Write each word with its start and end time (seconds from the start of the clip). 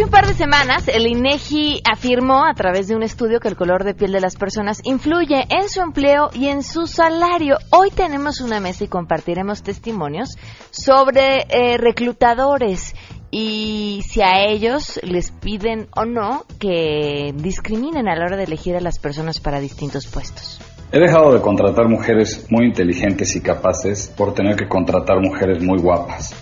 Hace 0.00 0.06
un 0.06 0.12
par 0.12 0.26
de 0.26 0.32
semanas, 0.32 0.88
el 0.88 1.06
INEGI 1.06 1.82
afirmó 1.84 2.46
a 2.46 2.54
través 2.54 2.88
de 2.88 2.96
un 2.96 3.02
estudio 3.02 3.38
que 3.38 3.48
el 3.48 3.54
color 3.54 3.84
de 3.84 3.92
piel 3.92 4.12
de 4.12 4.20
las 4.20 4.34
personas 4.34 4.80
influye 4.82 5.44
en 5.50 5.68
su 5.68 5.82
empleo 5.82 6.30
y 6.32 6.46
en 6.46 6.62
su 6.62 6.86
salario. 6.86 7.58
Hoy 7.68 7.90
tenemos 7.90 8.40
una 8.40 8.60
mesa 8.60 8.84
y 8.84 8.88
compartiremos 8.88 9.62
testimonios 9.62 10.38
sobre 10.70 11.44
eh, 11.50 11.76
reclutadores 11.76 12.94
y 13.30 14.00
si 14.08 14.22
a 14.22 14.46
ellos 14.46 14.98
les 15.02 15.32
piden 15.32 15.88
o 15.94 16.06
no 16.06 16.46
que 16.58 17.34
discriminen 17.36 18.08
a 18.08 18.16
la 18.16 18.24
hora 18.24 18.38
de 18.38 18.44
elegir 18.44 18.76
a 18.76 18.80
las 18.80 18.98
personas 18.98 19.38
para 19.38 19.60
distintos 19.60 20.06
puestos. 20.06 20.62
He 20.92 20.98
dejado 20.98 21.34
de 21.34 21.42
contratar 21.42 21.90
mujeres 21.90 22.46
muy 22.48 22.64
inteligentes 22.64 23.36
y 23.36 23.42
capaces 23.42 24.10
por 24.16 24.32
tener 24.32 24.56
que 24.56 24.66
contratar 24.66 25.20
mujeres 25.20 25.62
muy 25.62 25.78
guapas. 25.78 26.34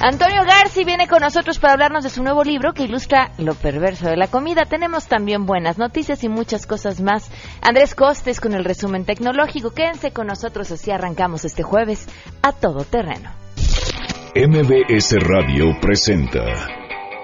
Antonio 0.00 0.44
Garci 0.44 0.84
viene 0.84 1.08
con 1.08 1.20
nosotros 1.20 1.58
para 1.58 1.72
hablarnos 1.72 2.04
de 2.04 2.10
su 2.10 2.22
nuevo 2.22 2.44
libro 2.44 2.72
que 2.72 2.84
ilustra 2.84 3.32
lo 3.38 3.54
perverso 3.54 4.08
de 4.08 4.16
la 4.16 4.28
comida. 4.28 4.64
Tenemos 4.64 5.08
también 5.08 5.44
buenas 5.44 5.76
noticias 5.76 6.22
y 6.22 6.28
muchas 6.28 6.66
cosas 6.66 7.00
más. 7.00 7.30
Andrés 7.62 7.96
Costes 7.96 8.40
con 8.40 8.54
el 8.54 8.64
resumen 8.64 9.04
tecnológico. 9.04 9.72
Quédense 9.72 10.12
con 10.12 10.28
nosotros 10.28 10.70
así 10.70 10.92
arrancamos 10.92 11.44
este 11.44 11.64
jueves 11.64 12.06
a 12.42 12.52
todo 12.52 12.84
terreno. 12.84 13.30
MBS 14.36 15.16
Radio 15.20 15.76
presenta 15.80 16.44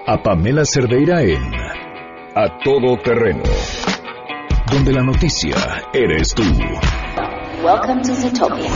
a 0.05 0.21
Pamela 0.21 0.65
Cerdeira 0.65 1.21
en 1.21 1.53
A 2.35 2.59
Todo 2.61 2.97
Terreno, 2.97 3.43
donde 4.69 4.91
la 4.91 5.01
noticia 5.01 5.55
eres 5.93 6.33
tú. 6.35 6.43
Welcome 7.63 8.01
to 8.01 8.13
Zootopia. 8.13 8.69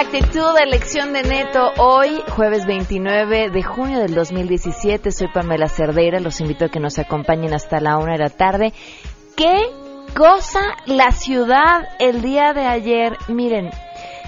Actitud 0.00 0.54
de 0.54 0.62
elección 0.62 1.12
de 1.12 1.24
Neto 1.24 1.72
hoy, 1.76 2.22
jueves 2.30 2.66
29 2.66 3.50
de 3.50 3.62
junio 3.64 3.98
del 3.98 4.14
2017. 4.14 5.10
Soy 5.10 5.26
Pamela 5.26 5.68
Cerdeira. 5.68 6.20
Los 6.20 6.40
invito 6.40 6.66
a 6.66 6.68
que 6.68 6.78
nos 6.78 7.00
acompañen 7.00 7.52
hasta 7.52 7.80
la 7.80 7.98
una 7.98 8.12
de 8.12 8.18
la 8.18 8.30
tarde. 8.30 8.72
¿Qué 9.36 9.66
cosa 10.16 10.60
la 10.86 11.10
ciudad 11.10 11.88
el 11.98 12.22
día 12.22 12.52
de 12.52 12.64
ayer? 12.64 13.16
Miren, 13.26 13.70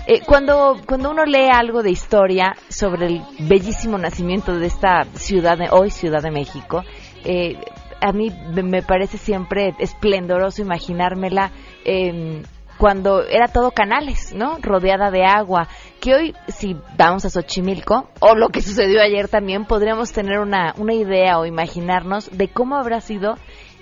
eh, 0.08 0.20
cuando, 0.26 0.76
cuando 0.86 1.12
uno 1.12 1.24
lee 1.24 1.50
algo 1.52 1.84
de 1.84 1.90
historia 1.90 2.56
sobre 2.68 3.06
el 3.06 3.22
bellísimo 3.38 3.96
nacimiento 3.96 4.58
de 4.58 4.66
esta 4.66 5.04
ciudad, 5.14 5.56
de, 5.56 5.68
hoy 5.70 5.90
Ciudad 5.90 6.20
de 6.20 6.32
México, 6.32 6.82
eh, 7.24 7.56
a 8.00 8.10
mí 8.10 8.32
me 8.52 8.82
parece 8.82 9.18
siempre 9.18 9.74
esplendoroso 9.78 10.62
imaginármela 10.62 11.52
eh, 11.84 12.42
cuando 12.80 13.22
era 13.22 13.46
todo 13.46 13.72
canales, 13.72 14.32
¿no? 14.34 14.56
Rodeada 14.62 15.10
de 15.10 15.22
agua. 15.22 15.68
Que 16.00 16.14
hoy, 16.14 16.34
si 16.48 16.74
vamos 16.96 17.26
a 17.26 17.30
Xochimilco, 17.30 18.08
o 18.20 18.34
lo 18.34 18.48
que 18.48 18.62
sucedió 18.62 19.02
ayer 19.02 19.28
también, 19.28 19.66
podríamos 19.66 20.12
tener 20.12 20.38
una, 20.38 20.74
una 20.78 20.94
idea 20.94 21.38
o 21.38 21.44
imaginarnos 21.44 22.30
de 22.30 22.48
cómo 22.48 22.76
habrá 22.76 23.02
sido 23.02 23.34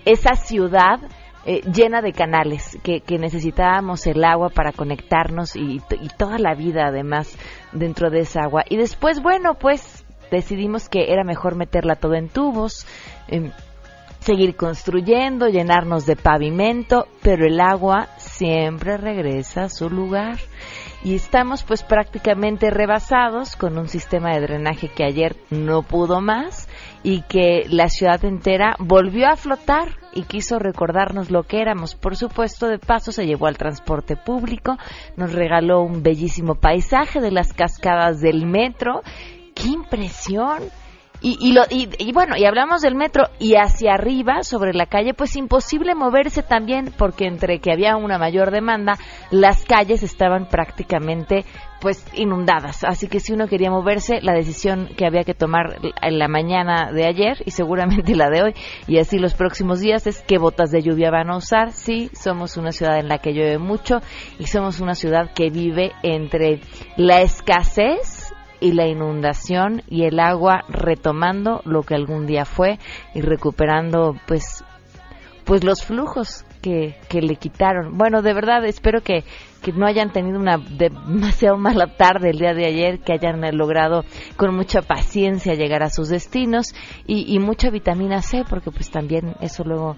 esa 0.05 0.35
ciudad 0.35 0.99
eh, 1.47 1.61
llena 1.73 2.03
de 2.03 2.13
canales, 2.13 2.77
que, 2.83 3.01
que 3.01 3.19
necesitábamos 3.19 4.05
el 4.09 4.25
agua 4.25 4.49
para 4.49 4.73
conectarnos 4.73 5.55
y, 5.55 5.81
y 6.01 6.09
toda 6.17 6.39
la 6.39 6.57
vida 6.57 6.89
además 6.89 7.39
dentro 7.71 8.11
de 8.11 8.21
esa 8.21 8.41
agua. 8.43 8.65
Y 8.69 8.79
después, 8.79 9.23
bueno, 9.23 9.55
pues 9.55 10.05
decidimos 10.33 10.89
que 10.89 11.13
era 11.13 11.23
mejor 11.23 11.55
meterla 11.55 11.95
todo 11.95 12.15
en 12.15 12.29
tubos, 12.29 12.85
em, 13.29 13.53
seguir 14.21 14.57
construyendo, 14.57 15.49
llenarnos 15.49 16.05
de 16.05 16.17
pavimento, 16.17 17.07
pero 17.23 17.47
el 17.47 17.61
agua 17.61 18.09
siempre 18.39 18.97
regresa 18.97 19.65
a 19.65 19.69
su 19.69 19.91
lugar. 19.91 20.39
Y 21.05 21.15
estamos 21.15 21.63
pues 21.63 21.83
prácticamente 21.83 22.71
rebasados 22.71 23.55
con 23.55 23.79
un 23.79 23.89
sistema 23.89 24.33
de 24.33 24.41
drenaje 24.41 24.89
que 24.89 25.05
ayer 25.05 25.37
no 25.51 25.83
pudo 25.83 26.21
más 26.21 26.69
y 27.05 27.23
que 27.23 27.67
la 27.69 27.89
ciudad 27.89 28.25
entera 28.25 28.75
volvió 28.81 29.29
a 29.29 29.37
flotar 29.37 29.91
y 30.13 30.23
quiso 30.23 30.59
recordarnos 30.59 31.31
lo 31.31 31.45
que 31.45 31.61
éramos. 31.61 31.95
Por 31.95 32.17
supuesto, 32.17 32.67
de 32.67 32.79
paso 32.79 33.13
se 33.13 33.27
llevó 33.27 33.47
al 33.47 33.59
transporte 33.59 34.17
público, 34.17 34.77
nos 35.17 35.33
regaló 35.33 35.83
un 35.83 36.03
bellísimo 36.03 36.57
paisaje 36.57 37.21
de 37.21 37.31
las 37.31 37.53
cascadas 37.53 38.21
del 38.21 38.47
metro. 38.47 39.03
¡Qué 39.55 39.69
impresión! 39.69 40.65
Y, 41.21 41.37
y, 41.41 41.53
lo, 41.53 41.63
y, 41.69 41.89
y 41.99 42.13
bueno, 42.13 42.37
y 42.37 42.45
hablamos 42.45 42.83
del 42.83 42.95
metro 42.95 43.25
y 43.39 43.55
hacia 43.57 43.95
arriba, 43.95 44.43
sobre 44.43 44.73
la 44.73 44.87
calle, 44.87 45.15
pues 45.15 45.37
imposible 45.37 45.95
moverse 45.95 46.43
también 46.43 46.93
porque 46.97 47.27
entre 47.27 47.61
que 47.61 47.73
había 47.73 47.97
una 47.97 48.19
mayor 48.19 48.51
demanda, 48.51 48.99
las 49.31 49.65
calles 49.65 50.03
estaban 50.03 50.47
prácticamente 50.47 51.45
pues 51.81 52.05
inundadas. 52.15 52.85
Así 52.85 53.09
que 53.09 53.21
si 53.21 53.33
uno 53.33 53.47
quería 53.47 53.71
moverse, 53.71 54.21
la 54.23 54.33
decisión 54.33 54.89
que 54.97 55.07
había 55.07 55.25
que 55.25 55.35
tomar 55.35 55.79
en 56.03 56.19
la 56.19 56.29
mañana 56.29 56.91
de 56.93 57.07
ayer 57.07 57.43
y 57.45 57.51
seguramente 57.51 58.15
la 58.15 58.31
de 58.31 58.43
hoy 58.43 58.55
y 58.87 58.99
así 58.99 59.19
los 59.19 59.35
próximos 59.35 59.81
días 59.81 60.07
es 60.07 60.23
qué 60.23 60.39
botas 60.39 60.71
de 60.71 60.83
lluvia 60.83 61.11
van 61.11 61.31
a 61.31 61.37
usar. 61.37 61.73
Sí, 61.73 62.11
somos 62.15 62.57
una 62.57 62.73
ciudad 62.73 62.99
en 62.99 63.09
la 63.09 63.19
que 63.19 63.33
llueve 63.33 63.59
mucho 63.59 64.01
y 64.39 64.47
somos 64.47 64.81
una 64.81 64.95
ciudad 64.95 65.33
que 65.35 65.51
vive 65.51 65.93
entre 66.03 66.61
la 66.97 67.21
escasez 67.21 68.18
y 68.61 68.73
la 68.73 68.87
inundación 68.87 69.83
y 69.89 70.05
el 70.05 70.21
agua 70.21 70.65
retomando 70.69 71.63
lo 71.65 71.83
que 71.83 71.95
algún 71.95 72.27
día 72.27 72.45
fue 72.45 72.79
y 73.15 73.21
recuperando 73.21 74.17
pues 74.27 74.65
pues 75.49 75.65
los 75.65 75.83
flujos 75.83 76.45
que, 76.61 76.97
que 77.09 77.23
le 77.23 77.37
quitaron. 77.37 77.97
Bueno, 77.97 78.21
de 78.21 78.35
verdad 78.35 78.67
espero 78.67 79.01
que, 79.01 79.25
que 79.63 79.73
no 79.73 79.87
hayan 79.87 80.13
tenido 80.13 80.39
una 80.39 80.59
demasiado 80.59 81.57
mala 81.59 81.97
tarde 81.97 82.29
el 82.31 82.39
día 82.39 82.53
de 82.53 82.67
ayer, 82.67 83.01
que 83.01 83.15
hayan 83.15 83.41
logrado 83.57 84.05
con 84.37 84.55
mucha 84.55 84.83
paciencia 84.83 85.55
llegar 85.55 85.83
a 85.83 85.89
sus 85.89 86.11
destinos 86.11 86.75
y, 87.07 87.35
y 87.35 87.39
mucha 87.39 87.71
vitamina 87.71 88.21
C, 88.21 88.45
porque 88.47 88.71
pues 88.71 88.91
también 88.91 89.37
eso 89.41 89.65
luego 89.65 89.97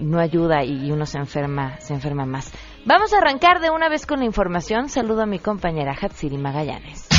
no 0.00 0.18
ayuda 0.18 0.64
y 0.64 0.90
uno 0.90 1.04
se 1.04 1.18
enferma, 1.18 1.78
se 1.80 1.92
enferma 1.92 2.24
más. 2.24 2.50
Vamos 2.86 3.12
a 3.12 3.18
arrancar 3.18 3.60
de 3.60 3.68
una 3.68 3.90
vez 3.90 4.06
con 4.06 4.20
la 4.20 4.24
información. 4.24 4.88
Saludo 4.88 5.24
a 5.24 5.26
mi 5.26 5.38
compañera 5.38 5.92
Hatsiri 5.92 6.38
Magallanes. 6.38 7.09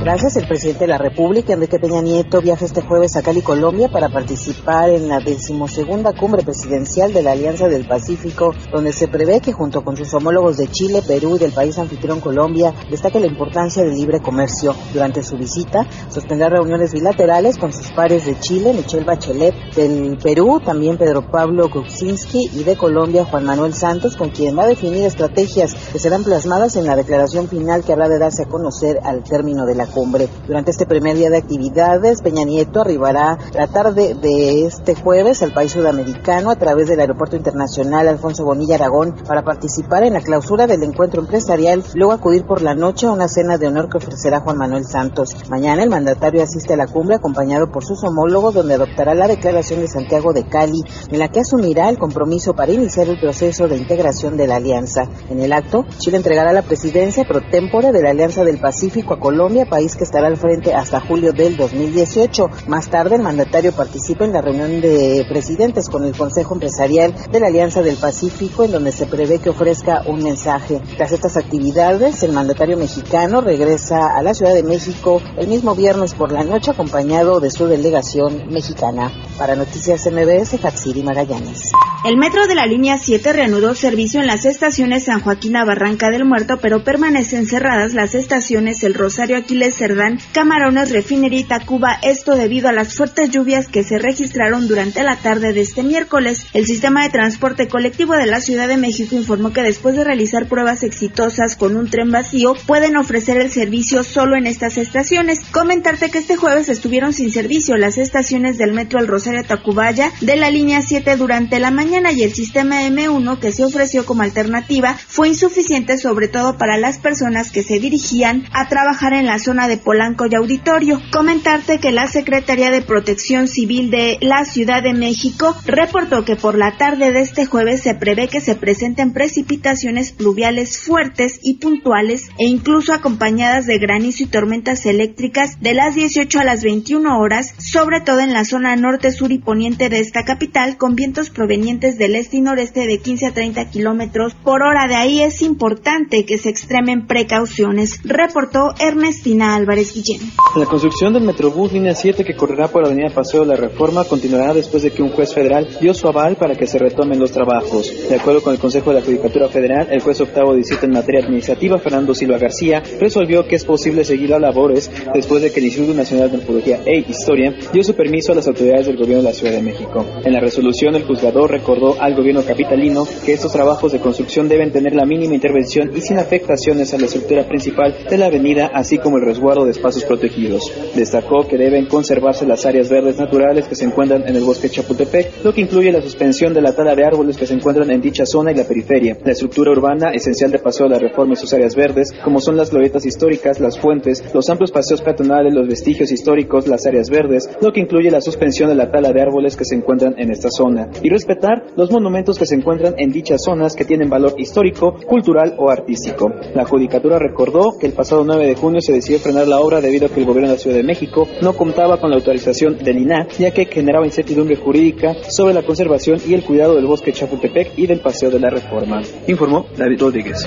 Gracias. 0.00 0.36
El 0.36 0.48
presidente 0.48 0.80
de 0.80 0.88
la 0.88 0.98
República, 0.98 1.52
Enrique 1.52 1.78
Peña 1.78 2.02
Nieto, 2.02 2.40
viaja 2.42 2.64
este 2.64 2.82
jueves 2.82 3.16
a 3.16 3.22
Cali, 3.22 3.40
Colombia, 3.42 3.88
para 3.88 4.08
participar 4.08 4.90
en 4.90 5.08
la 5.08 5.20
decimosegunda 5.20 6.12
cumbre 6.12 6.42
presidencial 6.42 7.12
de 7.12 7.22
la 7.22 7.32
Alianza 7.32 7.68
del 7.68 7.86
Pacífico, 7.86 8.52
donde 8.72 8.92
se 8.92 9.08
prevé 9.08 9.40
que 9.40 9.52
junto 9.52 9.82
con 9.82 9.96
sus 9.96 10.12
homólogos 10.12 10.56
de 10.56 10.66
Chile, 10.66 11.00
Perú 11.06 11.36
y 11.36 11.38
del 11.38 11.52
país 11.52 11.78
anfitrión 11.78 12.20
Colombia, 12.20 12.74
destaque 12.90 13.20
la 13.20 13.28
importancia 13.28 13.82
del 13.84 13.94
libre 13.94 14.20
comercio. 14.20 14.74
Durante 14.92 15.22
su 15.22 15.36
visita, 15.36 15.86
sostendrá 16.08 16.48
reuniones 16.48 16.92
bilaterales 16.92 17.56
con 17.56 17.72
sus 17.72 17.90
pares 17.92 18.26
de 18.26 18.38
Chile, 18.40 18.74
Michelle 18.74 19.04
Bachelet, 19.04 19.54
del 19.74 20.18
Perú, 20.18 20.60
también 20.62 20.98
Pedro 20.98 21.30
Pablo 21.30 21.70
Kuczynski 21.70 22.50
y 22.52 22.64
de 22.64 22.76
Colombia, 22.76 23.24
Juan 23.24 23.44
Manuel 23.44 23.74
Santos, 23.74 24.16
con 24.16 24.30
quien 24.30 24.58
va 24.58 24.64
a 24.64 24.68
definir 24.68 25.04
estrategias 25.04 25.74
que 25.92 25.98
serán 25.98 26.24
plasmadas 26.24 26.76
en 26.76 26.86
la 26.86 26.96
declaración 26.96 27.48
final 27.48 27.84
que 27.84 27.92
habrá 27.92 28.08
de 28.08 28.18
darse 28.18 28.42
a 28.42 28.48
conocer 28.48 28.98
al 29.04 29.22
término 29.22 29.64
de 29.64 29.76
la 29.76 29.83
cumbre. 29.86 30.28
Durante 30.46 30.70
este 30.70 30.86
primer 30.86 31.16
día 31.16 31.30
de 31.30 31.38
actividades, 31.38 32.22
Peña 32.22 32.44
Nieto 32.44 32.80
arribará 32.80 33.38
la 33.54 33.66
tarde 33.66 34.14
de 34.14 34.66
este 34.66 34.94
jueves 34.94 35.42
al 35.42 35.52
país 35.52 35.72
sudamericano 35.72 36.50
a 36.50 36.56
través 36.56 36.88
del 36.88 37.00
Aeropuerto 37.00 37.36
Internacional 37.36 38.08
Alfonso 38.08 38.44
Bonilla 38.44 38.76
Aragón 38.76 39.14
para 39.26 39.42
participar 39.42 40.04
en 40.04 40.14
la 40.14 40.20
clausura 40.20 40.66
del 40.66 40.82
encuentro 40.82 41.20
empresarial, 41.20 41.82
luego 41.94 42.12
acudir 42.12 42.44
por 42.44 42.62
la 42.62 42.74
noche 42.74 43.06
a 43.06 43.12
una 43.12 43.28
cena 43.28 43.58
de 43.58 43.66
honor 43.66 43.88
que 43.88 43.98
ofrecerá 43.98 44.40
Juan 44.40 44.58
Manuel 44.58 44.84
Santos. 44.84 45.36
Mañana 45.48 45.82
el 45.82 45.90
mandatario 45.90 46.42
asiste 46.42 46.74
a 46.74 46.76
la 46.76 46.86
cumbre 46.86 47.16
acompañado 47.16 47.70
por 47.70 47.84
sus 47.84 48.02
homólogos 48.04 48.54
donde 48.54 48.74
adoptará 48.74 49.14
la 49.14 49.28
declaración 49.28 49.80
de 49.80 49.88
Santiago 49.88 50.32
de 50.32 50.46
Cali 50.46 50.82
en 51.10 51.18
la 51.18 51.28
que 51.28 51.40
asumirá 51.40 51.88
el 51.88 51.98
compromiso 51.98 52.54
para 52.54 52.72
iniciar 52.72 53.08
el 53.08 53.20
proceso 53.20 53.68
de 53.68 53.76
integración 53.76 54.36
de 54.36 54.46
la 54.46 54.56
alianza. 54.56 55.08
En 55.30 55.40
el 55.40 55.52
acto, 55.52 55.84
Chile 55.98 56.16
entregará 56.16 56.52
la 56.52 56.62
presidencia 56.62 57.24
pro 57.24 57.40
tempore 57.50 57.92
de 57.92 58.02
la 58.02 58.10
Alianza 58.10 58.44
del 58.44 58.58
Pacífico 58.58 59.14
a 59.14 59.20
Colombia, 59.20 59.66
país 59.74 59.96
que 59.96 60.04
estará 60.04 60.28
al 60.28 60.36
frente 60.36 60.72
hasta 60.72 61.00
julio 61.00 61.32
del 61.32 61.56
2018. 61.56 62.48
Más 62.68 62.88
tarde, 62.88 63.16
el 63.16 63.22
mandatario 63.22 63.72
participa 63.72 64.24
en 64.24 64.32
la 64.32 64.40
reunión 64.40 64.80
de 64.80 65.26
presidentes 65.28 65.88
con 65.88 66.04
el 66.04 66.16
Consejo 66.16 66.54
Empresarial 66.54 67.12
de 67.32 67.40
la 67.40 67.48
Alianza 67.48 67.82
del 67.82 67.96
Pacífico, 67.96 68.62
en 68.62 68.70
donde 68.70 68.92
se 68.92 69.06
prevé 69.06 69.40
que 69.40 69.50
ofrezca 69.50 70.02
un 70.06 70.22
mensaje. 70.22 70.80
Tras 70.96 71.10
estas 71.10 71.36
actividades, 71.36 72.22
el 72.22 72.30
mandatario 72.30 72.76
mexicano 72.76 73.40
regresa 73.40 74.16
a 74.16 74.22
la 74.22 74.32
Ciudad 74.32 74.54
de 74.54 74.62
México 74.62 75.20
el 75.36 75.48
mismo 75.48 75.74
viernes 75.74 76.14
por 76.14 76.30
la 76.30 76.44
noche 76.44 76.70
acompañado 76.70 77.40
de 77.40 77.50
su 77.50 77.66
delegación 77.66 78.46
mexicana. 78.50 79.10
Para 79.36 79.56
Noticias 79.56 80.06
MBS, 80.06 80.64
Hatsiri 80.64 81.02
Magallanes. 81.02 81.72
El 82.04 82.18
metro 82.18 82.46
de 82.46 82.54
la 82.54 82.66
línea 82.66 82.98
7 82.98 83.32
reanudó 83.32 83.74
servicio 83.74 84.20
en 84.20 84.26
las 84.26 84.44
estaciones 84.44 85.04
San 85.04 85.20
Joaquín 85.20 85.56
a 85.56 85.64
Barranca 85.64 86.10
del 86.10 86.26
Muerto, 86.26 86.58
pero 86.60 86.84
permanecen 86.84 87.46
cerradas 87.46 87.94
las 87.94 88.14
estaciones 88.14 88.84
El 88.84 88.92
Rosario 88.92 89.38
Aquiles 89.38 89.63
Cerdán, 89.72 90.18
Camarones, 90.32 90.90
Refinería 90.90 91.46
Tacuba, 91.46 91.98
esto 92.02 92.34
debido 92.34 92.68
a 92.68 92.72
las 92.72 92.94
fuertes 92.94 93.30
lluvias 93.30 93.68
que 93.68 93.84
se 93.84 93.98
registraron 93.98 94.68
durante 94.68 95.02
la 95.02 95.16
tarde 95.16 95.52
de 95.52 95.60
este 95.60 95.82
miércoles. 95.82 96.46
El 96.52 96.66
sistema 96.66 97.02
de 97.02 97.10
transporte 97.10 97.68
colectivo 97.68 98.14
de 98.14 98.26
la 98.26 98.40
Ciudad 98.40 98.68
de 98.68 98.76
México 98.76 99.16
informó 99.16 99.52
que 99.52 99.62
después 99.62 99.96
de 99.96 100.04
realizar 100.04 100.46
pruebas 100.46 100.82
exitosas 100.82 101.56
con 101.56 101.76
un 101.76 101.90
tren 101.90 102.10
vacío, 102.10 102.54
pueden 102.66 102.96
ofrecer 102.96 103.38
el 103.38 103.50
servicio 103.50 104.02
solo 104.02 104.36
en 104.36 104.46
estas 104.46 104.78
estaciones. 104.78 105.40
Comentarte 105.50 106.10
que 106.10 106.18
este 106.18 106.36
jueves 106.36 106.68
estuvieron 106.68 107.12
sin 107.12 107.30
servicio 107.30 107.76
las 107.76 107.98
estaciones 107.98 108.58
del 108.58 108.72
metro 108.72 109.00
El 109.00 109.08
Rosario 109.08 109.44
Tacubaya 109.44 110.10
de 110.20 110.36
la 110.36 110.50
línea 110.50 110.82
7 110.82 111.16
durante 111.16 111.58
la 111.58 111.70
mañana 111.70 112.12
y 112.12 112.22
el 112.22 112.34
sistema 112.34 112.82
M1 112.82 113.38
que 113.38 113.52
se 113.52 113.64
ofreció 113.64 114.04
como 114.04 114.22
alternativa 114.22 114.96
fue 115.06 115.28
insuficiente 115.28 115.98
sobre 115.98 116.28
todo 116.28 116.58
para 116.58 116.76
las 116.76 116.98
personas 116.98 117.50
que 117.50 117.62
se 117.62 117.78
dirigían 117.78 118.44
a 118.52 118.68
trabajar 118.68 119.12
en 119.12 119.26
la 119.26 119.38
zona 119.38 119.53
de 119.54 119.76
Polanco 119.78 120.26
y 120.26 120.34
Auditorio. 120.34 121.00
Comentarte 121.12 121.78
que 121.78 121.92
la 121.92 122.08
Secretaría 122.08 122.72
de 122.72 122.82
Protección 122.82 123.46
Civil 123.46 123.88
de 123.88 124.18
la 124.20 124.44
Ciudad 124.44 124.82
de 124.82 124.94
México 124.94 125.56
reportó 125.64 126.24
que 126.24 126.34
por 126.34 126.58
la 126.58 126.76
tarde 126.76 127.12
de 127.12 127.20
este 127.20 127.46
jueves 127.46 127.80
se 127.80 127.94
prevé 127.94 128.26
que 128.26 128.40
se 128.40 128.56
presenten 128.56 129.12
precipitaciones 129.12 130.10
pluviales 130.10 130.80
fuertes 130.80 131.38
y 131.40 131.58
puntuales 131.58 132.30
e 132.36 132.46
incluso 132.46 132.92
acompañadas 132.92 133.66
de 133.66 133.78
granizo 133.78 134.24
y 134.24 134.26
tormentas 134.26 134.86
eléctricas 134.86 135.60
de 135.60 135.74
las 135.74 135.94
18 135.94 136.40
a 136.40 136.44
las 136.44 136.64
21 136.64 137.16
horas, 137.16 137.54
sobre 137.58 138.00
todo 138.00 138.18
en 138.18 138.32
la 138.32 138.44
zona 138.44 138.74
norte, 138.74 139.12
sur 139.12 139.30
y 139.30 139.38
poniente 139.38 139.88
de 139.88 140.00
esta 140.00 140.24
capital 140.24 140.76
con 140.76 140.96
vientos 140.96 141.30
provenientes 141.30 141.96
del 141.96 142.16
este 142.16 142.38
y 142.38 142.40
noreste 142.40 142.88
de 142.88 142.98
15 142.98 143.26
a 143.26 143.34
30 143.34 143.70
kilómetros 143.70 144.34
por 144.34 144.64
hora. 144.64 144.88
De 144.88 144.96
ahí 144.96 145.22
es 145.22 145.42
importante 145.42 146.26
que 146.26 146.38
se 146.38 146.48
extremen 146.48 147.06
precauciones, 147.06 148.00
reportó 148.02 148.74
Ernestina 148.80 149.43
Álvarez 149.44 149.92
Guillén. 149.92 150.20
La 150.56 150.66
construcción 150.66 151.12
del 151.12 151.24
Metrobús 151.24 151.72
línea 151.72 151.94
7 151.94 152.24
que 152.24 152.34
correrá 152.34 152.68
por 152.68 152.82
la 152.82 152.88
avenida 152.88 153.14
Paseo 153.14 153.40
de 153.40 153.48
la 153.48 153.56
Reforma 153.56 154.04
continuará 154.04 154.54
después 154.54 154.82
de 154.82 154.90
que 154.90 155.02
un 155.02 155.10
juez 155.10 155.34
federal 155.34 155.68
dio 155.80 155.92
su 155.92 156.06
aval 156.06 156.36
para 156.36 156.54
que 156.54 156.66
se 156.66 156.78
retomen 156.78 157.18
los 157.18 157.32
trabajos. 157.32 157.92
De 158.08 158.14
acuerdo 158.14 158.42
con 158.42 158.52
el 158.52 158.58
Consejo 158.58 158.90
de 158.90 159.00
la 159.00 159.04
Judicatura 159.04 159.48
Federal, 159.48 159.88
el 159.90 160.00
juez 160.00 160.20
octavo 160.20 160.54
distrito 160.54 160.86
en 160.86 160.92
materia 160.92 161.22
administrativa, 161.22 161.78
Fernando 161.78 162.14
Silva 162.14 162.38
García, 162.38 162.82
resolvió 163.00 163.46
que 163.46 163.56
es 163.56 163.64
posible 163.64 164.04
seguir 164.04 164.30
las 164.30 164.40
labores 164.40 164.90
después 165.12 165.42
de 165.42 165.52
que 165.52 165.60
el 165.60 165.66
Instituto 165.66 165.94
Nacional 165.94 166.30
de 166.30 166.36
Antropología 166.36 166.80
e 166.86 167.00
Historia 167.00 167.54
dio 167.72 167.82
su 167.82 167.94
permiso 167.94 168.32
a 168.32 168.36
las 168.36 168.46
autoridades 168.46 168.86
del 168.86 168.96
gobierno 168.96 169.22
de 169.22 169.30
la 169.30 169.34
Ciudad 169.34 169.52
de 169.52 169.62
México. 169.62 170.04
En 170.24 170.32
la 170.32 170.40
resolución, 170.40 170.94
el 170.94 171.04
juzgador 171.04 171.50
recordó 171.50 172.00
al 172.00 172.14
gobierno 172.14 172.44
capitalino 172.44 173.06
que 173.24 173.32
estos 173.32 173.52
trabajos 173.52 173.92
de 173.92 174.00
construcción 174.00 174.48
deben 174.48 174.72
tener 174.72 174.94
la 174.94 175.04
mínima 175.04 175.34
intervención 175.34 175.90
y 175.94 176.00
sin 176.00 176.18
afectaciones 176.18 176.94
a 176.94 176.98
la 176.98 177.06
estructura 177.06 177.46
principal 177.46 177.94
de 178.08 178.18
la 178.18 178.26
avenida, 178.26 178.70
así 178.72 178.98
como 178.98 179.18
el 179.18 179.24
resguardo 179.34 179.64
de 179.64 179.72
espacios 179.72 180.04
protegidos. 180.04 180.72
Destacó 180.94 181.46
que 181.48 181.58
deben 181.58 181.86
conservarse 181.86 182.46
las 182.46 182.64
áreas 182.66 182.88
verdes 182.88 183.18
naturales 183.18 183.66
que 183.66 183.74
se 183.74 183.84
encuentran 183.84 184.22
en 184.28 184.36
el 184.36 184.44
bosque 184.44 184.68
Chapultepec, 184.68 185.44
lo 185.44 185.52
que 185.52 185.60
incluye 185.60 185.90
la 185.90 186.00
suspensión 186.00 186.54
de 186.54 186.62
la 186.62 186.72
tala 186.72 186.94
de 186.94 187.04
árboles 187.04 187.36
que 187.36 187.46
se 187.46 187.54
encuentran 187.54 187.90
en 187.90 188.00
dicha 188.00 188.24
zona 188.26 188.52
y 188.52 188.54
la 188.54 188.64
periferia, 188.64 189.18
la 189.24 189.32
estructura 189.32 189.72
urbana 189.72 190.10
esencial 190.12 190.52
de 190.52 190.60
Paseo 190.60 190.86
de 190.86 190.92
la 190.92 190.98
Reforma 191.00 191.32
y 191.32 191.36
sus 191.36 191.52
áreas 191.52 191.74
verdes, 191.74 192.12
como 192.22 192.40
son 192.40 192.56
las 192.56 192.70
glorietas 192.70 193.04
históricas, 193.04 193.58
las 193.58 193.78
fuentes, 193.78 194.22
los 194.32 194.48
amplios 194.48 194.70
paseos 194.70 195.02
peatonales, 195.02 195.52
los 195.52 195.66
vestigios 195.66 196.12
históricos, 196.12 196.68
las 196.68 196.86
áreas 196.86 197.10
verdes, 197.10 197.50
lo 197.60 197.72
que 197.72 197.80
incluye 197.80 198.10
la 198.10 198.20
suspensión 198.20 198.68
de 198.68 198.76
la 198.76 198.92
tala 198.92 199.10
de 199.10 199.20
árboles 199.20 199.56
que 199.56 199.64
se 199.64 199.74
encuentran 199.74 200.14
en 200.16 200.30
esta 200.30 200.48
zona, 200.50 200.88
y 201.02 201.08
respetar 201.08 201.64
los 201.76 201.90
monumentos 201.90 202.38
que 202.38 202.46
se 202.46 202.54
encuentran 202.54 202.94
en 202.98 203.10
dichas 203.10 203.42
zonas 203.42 203.74
que 203.74 203.84
tienen 203.84 204.08
valor 204.08 204.34
histórico, 204.38 204.94
cultural 205.06 205.56
o 205.58 205.70
artístico. 205.70 206.32
La 206.54 206.64
Judicatura 206.64 207.18
recordó 207.18 207.76
que 207.80 207.86
el 207.86 207.92
pasado 207.92 208.24
9 208.24 208.46
de 208.46 208.54
junio 208.54 208.80
se 208.80 208.92
decidió 208.92 209.18
frenar 209.24 209.48
la 209.48 209.58
obra 209.58 209.80
debido 209.80 210.06
a 210.06 210.10
que 210.10 210.20
el 210.20 210.26
gobierno 210.26 210.48
de 210.48 210.56
la 210.56 210.60
Ciudad 210.60 210.76
de 210.76 210.82
México 210.82 211.26
no 211.40 211.54
contaba 211.54 211.98
con 211.98 212.10
la 212.10 212.16
autorización 212.16 212.76
del 212.76 212.98
INAH, 212.98 213.28
ya 213.38 213.50
que 213.52 213.64
generaba 213.64 214.04
incertidumbre 214.04 214.54
jurídica 214.54 215.14
sobre 215.30 215.54
la 215.54 215.62
conservación 215.62 216.20
y 216.26 216.34
el 216.34 216.44
cuidado 216.44 216.74
del 216.74 216.84
bosque 216.86 217.12
Chapultepec 217.12 217.72
y 217.76 217.86
del 217.86 218.00
Paseo 218.00 218.30
de 218.30 218.38
la 218.38 218.50
Reforma. 218.50 219.00
Informó 219.26 219.66
David 219.76 219.98
Rodríguez. 219.98 220.44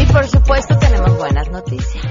Y 0.00 0.12
por 0.12 0.26
supuesto 0.28 0.78
tenemos 0.78 1.18
buenas 1.18 1.50
noticias. 1.50 2.04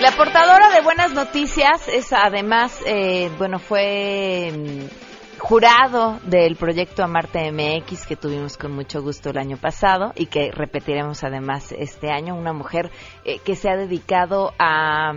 La 0.00 0.12
portadora 0.12 0.70
de 0.74 0.80
buenas 0.82 1.12
noticias 1.12 1.88
es 1.88 2.12
además, 2.12 2.80
eh, 2.86 3.30
bueno, 3.38 3.58
fue 3.58 4.52
mm, 4.52 5.05
jurado 5.38 6.18
del 6.24 6.56
proyecto 6.56 7.02
Amarte 7.02 7.50
MX 7.52 8.06
que 8.06 8.16
tuvimos 8.16 8.56
con 8.56 8.72
mucho 8.72 9.02
gusto 9.02 9.30
el 9.30 9.38
año 9.38 9.56
pasado 9.56 10.12
y 10.16 10.26
que 10.26 10.50
repetiremos 10.50 11.24
además 11.24 11.72
este 11.72 12.10
año. 12.10 12.34
Una 12.34 12.52
mujer 12.52 12.90
eh, 13.24 13.38
que 13.40 13.56
se 13.56 13.68
ha 13.68 13.76
dedicado 13.76 14.52
a 14.58 15.14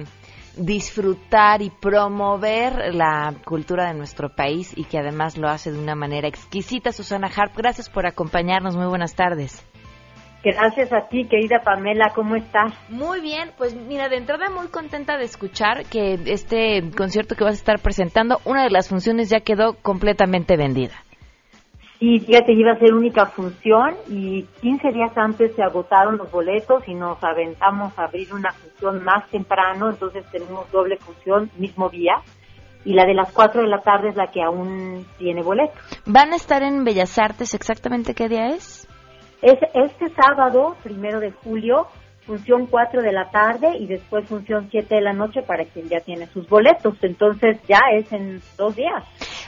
disfrutar 0.58 1.62
y 1.62 1.70
promover 1.70 2.94
la 2.94 3.34
cultura 3.46 3.88
de 3.88 3.94
nuestro 3.94 4.30
país 4.30 4.74
y 4.76 4.84
que 4.84 5.00
además 5.00 5.38
lo 5.38 5.48
hace 5.48 5.72
de 5.72 5.80
una 5.80 5.96
manera 5.96 6.28
exquisita. 6.28 6.92
Susana 6.92 7.30
Harp, 7.34 7.56
gracias 7.56 7.90
por 7.90 8.06
acompañarnos. 8.06 8.76
Muy 8.76 8.88
buenas 8.88 9.16
tardes. 9.16 9.64
Gracias 10.42 10.94
a 10.94 11.08
ti, 11.10 11.26
querida 11.26 11.60
Pamela, 11.64 12.14
¿cómo 12.16 12.38
estás? 12.38 12.74
Muy 12.88 13.20
bien, 13.20 13.52
pues 13.58 13.76
mira, 13.76 14.08
de 14.08 14.16
entrada 14.16 14.50
muy 14.50 14.68
contenta 14.68 15.18
de 15.18 15.26
escuchar 15.26 15.84
que 15.86 16.18
este 16.28 16.82
concierto 16.96 17.36
que 17.36 17.44
vas 17.44 17.56
a 17.56 17.58
estar 17.58 17.80
presentando, 17.80 18.40
una 18.46 18.64
de 18.64 18.70
las 18.70 18.88
funciones 18.88 19.30
ya 19.30 19.42
quedó 19.42 19.74
completamente 19.82 20.56
vendida. 20.56 20.94
Sí, 22.00 22.20
fíjate, 22.20 22.54
iba 22.54 22.72
a 22.72 22.80
ser 22.80 22.94
única 22.94 23.26
función 23.26 23.96
y 24.08 24.44
15 24.62 24.92
días 24.94 25.12
antes 25.18 25.54
se 25.54 25.62
agotaron 25.62 26.18
los 26.18 26.32
boletos 26.32 26.88
y 26.88 26.94
nos 26.94 27.22
aventamos 27.22 27.98
a 28.00 28.06
abrir 28.06 28.34
una 28.34 28.54
función 28.54 29.04
más 29.04 29.30
temprano, 29.30 29.90
entonces 29.90 30.24
tenemos 30.32 30.72
doble 30.72 30.96
función, 30.96 31.52
mismo 31.58 31.90
día. 31.90 32.14
Y 32.86 32.94
la 32.94 33.06
de 33.06 33.14
las 33.14 33.34
4 33.34 33.64
de 33.64 33.68
la 33.68 33.82
tarde 33.82 34.08
es 34.08 34.16
la 34.16 34.32
que 34.32 34.42
aún 34.42 35.06
tiene 35.18 35.44
boletos. 35.44 35.78
¿Van 36.06 36.32
a 36.32 36.38
estar 36.38 36.64
en 36.64 36.86
Bellas 36.86 37.20
Artes 37.20 37.54
exactamente 37.54 38.14
qué 38.14 38.30
día 38.30 38.48
es? 38.48 38.79
Es 39.42 39.58
este 39.74 40.10
sábado, 40.16 40.76
primero 40.84 41.20
de 41.20 41.32
julio, 41.32 41.88
función 42.26 42.68
4 42.68 43.02
de 43.02 43.12
la 43.12 43.32
tarde 43.32 43.78
y 43.80 43.88
después 43.88 44.28
función 44.28 44.68
7 44.70 44.94
de 44.94 45.02
la 45.02 45.14
noche 45.14 45.42
para 45.42 45.66
quien 45.66 45.90
ya 45.90 46.00
tiene 46.02 46.28
sus 46.28 46.48
boletos. 46.48 46.96
Entonces 47.02 47.58
ya 47.68 47.80
es 47.94 48.12
en 48.12 48.42
dos 48.58 48.76
días. 48.76 49.04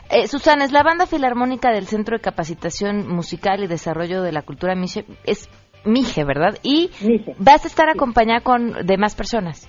Eh, 0.09 0.27
Susana, 0.27 0.65
es 0.65 0.71
la 0.71 0.83
banda 0.83 1.05
filarmónica 1.05 1.71
del 1.71 1.85
Centro 1.85 2.17
de 2.17 2.21
Capacitación 2.21 3.07
Musical 3.07 3.63
y 3.63 3.67
Desarrollo 3.67 4.23
de 4.23 4.31
la 4.31 4.41
Cultura 4.41 4.75
Miche, 4.75 5.05
es 5.23 5.49
Mije, 5.85 6.23
¿verdad? 6.23 6.57
Y 6.63 6.89
Mije. 7.01 7.35
vas 7.37 7.65
a 7.65 7.67
estar 7.67 7.89
acompañada 7.89 8.41
con 8.41 8.85
demás 8.85 9.15
personas. 9.15 9.67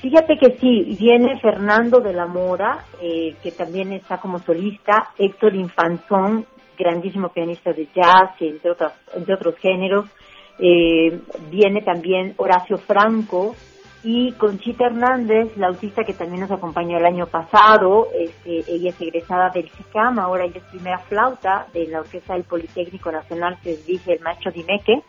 Fíjate 0.00 0.38
que 0.38 0.56
sí, 0.58 0.96
viene 0.98 1.40
Fernando 1.40 1.98
de 1.98 2.12
la 2.12 2.26
Mora, 2.26 2.84
eh, 3.02 3.34
que 3.42 3.50
también 3.50 3.92
está 3.92 4.18
como 4.18 4.38
solista, 4.38 5.10
Héctor 5.18 5.56
Infanzón, 5.56 6.46
grandísimo 6.78 7.30
pianista 7.30 7.72
de 7.72 7.88
jazz, 7.94 8.30
y 8.40 8.48
entre, 8.48 8.70
otras, 8.70 8.92
entre 9.14 9.34
otros 9.34 9.56
géneros. 9.56 10.06
Eh, 10.58 11.20
viene 11.50 11.82
también 11.82 12.34
Horacio 12.36 12.78
Franco 12.78 13.54
y 14.02 14.32
Conchita 14.32 14.86
Hernández, 14.86 15.56
la 15.56 15.68
autista 15.68 16.04
que 16.04 16.14
también 16.14 16.40
nos 16.40 16.50
acompañó 16.50 16.98
el 16.98 17.04
año 17.04 17.26
pasado. 17.26 18.08
Este, 18.14 18.64
ella 18.72 18.90
es 18.90 19.00
egresada 19.00 19.50
del 19.50 19.68
CICAM, 19.70 20.18
ahora 20.18 20.44
ella 20.44 20.58
es 20.58 20.64
primera 20.64 20.98
flauta 20.98 21.66
de 21.72 21.86
la 21.88 22.00
Orquesta 22.00 22.34
del 22.34 22.44
Politécnico 22.44 23.10
Nacional 23.10 23.58
que 23.62 23.76
dirige 23.76 24.14
el 24.14 24.20
maestro 24.20 24.52
Dimeque. 24.52 25.02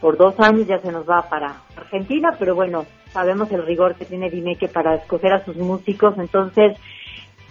Por 0.00 0.18
dos 0.18 0.38
años 0.38 0.66
ya 0.66 0.78
se 0.78 0.92
nos 0.92 1.08
va 1.08 1.22
para 1.22 1.62
Argentina, 1.76 2.36
pero 2.38 2.54
bueno, 2.54 2.84
sabemos 3.10 3.50
el 3.50 3.64
rigor 3.64 3.94
que 3.94 4.04
tiene 4.04 4.28
Dimeque 4.28 4.68
para 4.68 4.94
escoger 4.96 5.32
a 5.32 5.44
sus 5.44 5.56
músicos. 5.56 6.18
Entonces, 6.18 6.76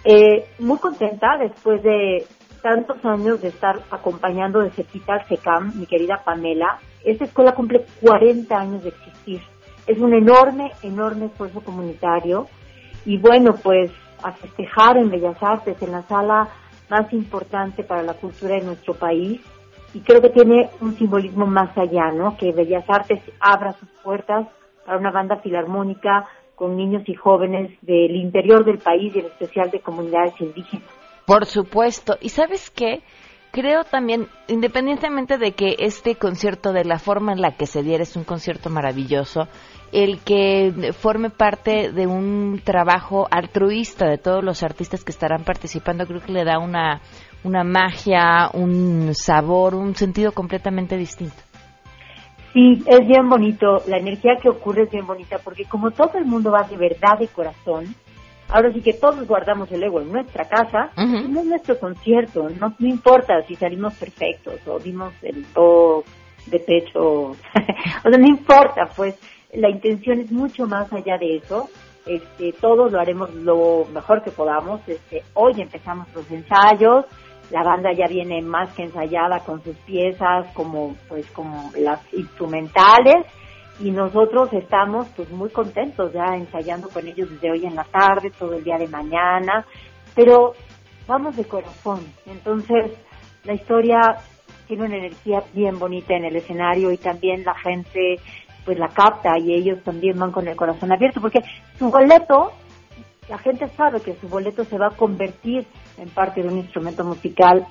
eh, 0.04 0.46
muy 0.60 0.78
contenta 0.78 1.36
después 1.36 1.82
de 1.82 2.24
tantos 2.62 3.04
años 3.04 3.40
de 3.40 3.48
estar 3.48 3.80
acompañando 3.90 4.60
de 4.60 4.70
cerquita 4.70 5.14
al 5.14 5.28
SECAM, 5.28 5.78
mi 5.78 5.86
querida 5.86 6.22
Pamela. 6.24 6.78
Esta 7.04 7.24
escuela 7.24 7.54
cumple 7.54 7.84
40 8.00 8.58
años 8.58 8.82
de 8.82 8.90
existir. 8.90 9.40
Es 9.86 9.98
un 9.98 10.14
enorme, 10.14 10.72
enorme 10.82 11.26
esfuerzo 11.26 11.60
comunitario. 11.60 12.48
Y 13.04 13.18
bueno, 13.18 13.54
pues 13.62 13.90
a 14.22 14.32
festejar 14.32 14.96
en 14.96 15.10
Bellas 15.10 15.40
Artes, 15.42 15.80
en 15.80 15.92
la 15.92 16.02
sala 16.02 16.48
más 16.88 17.12
importante 17.12 17.82
para 17.84 18.02
la 18.02 18.14
cultura 18.14 18.54
de 18.54 18.62
nuestro 18.62 18.94
país 18.94 19.40
y 19.94 20.00
creo 20.00 20.20
que 20.20 20.30
tiene 20.30 20.68
un 20.80 20.96
simbolismo 20.96 21.46
más 21.46 21.76
allá, 21.78 22.12
¿no? 22.12 22.36
Que 22.36 22.52
Bellas 22.52 22.84
Artes 22.88 23.20
abra 23.40 23.72
sus 23.72 23.88
puertas 24.02 24.46
para 24.84 24.98
una 24.98 25.10
banda 25.10 25.36
filarmónica 25.36 26.26
con 26.54 26.76
niños 26.76 27.02
y 27.06 27.14
jóvenes 27.14 27.70
del 27.82 28.14
interior 28.14 28.64
del 28.64 28.78
país 28.78 29.14
y 29.14 29.20
en 29.20 29.26
especial 29.26 29.70
de 29.70 29.80
comunidades 29.80 30.38
indígenas. 30.40 30.88
Por 31.26 31.46
supuesto. 31.46 32.16
¿Y 32.20 32.28
sabes 32.30 32.70
qué? 32.70 33.02
Creo 33.50 33.84
también, 33.84 34.28
independientemente 34.48 35.38
de 35.38 35.52
que 35.52 35.76
este 35.78 36.16
concierto, 36.16 36.72
de 36.72 36.84
la 36.84 36.98
forma 36.98 37.32
en 37.32 37.40
la 37.40 37.52
que 37.52 37.66
se 37.66 37.82
diera, 37.82 38.02
es 38.02 38.14
un 38.14 38.24
concierto 38.24 38.70
maravilloso, 38.70 39.48
el 39.92 40.18
que 40.18 40.92
forme 40.98 41.30
parte 41.30 41.90
de 41.90 42.06
un 42.06 42.60
trabajo 42.62 43.26
altruista 43.30 44.06
de 44.08 44.18
todos 44.18 44.44
los 44.44 44.62
artistas 44.62 45.04
que 45.04 45.12
estarán 45.12 45.44
participando, 45.44 46.06
creo 46.06 46.20
que 46.20 46.32
le 46.32 46.44
da 46.44 46.58
una, 46.58 47.00
una 47.44 47.64
magia, 47.64 48.50
un 48.52 49.14
sabor, 49.14 49.74
un 49.74 49.94
sentido 49.94 50.32
completamente 50.32 50.96
distinto. 50.96 51.36
Sí, 52.52 52.82
es 52.86 53.06
bien 53.06 53.28
bonito, 53.28 53.82
la 53.86 53.98
energía 53.98 54.36
que 54.40 54.48
ocurre 54.48 54.84
es 54.84 54.90
bien 54.90 55.06
bonita, 55.06 55.38
porque 55.42 55.64
como 55.64 55.90
todo 55.90 56.18
el 56.18 56.24
mundo 56.24 56.50
va 56.50 56.62
de 56.68 56.76
verdad 56.76 57.18
de 57.18 57.28
corazón, 57.28 57.94
ahora 58.48 58.72
sí 58.72 58.80
que 58.80 58.94
todos 58.94 59.26
guardamos 59.26 59.70
el 59.72 59.82
ego 59.82 60.00
en 60.00 60.12
nuestra 60.12 60.44
casa, 60.46 60.90
no 60.96 61.40
es 61.40 61.46
nuestro 61.46 61.78
concierto, 61.78 62.48
no, 62.60 62.74
no 62.78 62.88
importa 62.88 63.42
si 63.42 63.54
salimos 63.54 63.94
perfectos 63.94 64.54
o 64.66 64.78
dimos 64.78 65.12
el 65.22 65.44
todo 65.46 66.04
de 66.46 66.60
pecho, 66.60 67.00
o 67.30 67.34
sea, 67.34 68.18
no 68.18 68.26
importa, 68.26 68.88
pues 68.94 69.18
la 69.52 69.70
intención 69.70 70.20
es 70.20 70.30
mucho 70.30 70.66
más 70.66 70.92
allá 70.92 71.18
de 71.18 71.36
eso. 71.36 71.68
Este, 72.06 72.52
todos 72.52 72.92
lo 72.92 73.00
haremos 73.00 73.34
lo 73.34 73.84
mejor 73.92 74.22
que 74.22 74.30
podamos. 74.30 74.80
Este, 74.86 75.24
hoy 75.34 75.60
empezamos 75.60 76.06
los 76.14 76.30
ensayos, 76.30 77.04
la 77.50 77.64
banda 77.64 77.92
ya 77.92 78.06
viene 78.06 78.42
más 78.42 78.72
que 78.74 78.84
ensayada 78.84 79.40
con 79.40 79.62
sus 79.62 79.76
piezas 79.78 80.46
como 80.54 80.96
pues 81.08 81.26
como 81.30 81.70
las 81.76 82.00
instrumentales 82.12 83.26
y 83.80 83.90
nosotros 83.90 84.52
estamos 84.52 85.06
pues 85.16 85.30
muy 85.30 85.50
contentos 85.50 86.12
ya 86.12 86.36
ensayando 86.36 86.88
con 86.88 87.06
ellos 87.06 87.30
desde 87.30 87.50
hoy 87.50 87.66
en 87.66 87.74
la 87.74 87.84
tarde, 87.84 88.30
todo 88.30 88.54
el 88.54 88.64
día 88.64 88.78
de 88.78 88.88
mañana, 88.88 89.66
pero 90.14 90.54
vamos 91.06 91.36
de 91.36 91.44
corazón. 91.44 92.00
Entonces, 92.24 92.92
la 93.44 93.54
historia 93.54 94.16
tiene 94.66 94.86
una 94.86 94.96
energía 94.96 95.42
bien 95.52 95.78
bonita 95.78 96.14
en 96.14 96.24
el 96.24 96.36
escenario 96.36 96.90
y 96.90 96.96
también 96.96 97.44
la 97.44 97.54
gente 97.54 98.18
pues 98.64 98.78
la 98.78 98.88
capta 98.88 99.38
y 99.38 99.54
ellos 99.54 99.82
también 99.84 100.18
van 100.18 100.32
con 100.32 100.48
el 100.48 100.56
corazón 100.56 100.90
abierto 100.90 101.20
porque 101.20 101.40
su 101.78 101.88
boleto 101.88 102.52
la 103.28 103.38
gente 103.38 103.68
sabe 103.68 104.00
que 104.00 104.16
su 104.16 104.28
boleto 104.28 104.64
se 104.64 104.78
va 104.78 104.88
a 104.88 104.96
convertir 104.96 105.66
en 105.98 106.08
parte 106.08 106.42
de 106.42 106.48
un 106.48 106.58
instrumento 106.58 107.04
musical 107.04 107.66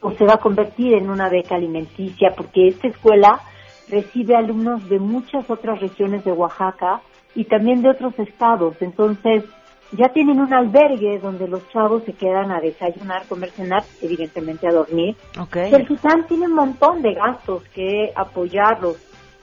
o 0.00 0.12
se 0.12 0.24
va 0.24 0.34
a 0.34 0.38
convertir 0.38 0.94
en 0.94 1.10
una 1.10 1.28
beca 1.28 1.56
alimenticia 1.56 2.32
porque 2.36 2.68
esta 2.68 2.88
escuela 2.88 3.40
recibe 3.88 4.36
alumnos 4.36 4.88
de 4.88 4.98
muchas 4.98 5.48
otras 5.50 5.80
regiones 5.80 6.24
de 6.24 6.32
Oaxaca 6.32 7.00
y 7.34 7.44
también 7.44 7.82
de 7.82 7.90
otros 7.90 8.18
estados. 8.18 8.76
Entonces, 8.80 9.44
ya 9.92 10.08
tienen 10.08 10.40
un 10.40 10.52
albergue 10.52 11.18
donde 11.18 11.46
los 11.46 11.68
chavos 11.70 12.02
se 12.04 12.12
quedan 12.12 12.50
a 12.50 12.60
desayunar, 12.60 13.26
comer, 13.26 13.50
cenar, 13.50 13.84
evidentemente 14.02 14.66
a 14.66 14.72
dormir. 14.72 15.16
El 15.54 15.86
SUTAN 15.86 16.26
tiene 16.26 16.46
un 16.46 16.54
montón 16.54 17.02
de 17.02 17.14
gastos 17.14 17.62
que 17.74 18.12
apoyarlos 18.14 18.96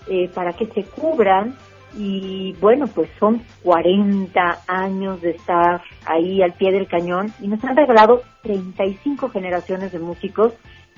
eh, 0.08 0.30
para 0.34 0.52
que 0.54 0.68
se 0.68 0.84
cubran 0.84 1.56
y 1.96 2.54
bueno, 2.60 2.88
pues 2.88 3.10
son 3.20 3.44
40 3.64 4.64
años 4.68 5.22
de 5.22 5.32
estar 5.32 5.82
ahí 6.06 6.42
al 6.42 6.54
pie 6.54 6.72
del 6.72 6.88
cañón 6.88 7.32
y 7.40 7.48
nos 7.48 7.64
han 7.64 7.78
regalado 7.78 8.24
35 8.42 9.30
generaciones 9.30 9.92
de 9.92 10.00
músicos 10.00 10.54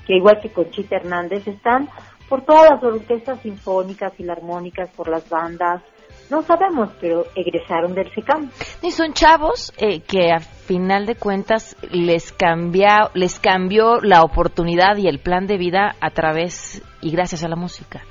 que 0.06 0.16
igual 0.16 0.40
que 0.40 0.50
Conchita 0.50 0.96
Hernández 0.96 1.46
están 1.46 1.88
por 2.28 2.42
todas 2.42 2.70
las 2.70 2.82
orquestas 2.82 3.40
sinfónicas, 3.40 4.12
filarmónicas, 4.14 4.90
por 4.90 5.08
las 5.08 5.28
bandas. 5.28 5.82
No 6.30 6.42
sabemos, 6.42 6.90
pero 7.00 7.24
egresaron 7.36 7.94
del 7.94 8.12
SECAM. 8.12 8.50
Y 8.82 8.90
son 8.90 9.12
chavos 9.12 9.72
eh, 9.78 10.00
que 10.00 10.32
a 10.32 10.40
final 10.40 11.06
de 11.06 11.14
cuentas 11.14 11.76
les, 11.92 12.32
cambia, 12.32 13.10
les 13.14 13.38
cambió 13.38 14.00
la 14.00 14.22
oportunidad 14.22 14.96
y 14.96 15.06
el 15.06 15.20
plan 15.20 15.46
de 15.46 15.56
vida 15.56 15.94
a 16.00 16.10
través 16.10 16.82
y 17.00 17.12
gracias 17.12 17.44
a 17.44 17.48
la 17.48 17.54
música. 17.54 18.02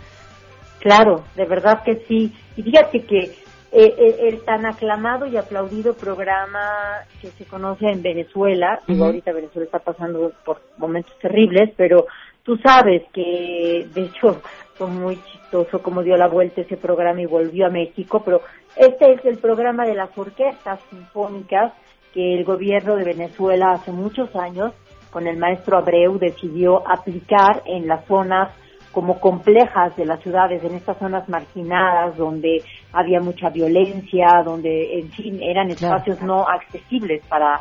Claro, 0.79 1.25
de 1.35 1.45
verdad 1.45 1.81
que 1.83 2.05
sí. 2.07 2.33
Y 2.55 2.63
fíjate 2.63 3.01
que 3.01 3.33
eh, 3.77 3.93
eh, 3.97 4.15
el 4.29 4.45
tan 4.45 4.65
aclamado 4.65 5.25
y 5.25 5.35
aplaudido 5.35 5.95
programa 5.95 7.01
que 7.21 7.27
se 7.31 7.43
conoce 7.43 7.87
en 7.87 8.01
Venezuela, 8.01 8.79
digo, 8.87 9.05
ahorita 9.05 9.33
Venezuela 9.33 9.65
está 9.65 9.79
pasando 9.79 10.31
por 10.45 10.61
momentos 10.77 11.11
terribles, 11.19 11.73
pero 11.75 12.05
tú 12.45 12.57
sabes 12.57 13.01
que, 13.11 13.87
de 13.93 14.03
hecho, 14.03 14.41
fue 14.75 14.87
muy 14.87 15.17
chistoso 15.23 15.81
como 15.81 16.03
dio 16.03 16.15
la 16.15 16.27
vuelta 16.27 16.61
ese 16.61 16.77
programa 16.77 17.21
y 17.21 17.25
volvió 17.25 17.65
a 17.65 17.69
México, 17.69 18.21
pero 18.23 18.41
este 18.75 19.13
es 19.13 19.25
el 19.25 19.37
programa 19.39 19.85
de 19.85 19.95
las 19.95 20.15
orquestas 20.17 20.79
sinfónicas 20.89 21.73
que 22.13 22.35
el 22.35 22.45
gobierno 22.45 22.95
de 22.95 23.03
Venezuela 23.03 23.71
hace 23.73 23.91
muchos 23.91 24.33
años, 24.35 24.73
con 25.11 25.27
el 25.27 25.37
maestro 25.37 25.77
Abreu, 25.77 26.17
decidió 26.19 26.87
aplicar 26.87 27.63
en 27.65 27.87
las 27.87 28.05
zonas 28.05 28.53
como 28.91 29.19
complejas 29.19 29.95
de 29.97 30.05
las 30.05 30.21
ciudades, 30.21 30.63
en 30.63 30.75
estas 30.75 30.97
zonas 30.97 31.27
marginadas 31.27 32.15
donde 32.15 32.63
había 32.93 33.19
mucha 33.19 33.49
violencia, 33.49 34.41
donde 34.45 34.99
en 34.99 35.11
fin 35.11 35.41
eran 35.41 35.69
espacios 35.69 36.21
no 36.21 36.47
accesibles 36.47 37.21
para 37.27 37.59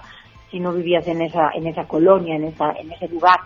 si 0.49 0.61
no 0.61 0.73
vivías 0.73 1.09
en 1.09 1.23
esa 1.23 1.51
en 1.53 1.67
esa 1.67 1.89
colonia, 1.89 2.37
en 2.37 2.45
esa 2.45 2.71
en 2.79 2.93
ese 2.93 3.09
lugar. 3.09 3.41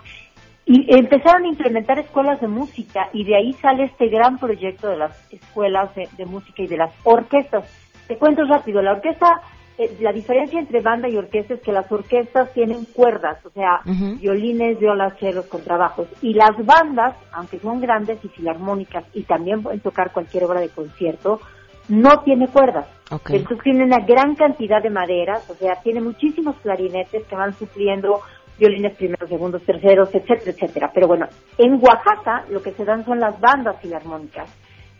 Y 0.68 0.86
empezaron 0.94 1.44
a 1.44 1.48
implementar 1.48 1.98
escuelas 1.98 2.40
de 2.40 2.46
música 2.46 3.08
y 3.12 3.24
de 3.24 3.36
ahí 3.36 3.52
sale 3.54 3.84
este 3.84 4.08
gran 4.08 4.38
proyecto 4.38 4.88
de 4.88 4.98
las 4.98 5.32
escuelas 5.32 5.90
de 5.94 6.26
música 6.26 6.62
y 6.62 6.66
de 6.66 6.76
las 6.76 6.94
orquestas. 7.04 7.64
Te 8.06 8.16
cuento 8.18 8.44
rápido, 8.44 8.82
la 8.82 8.92
orquesta 8.92 9.40
eh, 9.78 9.96
la 10.00 10.12
diferencia 10.12 10.58
entre 10.58 10.80
banda 10.80 11.08
y 11.08 11.16
orquesta 11.16 11.54
es 11.54 11.60
que 11.60 11.70
las 11.70 11.90
orquestas 11.90 12.52
tienen 12.52 12.84
cuerdas, 12.86 13.38
o 13.46 13.50
sea, 13.50 13.80
violines, 14.20 14.80
violas, 14.80 15.16
celos, 15.20 15.46
contrabajos. 15.46 16.08
Y 16.20 16.34
las 16.34 16.50
bandas, 16.66 17.14
aunque 17.32 17.60
son 17.60 17.80
grandes 17.80 18.18
y 18.24 18.28
filarmónicas 18.28 19.04
y 19.14 19.22
también 19.22 19.62
pueden 19.62 19.78
tocar 19.78 20.12
cualquier 20.12 20.44
obra 20.44 20.58
de 20.58 20.68
concierto, 20.68 21.40
no 21.88 22.22
tiene 22.24 22.48
cuerdas. 22.48 22.88
Entonces 23.08 23.58
tiene 23.62 23.84
una 23.84 24.00
gran 24.00 24.34
cantidad 24.34 24.82
de 24.82 24.90
maderas, 24.90 25.48
o 25.48 25.54
sea, 25.54 25.80
tiene 25.82 26.00
muchísimos 26.00 26.56
clarinetes 26.56 27.24
que 27.26 27.36
van 27.36 27.54
supliendo 27.54 28.20
violines 28.58 28.96
primeros, 28.96 29.28
segundos, 29.28 29.62
terceros, 29.62 30.14
etcétera, 30.14 30.50
etcétera. 30.50 30.90
Pero 30.92 31.08
bueno, 31.08 31.26
en 31.58 31.74
Oaxaca 31.74 32.44
lo 32.50 32.62
que 32.62 32.72
se 32.72 32.84
dan 32.84 33.04
son 33.04 33.20
las 33.20 33.38
bandas 33.40 33.80
filarmónicas. 33.80 34.50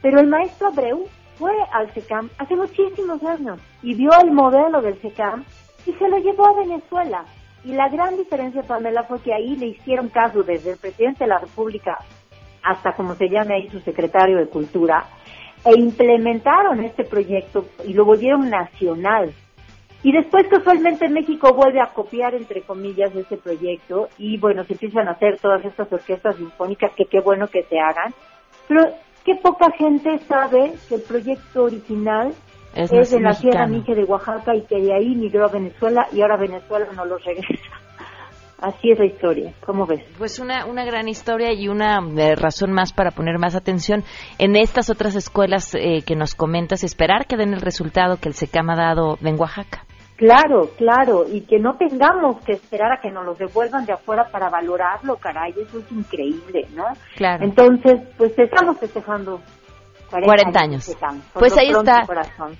Pero 0.00 0.20
el 0.20 0.28
maestro 0.28 0.68
Abreu 0.68 1.06
fue 1.36 1.52
al 1.72 1.92
SECAM 1.92 2.30
hace 2.38 2.56
muchísimos 2.56 3.22
años 3.24 3.60
y 3.82 3.94
vio 3.94 4.10
el 4.22 4.32
modelo 4.32 4.80
del 4.80 5.00
SECAM 5.00 5.44
y 5.86 5.92
se 5.92 6.08
lo 6.08 6.18
llevó 6.18 6.46
a 6.46 6.60
Venezuela. 6.60 7.24
Y 7.64 7.72
la 7.72 7.88
gran 7.88 8.16
diferencia, 8.16 8.62
Pamela, 8.62 9.02
fue 9.04 9.20
que 9.20 9.34
ahí 9.34 9.56
le 9.56 9.66
hicieron 9.66 10.08
caso 10.08 10.42
desde 10.42 10.72
el 10.72 10.78
presidente 10.78 11.24
de 11.24 11.28
la 11.28 11.38
República 11.38 11.98
hasta 12.62 12.92
como 12.92 13.14
se 13.14 13.28
llame 13.28 13.54
ahí 13.54 13.68
su 13.70 13.80
secretario 13.80 14.38
de 14.38 14.48
Cultura, 14.48 15.06
e 15.64 15.78
implementaron 15.78 16.80
este 16.80 17.04
proyecto 17.04 17.66
y 17.84 17.94
lo 17.94 18.04
volvieron 18.04 18.48
nacional. 18.48 19.32
Y 20.02 20.12
después 20.12 20.46
casualmente 20.48 21.08
México 21.08 21.52
vuelve 21.52 21.80
a 21.80 21.92
copiar, 21.92 22.34
entre 22.34 22.62
comillas, 22.62 23.14
ese 23.16 23.36
proyecto 23.36 24.08
y 24.16 24.38
bueno, 24.38 24.64
se 24.64 24.74
empiezan 24.74 25.08
a 25.08 25.12
hacer 25.12 25.38
todas 25.38 25.64
estas 25.64 25.92
orquestas 25.92 26.36
sinfónicas 26.36 26.92
que 26.92 27.06
qué 27.06 27.20
bueno 27.20 27.48
que 27.48 27.64
se 27.64 27.80
hagan. 27.80 28.14
Pero 28.68 28.84
qué 29.24 29.34
poca 29.34 29.70
gente 29.72 30.18
sabe 30.20 30.74
que 30.88 30.96
el 30.96 31.02
proyecto 31.02 31.64
original 31.64 32.32
es, 32.74 33.10
de 33.10 33.20
la 33.20 33.34
Sierra 33.34 33.66
Mije 33.66 33.94
de 33.94 34.04
Oaxaca 34.04 34.54
y 34.54 34.62
que 34.62 34.80
de 34.80 34.94
ahí 34.94 35.16
migró 35.16 35.46
a 35.46 35.48
Venezuela 35.48 36.06
y 36.12 36.20
ahora 36.20 36.36
Venezuela 36.36 36.86
no 36.94 37.04
lo 37.04 37.18
regresa. 37.18 37.87
Así 38.60 38.90
es 38.90 38.98
la 38.98 39.06
historia, 39.06 39.52
¿cómo 39.64 39.86
ves? 39.86 40.02
Pues 40.18 40.40
una, 40.40 40.66
una 40.66 40.84
gran 40.84 41.08
historia 41.08 41.52
y 41.52 41.68
una 41.68 42.00
eh, 42.16 42.34
razón 42.34 42.72
más 42.72 42.92
para 42.92 43.12
poner 43.12 43.38
más 43.38 43.54
atención 43.54 44.02
en 44.38 44.56
estas 44.56 44.90
otras 44.90 45.14
escuelas 45.14 45.76
eh, 45.76 46.02
que 46.04 46.16
nos 46.16 46.34
comentas, 46.34 46.82
esperar 46.82 47.26
que 47.26 47.36
den 47.36 47.54
el 47.54 47.60
resultado 47.60 48.16
que 48.16 48.28
el 48.28 48.34
SECAM 48.34 48.70
ha 48.70 48.76
dado 48.76 49.16
en 49.22 49.38
Oaxaca. 49.38 49.84
Claro, 50.16 50.70
claro, 50.76 51.24
y 51.32 51.42
que 51.42 51.60
no 51.60 51.76
tengamos 51.76 52.42
que 52.44 52.54
esperar 52.54 52.90
a 52.90 53.00
que 53.00 53.12
nos 53.12 53.24
los 53.24 53.38
devuelvan 53.38 53.86
de 53.86 53.92
afuera 53.92 54.26
para 54.32 54.50
valorarlo, 54.50 55.14
caray, 55.14 55.52
eso 55.52 55.78
es 55.78 55.92
increíble, 55.92 56.66
¿no? 56.74 56.86
Claro. 57.14 57.44
Entonces, 57.44 58.00
pues 58.16 58.36
estamos 58.36 58.76
festejando 58.78 59.40
40, 60.10 60.60
años. 60.60 60.96
Pues 61.34 61.56
ahí 61.56 61.70
está. 61.70 62.06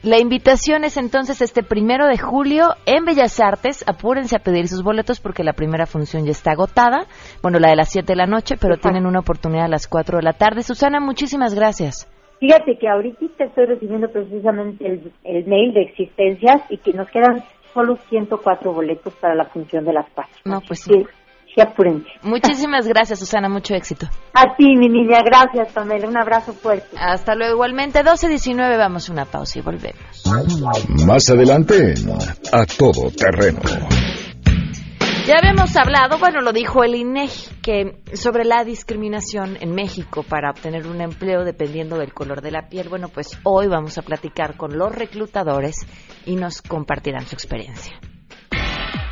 La 0.03 0.19
invitación 0.19 0.85
es 0.85 0.97
entonces 0.97 1.41
este 1.41 1.63
primero 1.63 2.07
de 2.07 2.19
julio 2.19 2.69
en 2.87 3.05
Bellas 3.05 3.41
Artes. 3.41 3.85
Apúrense 3.87 4.37
a 4.37 4.41
pedir 4.41 4.69
sus 4.69 4.83
boletos 4.83 5.21
porque 5.21 5.45
la 5.45 5.53
primera 5.53 5.87
función 5.87 6.25
ya 6.25 6.33
está 6.33 6.53
agotada. 6.53 7.07
Bueno, 7.43 7.59
la 7.59 7.71
de 7.71 7.77
las 7.77 7.91
7 7.91 8.07
de 8.07 8.17
la 8.17 8.27
noche, 8.27 8.57
pero 8.61 8.77
tienen 8.77 9.07
una 9.07 9.21
oportunidad 9.21 9.65
a 9.65 9.69
las 9.69 9.89
4 9.89 10.19
de 10.19 10.23
la 10.23 10.33
tarde. 10.33 10.63
Susana, 10.63 11.01
muchísimas 11.01 11.55
gracias. 11.55 12.09
Fíjate 12.41 12.79
que 12.79 12.89
ahorita 12.89 13.45
estoy 13.45 13.67
recibiendo 13.67 14.09
precisamente 14.11 14.87
el, 15.25 15.47
mail 15.47 15.75
de 15.75 15.83
existencias 15.83 16.63
y 16.71 16.79
que 16.79 16.93
nos 16.93 17.11
quedan 17.11 17.43
solo 17.75 17.97
104 18.09 18.73
boletos 18.73 19.15
para 19.17 19.35
la 19.35 19.47
función 19.47 19.85
de 19.85 19.93
las 19.93 20.09
páginas. 20.11 20.41
No, 20.45 20.61
pues 20.61 20.81
sí. 20.81 21.05
Sí 21.55 21.61
apúrense. 21.61 22.09
Muchísimas 22.23 22.87
gracias, 22.87 23.19
Susana, 23.19 23.49
mucho 23.49 23.75
éxito. 23.75 24.07
A 24.35 24.57
ti, 24.57 24.77
mi 24.77 24.89
niña, 24.89 25.21
gracias, 25.25 25.73
Pamela, 25.73 26.09
un 26.09 26.17
abrazo 26.17 26.53
fuerte. 26.53 26.97
Hasta 26.99 27.35
luego, 27.35 27.55
igualmente, 27.55 28.01
12.19, 28.01 28.79
vamos 28.79 29.09
a 29.09 29.13
una 29.13 29.25
pausa 29.25 29.59
y 29.59 29.63
volvemos. 29.63 30.25
Más 31.07 31.29
adelante 31.31 31.95
A 32.53 32.65
Todo 32.67 33.11
Terreno. 33.11 33.61
Ya 35.29 35.37
habíamos 35.37 35.77
hablado, 35.77 36.17
bueno, 36.19 36.41
lo 36.41 36.55
dijo 36.55 36.85
el 36.85 36.95
INEGI, 36.95 37.57
que 37.61 38.03
sobre 38.15 38.47
la 38.47 38.65
discriminación 38.65 39.59
en 39.61 39.75
México 39.75 40.23
para 40.23 40.51
obtener 40.51 40.87
un 40.87 41.03
empleo 41.03 41.45
dependiendo 41.45 41.99
del 41.99 42.15
color 42.15 42.41
de 42.41 42.51
la 42.51 42.71
piel. 42.71 42.89
Bueno, 42.89 43.09
pues 43.09 43.39
hoy 43.43 43.67
vamos 43.67 43.99
a 43.99 44.03
platicar 44.03 44.57
con 44.57 44.79
los 44.79 44.91
reclutadores 44.95 45.87
y 46.25 46.37
nos 46.37 46.63
compartirán 46.63 47.27
su 47.27 47.35
experiencia. 47.35 48.01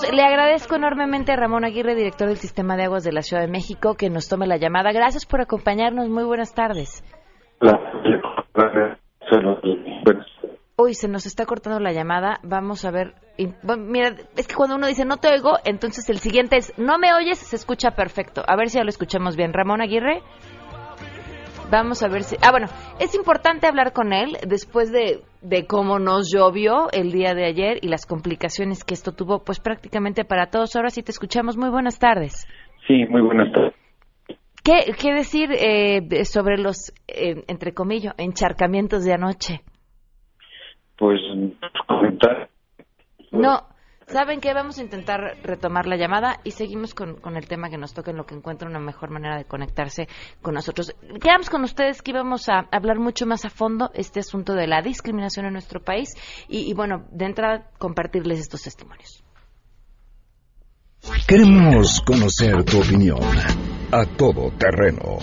21 0.00 0.08
minutos. 0.08 0.12
Le 0.12 0.22
agradezco 0.22 0.76
enormemente 0.76 1.32
a 1.32 1.36
Ramón 1.36 1.64
Aguirre, 1.64 1.94
director 1.94 2.28
del 2.28 2.36
Sistema 2.36 2.76
de 2.76 2.84
Aguas 2.84 3.04
de 3.04 3.12
la 3.12 3.22
Ciudad 3.22 3.42
de 3.42 3.48
México, 3.48 3.94
que 3.94 4.10
nos 4.10 4.28
tome 4.28 4.46
la 4.46 4.56
llamada. 4.56 4.92
Gracias 4.92 5.26
por 5.26 5.40
acompañarnos. 5.40 6.08
Muy 6.08 6.24
buenas 6.24 6.54
tardes. 6.54 7.04
Uy, 10.76 10.94
se 10.94 11.08
nos 11.08 11.26
está 11.26 11.44
cortando 11.44 11.78
la 11.78 11.92
llamada. 11.92 12.40
Vamos 12.42 12.84
a 12.84 12.90
ver. 12.90 13.14
Mira, 13.76 14.14
es 14.36 14.46
que 14.46 14.54
cuando 14.54 14.76
uno 14.76 14.86
dice 14.86 15.04
no 15.04 15.16
te 15.16 15.28
oigo, 15.28 15.58
entonces 15.64 16.08
el 16.10 16.18
siguiente 16.18 16.56
es 16.56 16.76
no 16.78 16.98
me 16.98 17.14
oyes, 17.14 17.38
se 17.38 17.56
escucha 17.56 17.92
perfecto. 17.92 18.42
A 18.46 18.56
ver 18.56 18.68
si 18.68 18.78
ya 18.78 18.84
lo 18.84 18.90
escuchamos 18.90 19.36
bien. 19.36 19.52
Ramón 19.52 19.80
Aguirre. 19.80 20.22
Vamos 21.70 22.02
a 22.02 22.08
ver 22.08 22.24
si. 22.24 22.36
Ah, 22.42 22.50
bueno, 22.50 22.66
es 22.98 23.14
importante 23.14 23.66
hablar 23.66 23.92
con 23.92 24.12
él 24.12 24.36
después 24.46 24.90
de, 24.90 25.22
de 25.42 25.66
cómo 25.66 25.98
nos 25.98 26.32
llovió 26.32 26.90
el 26.92 27.12
día 27.12 27.34
de 27.34 27.46
ayer 27.46 27.78
y 27.82 27.88
las 27.88 28.06
complicaciones 28.06 28.84
que 28.84 28.94
esto 28.94 29.12
tuvo, 29.12 29.42
pues 29.44 29.60
prácticamente 29.60 30.24
para 30.24 30.50
todos. 30.50 30.76
Ahora 30.76 30.90
sí 30.90 31.02
te 31.02 31.10
escuchamos. 31.10 31.56
Muy 31.56 31.70
buenas 31.70 31.98
tardes. 31.98 32.46
Sí, 32.86 33.06
muy 33.06 33.22
buenas 33.22 33.52
tardes. 33.52 33.74
¿Qué, 34.62 34.92
qué 35.00 35.14
decir 35.14 35.50
eh, 35.52 36.24
sobre 36.24 36.58
los, 36.58 36.92
eh, 37.08 37.44
entre 37.48 37.72
comillas, 37.72 38.14
encharcamientos 38.18 39.04
de 39.04 39.14
anoche? 39.14 39.60
Pues 40.98 41.18
comentar. 41.86 42.50
No, 43.32 43.60
¿saben 44.12 44.40
qué? 44.40 44.52
Vamos 44.52 44.78
a 44.78 44.82
intentar 44.82 45.20
retomar 45.42 45.86
la 45.86 45.96
llamada 45.96 46.40
y 46.44 46.52
seguimos 46.52 46.94
con, 46.94 47.16
con 47.20 47.36
el 47.36 47.46
tema 47.46 47.70
que 47.70 47.78
nos 47.78 47.94
toca 47.94 48.10
en 48.10 48.16
lo 48.16 48.26
que 48.26 48.34
encuentra 48.34 48.68
una 48.68 48.80
mejor 48.80 49.10
manera 49.10 49.36
de 49.36 49.44
conectarse 49.44 50.08
con 50.42 50.54
nosotros. 50.54 50.94
Quedamos 51.22 51.50
con 51.50 51.62
ustedes 51.64 52.02
que 52.02 52.10
íbamos 52.10 52.48
a 52.48 52.68
hablar 52.70 52.98
mucho 52.98 53.26
más 53.26 53.44
a 53.44 53.50
fondo 53.50 53.90
este 53.94 54.20
asunto 54.20 54.54
de 54.54 54.66
la 54.66 54.82
discriminación 54.82 55.46
en 55.46 55.52
nuestro 55.52 55.80
país 55.80 56.10
y, 56.48 56.70
y 56.70 56.74
bueno, 56.74 57.06
de 57.10 57.26
entrada 57.26 57.70
compartirles 57.78 58.40
estos 58.40 58.62
testimonios. 58.62 59.22
Queremos 61.26 62.02
conocer 62.02 62.64
tu 62.64 62.80
opinión. 62.80 63.20
A 63.92 64.04
Todo 64.04 64.50
Terreno. 64.52 65.18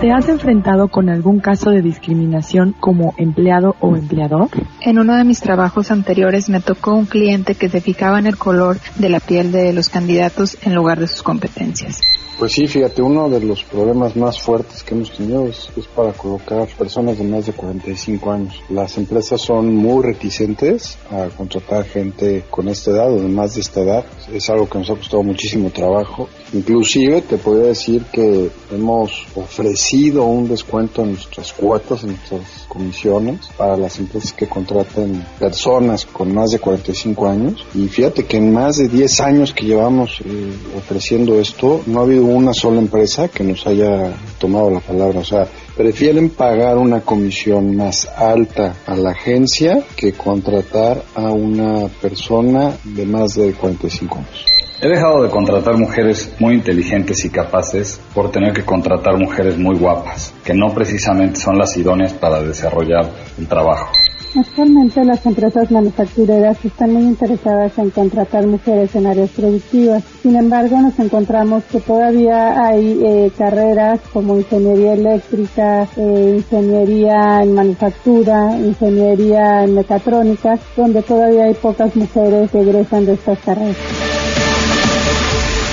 ¿Te 0.00 0.12
has 0.12 0.28
enfrentado 0.28 0.86
con 0.86 1.08
algún 1.08 1.40
caso 1.40 1.70
de 1.70 1.82
discriminación 1.82 2.72
como 2.78 3.14
empleado 3.16 3.74
o 3.80 3.96
empleador? 3.96 4.48
En 4.80 5.00
uno 5.00 5.16
de 5.16 5.24
mis 5.24 5.40
trabajos 5.40 5.90
anteriores 5.90 6.48
me 6.48 6.60
tocó 6.60 6.94
un 6.94 7.06
cliente 7.06 7.56
que 7.56 7.68
se 7.68 7.80
fijaba 7.80 8.20
en 8.20 8.28
el 8.28 8.38
color 8.38 8.78
de 8.96 9.08
la 9.08 9.18
piel 9.18 9.50
de 9.50 9.72
los 9.72 9.88
candidatos 9.88 10.56
en 10.62 10.76
lugar 10.76 11.00
de 11.00 11.08
sus 11.08 11.24
competencias. 11.24 12.00
Pues 12.38 12.52
sí, 12.52 12.68
fíjate, 12.68 13.02
uno 13.02 13.28
de 13.28 13.40
los 13.40 13.64
problemas 13.64 14.14
más 14.14 14.40
fuertes 14.40 14.84
que 14.84 14.94
hemos 14.94 15.10
tenido 15.10 15.48
es, 15.48 15.68
para 15.96 16.12
colocar 16.12 16.68
personas 16.78 17.18
de 17.18 17.24
más 17.24 17.46
de 17.46 17.52
45 17.52 18.30
años. 18.30 18.62
Las 18.70 18.96
empresas 18.96 19.40
son 19.40 19.74
muy 19.74 20.04
reticentes 20.04 20.96
a 21.10 21.26
contratar 21.36 21.84
gente 21.84 22.44
con 22.48 22.68
esta 22.68 22.92
edad 22.92 23.12
o 23.12 23.20
de 23.20 23.26
más 23.26 23.56
de 23.56 23.62
esta 23.62 23.80
edad. 23.80 24.04
Es 24.32 24.48
algo 24.50 24.68
que 24.68 24.78
nos 24.78 24.88
ha 24.88 24.94
costado 24.94 25.24
muchísimo 25.24 25.70
trabajo. 25.70 26.28
Inclusive 26.52 27.22
te 27.22 27.38
podría 27.38 27.70
decir 27.70 28.04
que 28.12 28.50
hemos 28.70 29.26
ofrecido 29.34 30.22
un 30.22 30.48
descuento 30.48 31.02
en 31.02 31.14
nuestras 31.14 31.52
cuotas, 31.52 32.04
en 32.04 32.10
nuestras 32.10 32.66
comisiones 32.68 33.48
para 33.56 33.76
las 33.76 33.98
empresas 33.98 34.32
que 34.32 34.46
contraten 34.46 35.24
personas 35.40 36.06
con 36.06 36.32
más 36.32 36.50
de 36.50 36.60
45 36.60 37.26
años. 37.26 37.66
Y 37.74 37.88
fíjate 37.88 38.26
que 38.26 38.36
en 38.36 38.52
más 38.52 38.76
de 38.76 38.86
10 38.86 39.20
años 39.22 39.52
que 39.52 39.66
llevamos 39.66 40.20
eh, 40.24 40.52
ofreciendo 40.76 41.40
esto, 41.40 41.82
no 41.86 41.98
ha 41.98 42.02
habido 42.04 42.27
una 42.34 42.52
sola 42.52 42.78
empresa 42.78 43.28
que 43.28 43.44
nos 43.44 43.66
haya 43.66 44.12
tomado 44.38 44.70
la 44.70 44.80
palabra. 44.80 45.20
O 45.20 45.24
sea, 45.24 45.46
prefieren 45.76 46.30
pagar 46.30 46.76
una 46.78 47.00
comisión 47.00 47.76
más 47.76 48.06
alta 48.06 48.76
a 48.86 48.94
la 48.96 49.10
agencia 49.10 49.82
que 49.96 50.12
contratar 50.12 51.02
a 51.14 51.30
una 51.32 51.88
persona 52.00 52.72
de 52.84 53.06
más 53.06 53.34
de 53.34 53.52
45 53.52 54.14
años. 54.16 54.44
He 54.80 54.88
dejado 54.88 55.24
de 55.24 55.30
contratar 55.30 55.76
mujeres 55.76 56.32
muy 56.38 56.54
inteligentes 56.54 57.24
y 57.24 57.30
capaces 57.30 58.00
por 58.14 58.30
tener 58.30 58.52
que 58.52 58.64
contratar 58.64 59.16
mujeres 59.18 59.58
muy 59.58 59.76
guapas, 59.76 60.32
que 60.44 60.54
no 60.54 60.72
precisamente 60.72 61.40
son 61.40 61.58
las 61.58 61.76
idóneas 61.76 62.12
para 62.12 62.42
desarrollar 62.42 63.10
el 63.36 63.48
trabajo. 63.48 63.90
Actualmente 64.36 65.04
las 65.04 65.24
empresas 65.24 65.70
manufactureras 65.70 66.62
están 66.62 66.92
muy 66.92 67.02
interesadas 67.04 67.78
en 67.78 67.90
contratar 67.90 68.46
mujeres 68.46 68.94
en 68.94 69.06
áreas 69.06 69.30
productivas. 69.30 70.04
Sin 70.22 70.36
embargo, 70.36 70.80
nos 70.80 70.98
encontramos 70.98 71.64
que 71.64 71.80
todavía 71.80 72.62
hay 72.62 73.00
eh, 73.02 73.32
carreras 73.38 74.00
como 74.12 74.36
ingeniería 74.36 74.92
eléctrica, 74.92 75.88
eh, 75.96 76.34
ingeniería 76.36 77.42
en 77.42 77.54
manufactura, 77.54 78.54
ingeniería 78.58 79.64
en 79.64 79.74
mecatrónica, 79.74 80.58
donde 80.76 81.02
todavía 81.02 81.44
hay 81.44 81.54
pocas 81.54 81.96
mujeres 81.96 82.50
que 82.50 82.60
egresan 82.60 83.06
de 83.06 83.14
estas 83.14 83.38
carreras. 83.38 83.76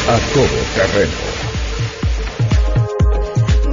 A 0.08 0.34
Todo 0.34 0.46
Terreno. 0.76 1.35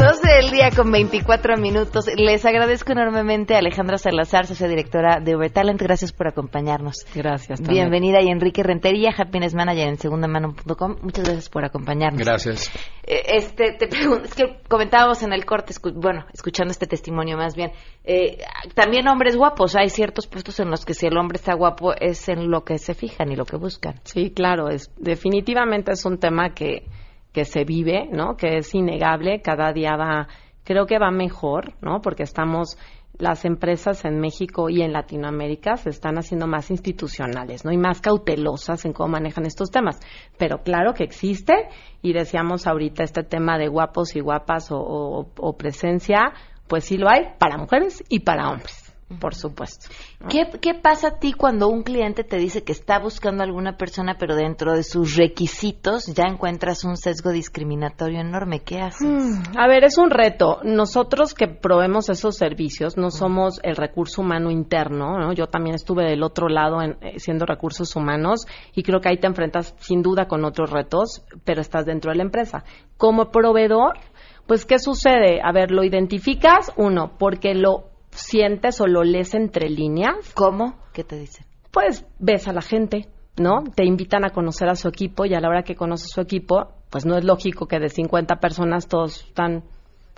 12 0.02 0.20
del 0.42 0.50
día 0.50 0.70
con 0.74 0.90
24 0.90 1.56
minutos. 1.58 2.06
Les 2.16 2.44
agradezco 2.44 2.90
enormemente 2.90 3.54
a 3.54 3.58
Alejandra 3.58 3.98
Salazar, 3.98 4.46
socia 4.46 4.66
directora 4.66 5.20
de 5.20 5.36
Overtalent. 5.36 5.80
Gracias 5.80 6.12
por 6.12 6.26
acompañarnos. 6.26 7.06
Gracias. 7.14 7.60
también. 7.60 7.88
Bienvenida 7.88 8.20
y 8.20 8.28
Enrique 8.28 8.64
Rentería, 8.64 9.10
Happiness 9.16 9.54
Manager 9.54 9.86
en 9.88 9.96
segundamano.com. 9.98 10.96
Muchas 11.02 11.24
gracias 11.24 11.48
por 11.48 11.64
acompañarnos. 11.64 12.20
Gracias. 12.20 12.68
Eh, 13.06 13.22
Este, 13.36 13.74
te 13.78 13.86
pregunto, 13.86 14.24
es 14.24 14.34
que 14.34 14.58
comentábamos 14.68 15.22
en 15.22 15.32
el 15.32 15.44
corte, 15.44 15.72
escu- 15.72 15.94
bueno, 15.94 16.26
escuchando 16.34 16.72
este 16.72 16.86
testimonio 16.88 17.36
más 17.36 17.54
bien, 17.54 17.70
eh, 18.04 18.38
también 18.74 19.06
hombres 19.08 19.36
guapos, 19.36 19.76
hay 19.76 19.88
ciertos 19.88 20.26
puestos 20.26 20.58
en 20.58 20.68
los 20.70 20.84
que 20.84 20.94
si 20.94 21.06
el 21.06 21.16
hombre 21.16 21.36
está 21.36 21.54
guapo 21.54 21.94
es 21.94 22.28
en 22.28 22.50
lo 22.50 22.64
que 22.64 22.78
se 22.78 22.94
fijan 22.94 23.30
y 23.30 23.36
lo 23.36 23.44
que 23.44 23.56
buscan. 23.56 24.00
Sí, 24.04 24.30
claro, 24.34 24.68
es 24.68 24.90
definitivamente 24.98 25.92
es 25.92 26.04
un 26.04 26.18
tema 26.18 26.54
que 26.54 26.86
que 27.32 27.44
se 27.44 27.64
vive, 27.64 28.08
¿no? 28.10 28.36
Que 28.36 28.58
es 28.58 28.74
innegable, 28.74 29.40
cada 29.42 29.72
día 29.72 29.96
va 29.96 30.28
creo 30.64 30.86
que 30.86 30.98
va 30.98 31.10
mejor, 31.10 31.72
¿no? 31.80 32.00
Porque 32.00 32.22
estamos 32.22 32.78
las 33.18 33.44
empresas 33.44 34.04
en 34.04 34.20
México 34.20 34.70
y 34.70 34.82
en 34.82 34.92
Latinoamérica 34.92 35.76
se 35.76 35.90
están 35.90 36.18
haciendo 36.18 36.46
más 36.46 36.70
institucionales, 36.70 37.64
¿no? 37.64 37.72
Y 37.72 37.76
más 37.76 38.00
cautelosas 38.00 38.84
en 38.84 38.92
cómo 38.92 39.10
manejan 39.10 39.44
estos 39.44 39.70
temas. 39.70 40.00
Pero 40.38 40.62
claro 40.62 40.94
que 40.94 41.04
existe 41.04 41.52
y 42.00 42.12
decíamos 42.12 42.66
ahorita 42.66 43.04
este 43.04 43.22
tema 43.22 43.58
de 43.58 43.68
guapos 43.68 44.16
y 44.16 44.20
guapas 44.20 44.70
o, 44.72 44.78
o- 44.78 45.26
o 45.36 45.56
presencia, 45.56 46.32
pues 46.68 46.84
sí 46.84 46.96
lo 46.96 47.08
hay 47.10 47.26
para 47.38 47.58
mujeres 47.58 48.02
y 48.08 48.20
para 48.20 48.48
hombres, 48.50 48.91
por 49.18 49.34
supuesto. 49.34 49.88
¿Qué, 50.28 50.48
¿Qué 50.60 50.74
pasa 50.74 51.08
a 51.08 51.18
ti 51.18 51.32
cuando 51.32 51.68
un 51.68 51.82
cliente 51.82 52.24
te 52.24 52.36
dice 52.36 52.62
que 52.62 52.72
está 52.72 52.98
buscando 52.98 53.42
a 53.42 53.46
alguna 53.46 53.76
persona, 53.76 54.16
pero 54.18 54.36
dentro 54.36 54.72
de 54.74 54.82
sus 54.82 55.16
requisitos 55.16 56.06
ya 56.06 56.24
encuentras 56.24 56.84
un 56.84 56.96
sesgo 56.96 57.30
discriminatorio 57.30 58.20
enorme? 58.20 58.60
¿Qué 58.60 58.80
haces? 58.80 59.06
Mm, 59.08 59.58
A 59.58 59.68
ver, 59.68 59.84
es 59.84 59.98
un 59.98 60.10
reto. 60.10 60.60
Nosotros 60.62 61.34
que 61.34 61.48
probemos 61.48 62.08
esos 62.08 62.36
servicios 62.36 62.96
no 62.96 63.10
somos 63.10 63.60
el 63.62 63.76
recurso 63.76 64.22
humano 64.22 64.50
interno, 64.50 65.18
¿no? 65.18 65.32
Yo 65.32 65.46
también 65.46 65.74
estuve 65.74 66.04
del 66.04 66.22
otro 66.22 66.48
lado 66.48 66.82
en, 66.82 66.96
eh, 67.00 67.18
siendo 67.18 67.46
recursos 67.46 67.94
humanos 67.96 68.46
y 68.74 68.82
creo 68.82 69.00
que 69.00 69.08
ahí 69.08 69.18
te 69.18 69.26
enfrentas 69.26 69.74
sin 69.78 70.02
duda 70.02 70.26
con 70.26 70.44
otros 70.44 70.70
retos, 70.70 71.24
pero 71.44 71.60
estás 71.60 71.86
dentro 71.86 72.10
de 72.10 72.16
la 72.18 72.22
empresa. 72.22 72.64
Como 72.96 73.30
proveedor, 73.30 73.98
pues 74.46 74.64
¿qué 74.64 74.78
sucede? 74.78 75.40
A 75.42 75.52
ver, 75.52 75.70
lo 75.70 75.84
identificas, 75.84 76.72
uno, 76.76 77.12
porque 77.18 77.54
lo 77.54 77.91
sientes 78.12 78.80
o 78.80 78.86
lo 78.86 79.02
lees 79.04 79.34
entre 79.34 79.68
líneas. 79.68 80.32
¿Cómo? 80.34 80.76
¿Qué 80.92 81.04
te 81.04 81.18
dicen? 81.18 81.44
Pues 81.70 82.04
ves 82.18 82.46
a 82.48 82.52
la 82.52 82.62
gente, 82.62 83.08
¿no? 83.36 83.64
Te 83.74 83.84
invitan 83.84 84.24
a 84.24 84.30
conocer 84.30 84.68
a 84.68 84.76
su 84.76 84.88
equipo 84.88 85.24
y 85.24 85.34
a 85.34 85.40
la 85.40 85.48
hora 85.48 85.62
que 85.62 85.74
conoces 85.74 86.10
su 86.10 86.20
equipo, 86.20 86.68
pues 86.90 87.06
no 87.06 87.16
es 87.16 87.24
lógico 87.24 87.66
que 87.66 87.78
de 87.78 87.88
50 87.88 88.36
personas 88.36 88.86
todos 88.88 89.24
están 89.26 89.64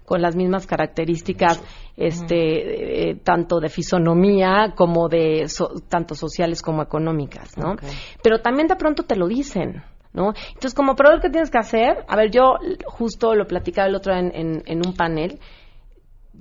con 0.05 0.21
las 0.21 0.37
mismas 0.37 0.67
características, 0.67 1.63
este, 1.97 3.11
eh, 3.11 3.15
tanto 3.25 3.59
de 3.61 3.69
fisonomía 3.71 4.75
como 4.77 5.09
de 5.09 5.49
so- 5.49 5.73
tanto 5.89 6.15
sociales 6.15 6.61
como 6.61 6.83
económicas, 6.83 7.57
¿no? 7.57 7.77
Pero 8.23 8.41
también 8.41 8.67
de 8.69 8.77
pronto 8.77 9.05
te 9.05 9.17
lo 9.17 9.29
dicen, 9.29 9.83
¿no? 10.13 10.35
Entonces, 10.49 10.75
como 10.75 10.95
proveedor, 10.95 11.23
¿qué 11.23 11.31
tienes 11.31 11.51
que 11.51 11.59
hacer? 11.59 12.05
A 12.07 12.17
ver, 12.17 12.31
yo 12.31 12.57
justo 12.85 13.35
lo 13.35 13.47
platicaba 13.47 13.89
el 13.89 13.95
otro 13.95 14.13
en, 14.15 14.31
en- 14.35 14.63
en 14.67 14.87
un 14.87 14.95
panel. 14.95 15.39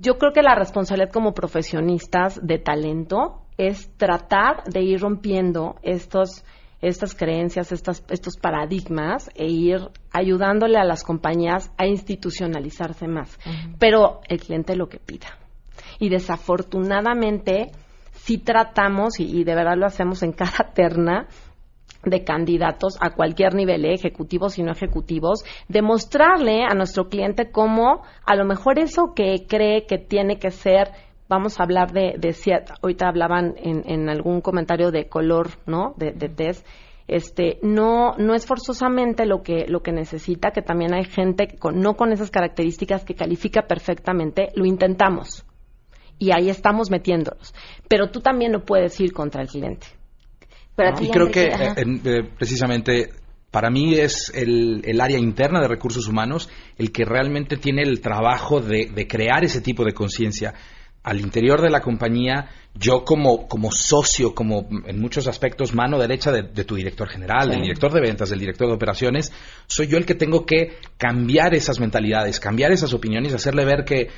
Yo 0.00 0.18
creo 0.18 0.32
que 0.32 0.42
la 0.42 0.54
responsabilidad 0.54 1.12
como 1.12 1.34
profesionistas 1.34 2.40
de 2.42 2.58
talento 2.58 3.42
es 3.56 3.90
tratar 3.96 4.64
de 4.64 4.82
ir 4.82 5.00
rompiendo 5.00 5.76
estos 5.82 6.44
estas 6.84 7.14
creencias, 7.14 7.72
estas, 7.72 8.04
estos 8.10 8.36
paradigmas 8.36 9.30
e 9.34 9.46
ir 9.46 9.88
ayudándole 10.12 10.76
a 10.76 10.84
las 10.84 11.02
compañías 11.02 11.72
a 11.78 11.86
institucionalizarse 11.86 13.08
más. 13.08 13.38
Pero 13.78 14.20
el 14.28 14.38
cliente 14.38 14.76
lo 14.76 14.88
que 14.88 14.98
pida. 14.98 15.38
Y 15.98 16.10
desafortunadamente, 16.10 17.70
si 18.12 18.36
tratamos, 18.36 19.18
y, 19.18 19.24
y 19.24 19.44
de 19.44 19.54
verdad 19.54 19.78
lo 19.78 19.86
hacemos 19.86 20.22
en 20.22 20.32
cada 20.34 20.72
terna, 20.74 21.26
de 22.10 22.24
candidatos 22.24 22.96
a 23.00 23.10
cualquier 23.14 23.54
nivel, 23.54 23.84
¿eh? 23.84 23.94
ejecutivos 23.94 24.58
y 24.58 24.62
no 24.62 24.72
ejecutivos, 24.72 25.44
demostrarle 25.68 26.64
a 26.64 26.74
nuestro 26.74 27.08
cliente 27.08 27.50
cómo 27.50 28.02
a 28.24 28.36
lo 28.36 28.44
mejor 28.44 28.78
eso 28.78 29.12
que 29.14 29.46
cree 29.48 29.86
que 29.86 29.98
tiene 29.98 30.38
que 30.38 30.50
ser, 30.50 30.90
vamos 31.28 31.58
a 31.58 31.64
hablar 31.64 31.92
de, 31.92 32.14
de 32.18 32.34
ahorita 32.82 33.08
hablaban 33.08 33.54
en, 33.56 33.82
en 33.86 34.08
algún 34.08 34.40
comentario 34.40 34.90
de 34.90 35.08
color, 35.08 35.48
¿no? 35.66 35.94
De, 35.96 36.12
de 36.12 36.28
test, 36.28 36.66
este, 37.06 37.58
no, 37.62 38.14
no 38.16 38.34
es 38.34 38.46
forzosamente 38.46 39.26
lo 39.26 39.42
que, 39.42 39.66
lo 39.68 39.82
que 39.82 39.92
necesita, 39.92 40.52
que 40.52 40.62
también 40.62 40.94
hay 40.94 41.04
gente 41.04 41.48
con- 41.58 41.80
no 41.80 41.94
con 41.96 42.12
esas 42.12 42.30
características 42.30 43.04
que 43.04 43.14
califica 43.14 43.62
perfectamente, 43.66 44.48
lo 44.54 44.64
intentamos. 44.64 45.44
Y 46.18 46.30
ahí 46.32 46.48
estamos 46.48 46.90
metiéndonos. 46.90 47.54
Pero 47.88 48.10
tú 48.10 48.20
también 48.20 48.52
no 48.52 48.64
puedes 48.64 48.98
ir 49.00 49.12
contra 49.12 49.42
el 49.42 49.48
cliente. 49.48 49.86
Pero 50.76 51.02
y 51.02 51.08
creo 51.10 51.30
que 51.30 51.44
eh, 51.46 51.72
en- 51.76 52.00
eh, 52.04 52.22
precisamente 52.36 53.10
para 53.50 53.70
mí 53.70 53.94
es 53.94 54.32
el, 54.34 54.82
el 54.84 55.00
área 55.00 55.18
interna 55.18 55.60
de 55.60 55.68
recursos 55.68 56.08
humanos 56.08 56.48
el 56.76 56.90
que 56.90 57.04
realmente 57.04 57.56
tiene 57.56 57.82
el 57.82 58.00
trabajo 58.00 58.60
de, 58.60 58.90
de 58.92 59.06
crear 59.06 59.44
ese 59.44 59.60
tipo 59.60 59.84
de 59.84 59.92
conciencia. 59.92 60.54
Al 61.04 61.20
interior 61.20 61.60
de 61.60 61.68
la 61.68 61.80
compañía, 61.80 62.48
yo 62.74 63.04
como, 63.04 63.46
como 63.46 63.70
socio, 63.70 64.34
como 64.34 64.66
en 64.86 64.98
muchos 65.00 65.28
aspectos 65.28 65.74
mano 65.74 65.98
derecha 65.98 66.32
de, 66.32 66.44
de 66.44 66.64
tu 66.64 66.76
director 66.76 67.06
general, 67.08 67.44
Sí. 67.44 67.50
del 67.50 67.60
director 67.60 67.92
de 67.92 68.00
ventas, 68.00 68.30
del 68.30 68.40
director 68.40 68.66
de 68.68 68.74
operaciones, 68.74 69.30
soy 69.66 69.86
yo 69.86 69.98
el 69.98 70.06
que 70.06 70.14
tengo 70.14 70.46
que 70.46 70.78
cambiar 70.96 71.54
esas 71.54 71.78
mentalidades, 71.78 72.40
cambiar 72.40 72.72
esas 72.72 72.94
opiniones, 72.94 73.34
hacerle 73.34 73.66
ver 73.66 73.84
que 73.84 74.08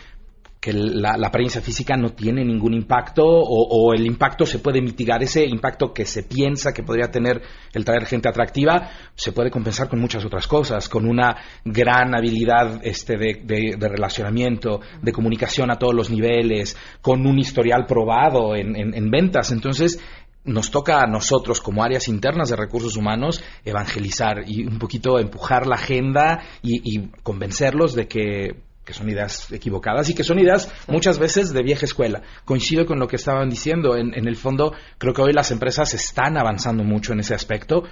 que 0.66 0.72
la, 0.72 1.16
la 1.16 1.28
apariencia 1.28 1.60
física 1.60 1.96
no 1.96 2.10
tiene 2.10 2.44
ningún 2.44 2.74
impacto 2.74 3.22
o, 3.24 3.94
el 3.94 4.04
impacto 4.04 4.44
se 4.44 4.58
puede 4.58 4.82
mitigar, 4.82 5.22
ese 5.22 5.46
impacto 5.46 5.92
que 5.94 6.04
se 6.04 6.24
piensa 6.24 6.72
que 6.74 6.82
podría 6.82 7.08
tener 7.08 7.40
el 7.72 7.84
traer 7.84 8.04
gente 8.04 8.28
atractiva, 8.28 8.90
se 9.14 9.30
puede 9.30 9.48
compensar 9.52 9.88
con 9.88 10.00
muchas 10.00 10.24
otras 10.24 10.48
cosas, 10.48 10.88
con 10.88 11.06
una 11.08 11.36
gran 11.64 12.16
habilidad 12.16 12.80
este, 12.82 13.16
de, 13.16 13.42
de- 13.44 13.76
de 13.78 13.88
relacionamiento, 13.88 14.80
de 15.00 15.12
comunicación 15.12 15.70
a 15.70 15.76
todos 15.78 15.94
los 15.94 16.10
niveles, 16.10 16.76
con 17.00 17.24
un 17.28 17.38
historial 17.38 17.86
probado 17.86 18.56
en, 18.56 18.74
en- 18.74 18.92
en 18.92 19.08
ventas. 19.08 19.52
Entonces, 19.52 20.00
nos 20.42 20.72
toca 20.72 21.00
a 21.00 21.06
nosotros 21.06 21.60
como 21.60 21.84
áreas 21.84 22.08
internas 22.08 22.48
de 22.50 22.56
recursos 22.56 22.96
humanos 22.96 23.40
evangelizar 23.64 24.42
y 24.48 24.66
un 24.66 24.80
poquito 24.80 25.20
empujar 25.20 25.68
la 25.68 25.76
agenda 25.76 26.40
y, 26.60 26.80
y 26.82 27.08
convencerlos 27.22 27.94
de 27.94 28.08
que 28.08 28.65
que 28.86 28.94
son 28.94 29.10
ideas 29.10 29.50
equivocadas 29.52 30.08
y 30.08 30.14
que 30.14 30.22
son 30.22 30.38
ideas 30.38 30.72
muchas 30.86 31.18
veces 31.18 31.52
de 31.52 31.62
vieja 31.62 31.84
escuela. 31.84 32.22
Coincido 32.44 32.86
con 32.86 33.00
lo 33.00 33.08
que 33.08 33.16
estaban 33.16 33.50
diciendo. 33.50 33.96
En, 33.96 34.14
en 34.14 34.28
el 34.28 34.36
fondo, 34.36 34.72
creo 34.96 35.12
que 35.12 35.22
hoy 35.22 35.32
las 35.32 35.50
empresas 35.50 35.92
están 35.92 36.38
avanzando 36.38 36.84
mucho 36.84 37.12
en 37.12 37.20
ese 37.20 37.34
aspecto. 37.34 37.82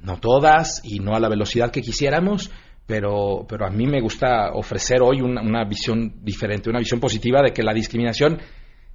No 0.00 0.18
todas 0.18 0.82
y 0.84 0.98
no 0.98 1.14
a 1.14 1.20
la 1.20 1.28
velocidad 1.28 1.70
que 1.70 1.82
quisiéramos, 1.82 2.50
pero, 2.84 3.46
pero 3.48 3.64
a 3.64 3.70
mí 3.70 3.86
me 3.86 4.00
gusta 4.00 4.50
ofrecer 4.52 5.00
hoy 5.02 5.20
una, 5.20 5.40
una 5.40 5.64
visión 5.64 6.14
diferente, 6.24 6.68
una 6.68 6.80
visión 6.80 6.98
positiva 6.98 7.42
de 7.42 7.52
que 7.52 7.62
la 7.62 7.72
discriminación 7.72 8.40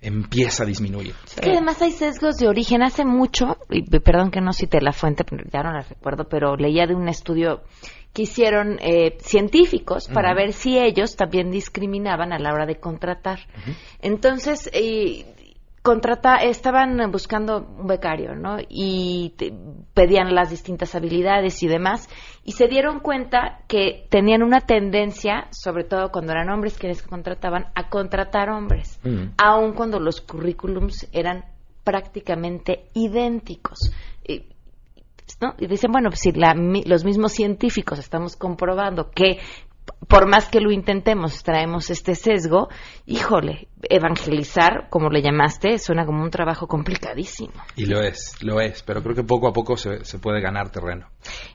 empieza 0.06 0.63
a 0.63 0.65
disminuir. 0.65 1.13
Es 1.26 1.36
que 1.36 1.52
además 1.52 1.82
hay 1.82 1.91
sesgos 1.91 2.38
de 2.38 2.48
origen. 2.48 2.84
Hace 2.84 3.04
mucho, 3.06 3.58
y 3.70 3.82
perdón 4.00 4.32
que 4.32 4.39
no 4.39 4.54
cite 4.54 4.80
la 4.80 4.91
fuente, 4.91 5.26
ya 5.52 5.63
no 5.63 5.72
la 5.72 5.82
recuerdo, 5.82 6.26
pero 6.30 6.56
leía 6.56 6.86
de 6.86 6.96
un 6.96 7.10
estudio 7.10 7.63
que 8.13 8.22
hicieron 8.22 8.78
eh, 8.82 9.18
científicos 9.20 10.08
para 10.08 10.34
ver 10.34 10.54
si 10.54 10.78
ellos 10.78 11.18
también 11.18 11.52
discriminaban 11.52 12.32
a 12.32 12.39
la 12.39 12.54
hora 12.54 12.65
de 12.65 12.80
contratar. 12.80 13.39
Entonces, 14.02 14.70
eh, 14.72 15.26
contrata, 15.86 16.38
estaban 16.38 16.98
buscando 17.12 17.60
un 17.60 17.88
becario, 17.88 18.36
¿no? 18.36 18.58
Y 18.67 19.34
te- 19.38 19.54
pedían 19.93 20.34
las 20.36 20.50
distintas 20.50 20.95
habilidades 20.95 21.62
y 21.63 21.67
demás, 21.67 22.10
y 22.43 22.54
se 22.54 22.67
dieron 22.67 23.00
cuenta 23.00 23.60
que 23.67 24.08
tenían 24.10 24.41
una 24.43 24.62
tendencia, 24.62 25.48
sobre 25.52 25.84
todo 25.86 26.12
cuando 26.12 26.32
eran 26.34 26.50
hombres 26.50 26.78
quienes 26.78 27.02
contrataban, 27.04 27.67
a 27.76 27.88
contratar 27.89 28.50
hombres 28.50 29.00
aun 29.38 29.74
cuando 29.74 30.00
los 30.00 30.19
currículums 30.21 31.08
eran 31.13 31.45
prácticamente 31.84 32.89
idénticos. 32.95 33.78
Y, 34.28 34.45
¿no? 35.41 35.54
y 35.60 35.67
dicen, 35.67 35.91
bueno, 35.91 36.10
pues 36.10 36.19
si 36.21 36.32
la 36.32 36.54
mi- 36.56 36.84
los 36.84 37.06
mismos 37.06 37.32
científicos 37.32 38.00
estamos 38.00 38.36
comprobando 38.36 39.12
que 39.12 39.39
por 40.08 40.28
más 40.28 40.50
que 40.50 40.62
lo 40.62 40.71
intentemos, 40.71 41.43
traemos 41.43 41.89
este 41.89 42.15
sesgo, 42.15 42.69
híjole, 43.06 43.67
evangelizar, 43.84 44.88
como 44.89 45.10
le 45.10 45.21
llamaste, 45.21 45.78
suena 45.78 46.06
como 46.06 46.24
un 46.24 46.30
trabajo 46.30 46.67
complicadísimo. 46.67 47.54
Y 47.76 47.86
lo 47.86 48.02
es, 48.02 48.41
lo 48.41 48.62
es, 48.62 48.84
pero 48.84 49.02
creo 49.02 49.15
que 49.15 49.24
poco 49.24 49.48
a 49.48 49.54
poco 49.54 49.78
se, 49.78 50.04
se 50.06 50.19
puede 50.19 50.41
ganar 50.41 50.69
terreno. 50.69 51.08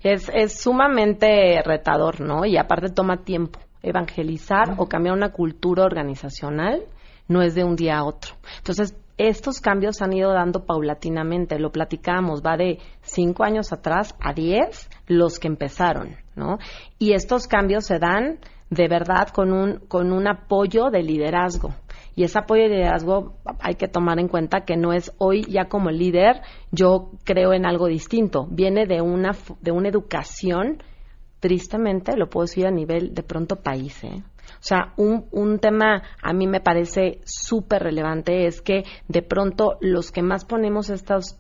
Es, 0.03 0.31
es 0.35 0.61
sumamente 0.61 1.63
retador, 1.65 2.21
¿no? 2.21 2.45
Y 2.45 2.57
aparte 2.57 2.91
toma 2.91 3.25
tiempo. 3.25 3.61
Evangelizar 3.83 4.75
o 4.77 4.87
cambiar 4.87 5.17
una 5.17 5.33
cultura 5.33 5.85
organizacional 5.85 6.83
no 7.29 7.43
es 7.43 7.55
de 7.55 7.65
un 7.65 7.77
día 7.77 7.99
a 7.99 8.05
otro. 8.05 8.35
Entonces, 8.59 8.95
estos 9.17 9.61
cambios 9.61 10.01
han 10.01 10.15
ido 10.15 10.33
dando 10.33 10.65
paulatinamente, 10.65 11.59
lo 11.59 11.71
platicamos, 11.71 12.43
va 12.43 12.57
de 12.57 12.79
cinco 13.03 13.45
años 13.45 13.71
atrás 13.71 14.15
a 14.19 14.33
diez 14.33 14.89
los 15.07 15.39
que 15.39 15.47
empezaron, 15.47 16.17
¿no? 16.41 16.59
Y 16.99 17.13
estos 17.13 17.47
cambios 17.47 17.87
se 17.87 18.01
dan 18.01 18.41
de 18.71 18.89
verdad 18.89 19.29
con 19.29 19.53
un, 19.53 19.81
con 19.87 20.13
un 20.13 20.27
apoyo 20.27 20.91
de 20.91 21.03
liderazgo. 21.03 21.75
Y 22.17 22.25
ese 22.25 22.39
apoyo 22.39 22.63
de 22.63 22.71
liderazgo 22.71 23.37
hay 23.61 23.75
que 23.75 23.89
tomar 23.89 24.19
en 24.19 24.29
cuenta 24.29 24.65
que 24.65 24.77
no 24.77 24.93
es 24.93 25.13
hoy 25.19 25.45
ya 25.45 25.67
como 25.67 25.91
líder, 25.91 26.43
yo 26.73 27.13
creo 27.25 27.53
en 27.53 27.67
algo 27.67 27.87
distinto. 27.87 28.47
Viene 28.51 28.87
de 28.87 29.01
una, 29.01 29.37
de 29.61 29.71
una 29.71 29.89
educación, 29.89 30.83
tristemente, 31.41 32.17
lo 32.17 32.29
puedo 32.29 32.47
decir 32.47 32.67
a 32.67 32.71
nivel 32.71 33.15
de 33.15 33.23
pronto 33.23 33.57
país, 33.57 34.03
¿eh? 34.05 34.23
O 34.55 34.63
sea, 34.63 34.93
un, 34.97 35.27
un 35.31 35.59
tema 35.59 36.03
a 36.23 36.33
mí 36.33 36.47
me 36.47 36.61
parece 36.61 37.21
súper 37.25 37.83
relevante 37.83 38.47
es 38.47 38.61
que 38.61 38.85
de 39.09 39.23
pronto 39.23 39.77
los 39.81 40.11
que 40.11 40.23
más 40.23 40.45
ponemos 40.45 40.91
estos, 40.91 41.37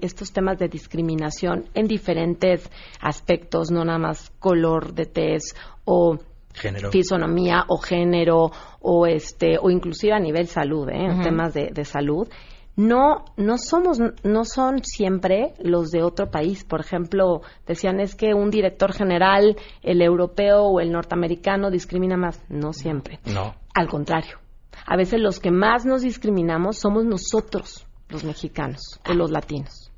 estos 0.00 0.32
temas 0.32 0.58
de 0.58 0.68
discriminación 0.68 1.66
en 1.74 1.86
diferentes 1.86 2.70
aspectos, 3.00 3.70
no 3.70 3.84
nada 3.84 3.98
más 3.98 4.30
color 4.38 4.94
de 4.94 5.06
tez 5.06 5.54
o 5.84 6.18
Género. 6.54 6.90
fisonomía 6.90 7.64
o 7.68 7.78
género 7.78 8.50
o 8.80 9.06
este 9.06 9.56
o 9.58 9.70
inclusive 9.70 10.12
a 10.12 10.18
nivel 10.18 10.46
salud, 10.48 10.88
¿eh? 10.90 11.06
en 11.06 11.22
temas 11.22 11.54
de, 11.54 11.70
de 11.72 11.84
salud, 11.84 12.28
no 12.76 13.26
no 13.36 13.58
somos 13.58 13.98
no 13.98 14.44
son 14.44 14.82
siempre 14.82 15.54
los 15.62 15.90
de 15.90 16.02
otro 16.02 16.30
país. 16.30 16.64
Por 16.64 16.80
ejemplo, 16.80 17.42
decían 17.66 18.00
es 18.00 18.14
que 18.14 18.34
un 18.34 18.50
director 18.50 18.92
general, 18.92 19.56
el 19.82 20.02
europeo 20.02 20.62
o 20.62 20.80
el 20.80 20.90
norteamericano 20.90 21.70
discrimina 21.70 22.16
más. 22.16 22.42
No 22.48 22.72
siempre. 22.72 23.20
No. 23.26 23.54
Al 23.74 23.88
contrario. 23.88 24.38
A 24.86 24.96
veces 24.96 25.20
los 25.20 25.38
que 25.38 25.50
más 25.50 25.84
nos 25.84 26.02
discriminamos 26.02 26.78
somos 26.78 27.04
nosotros, 27.04 27.86
los 28.08 28.24
mexicanos 28.24 29.00
o 29.08 29.12
los 29.12 29.30
latinos. 29.30 29.90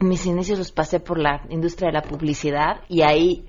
Mis 0.00 0.26
inicios 0.26 0.58
los 0.58 0.72
pasé 0.72 1.00
por 1.00 1.18
la 1.18 1.46
industria 1.48 1.88
de 1.88 1.94
la 1.94 2.02
publicidad 2.02 2.82
y 2.88 3.02
ahí 3.02 3.48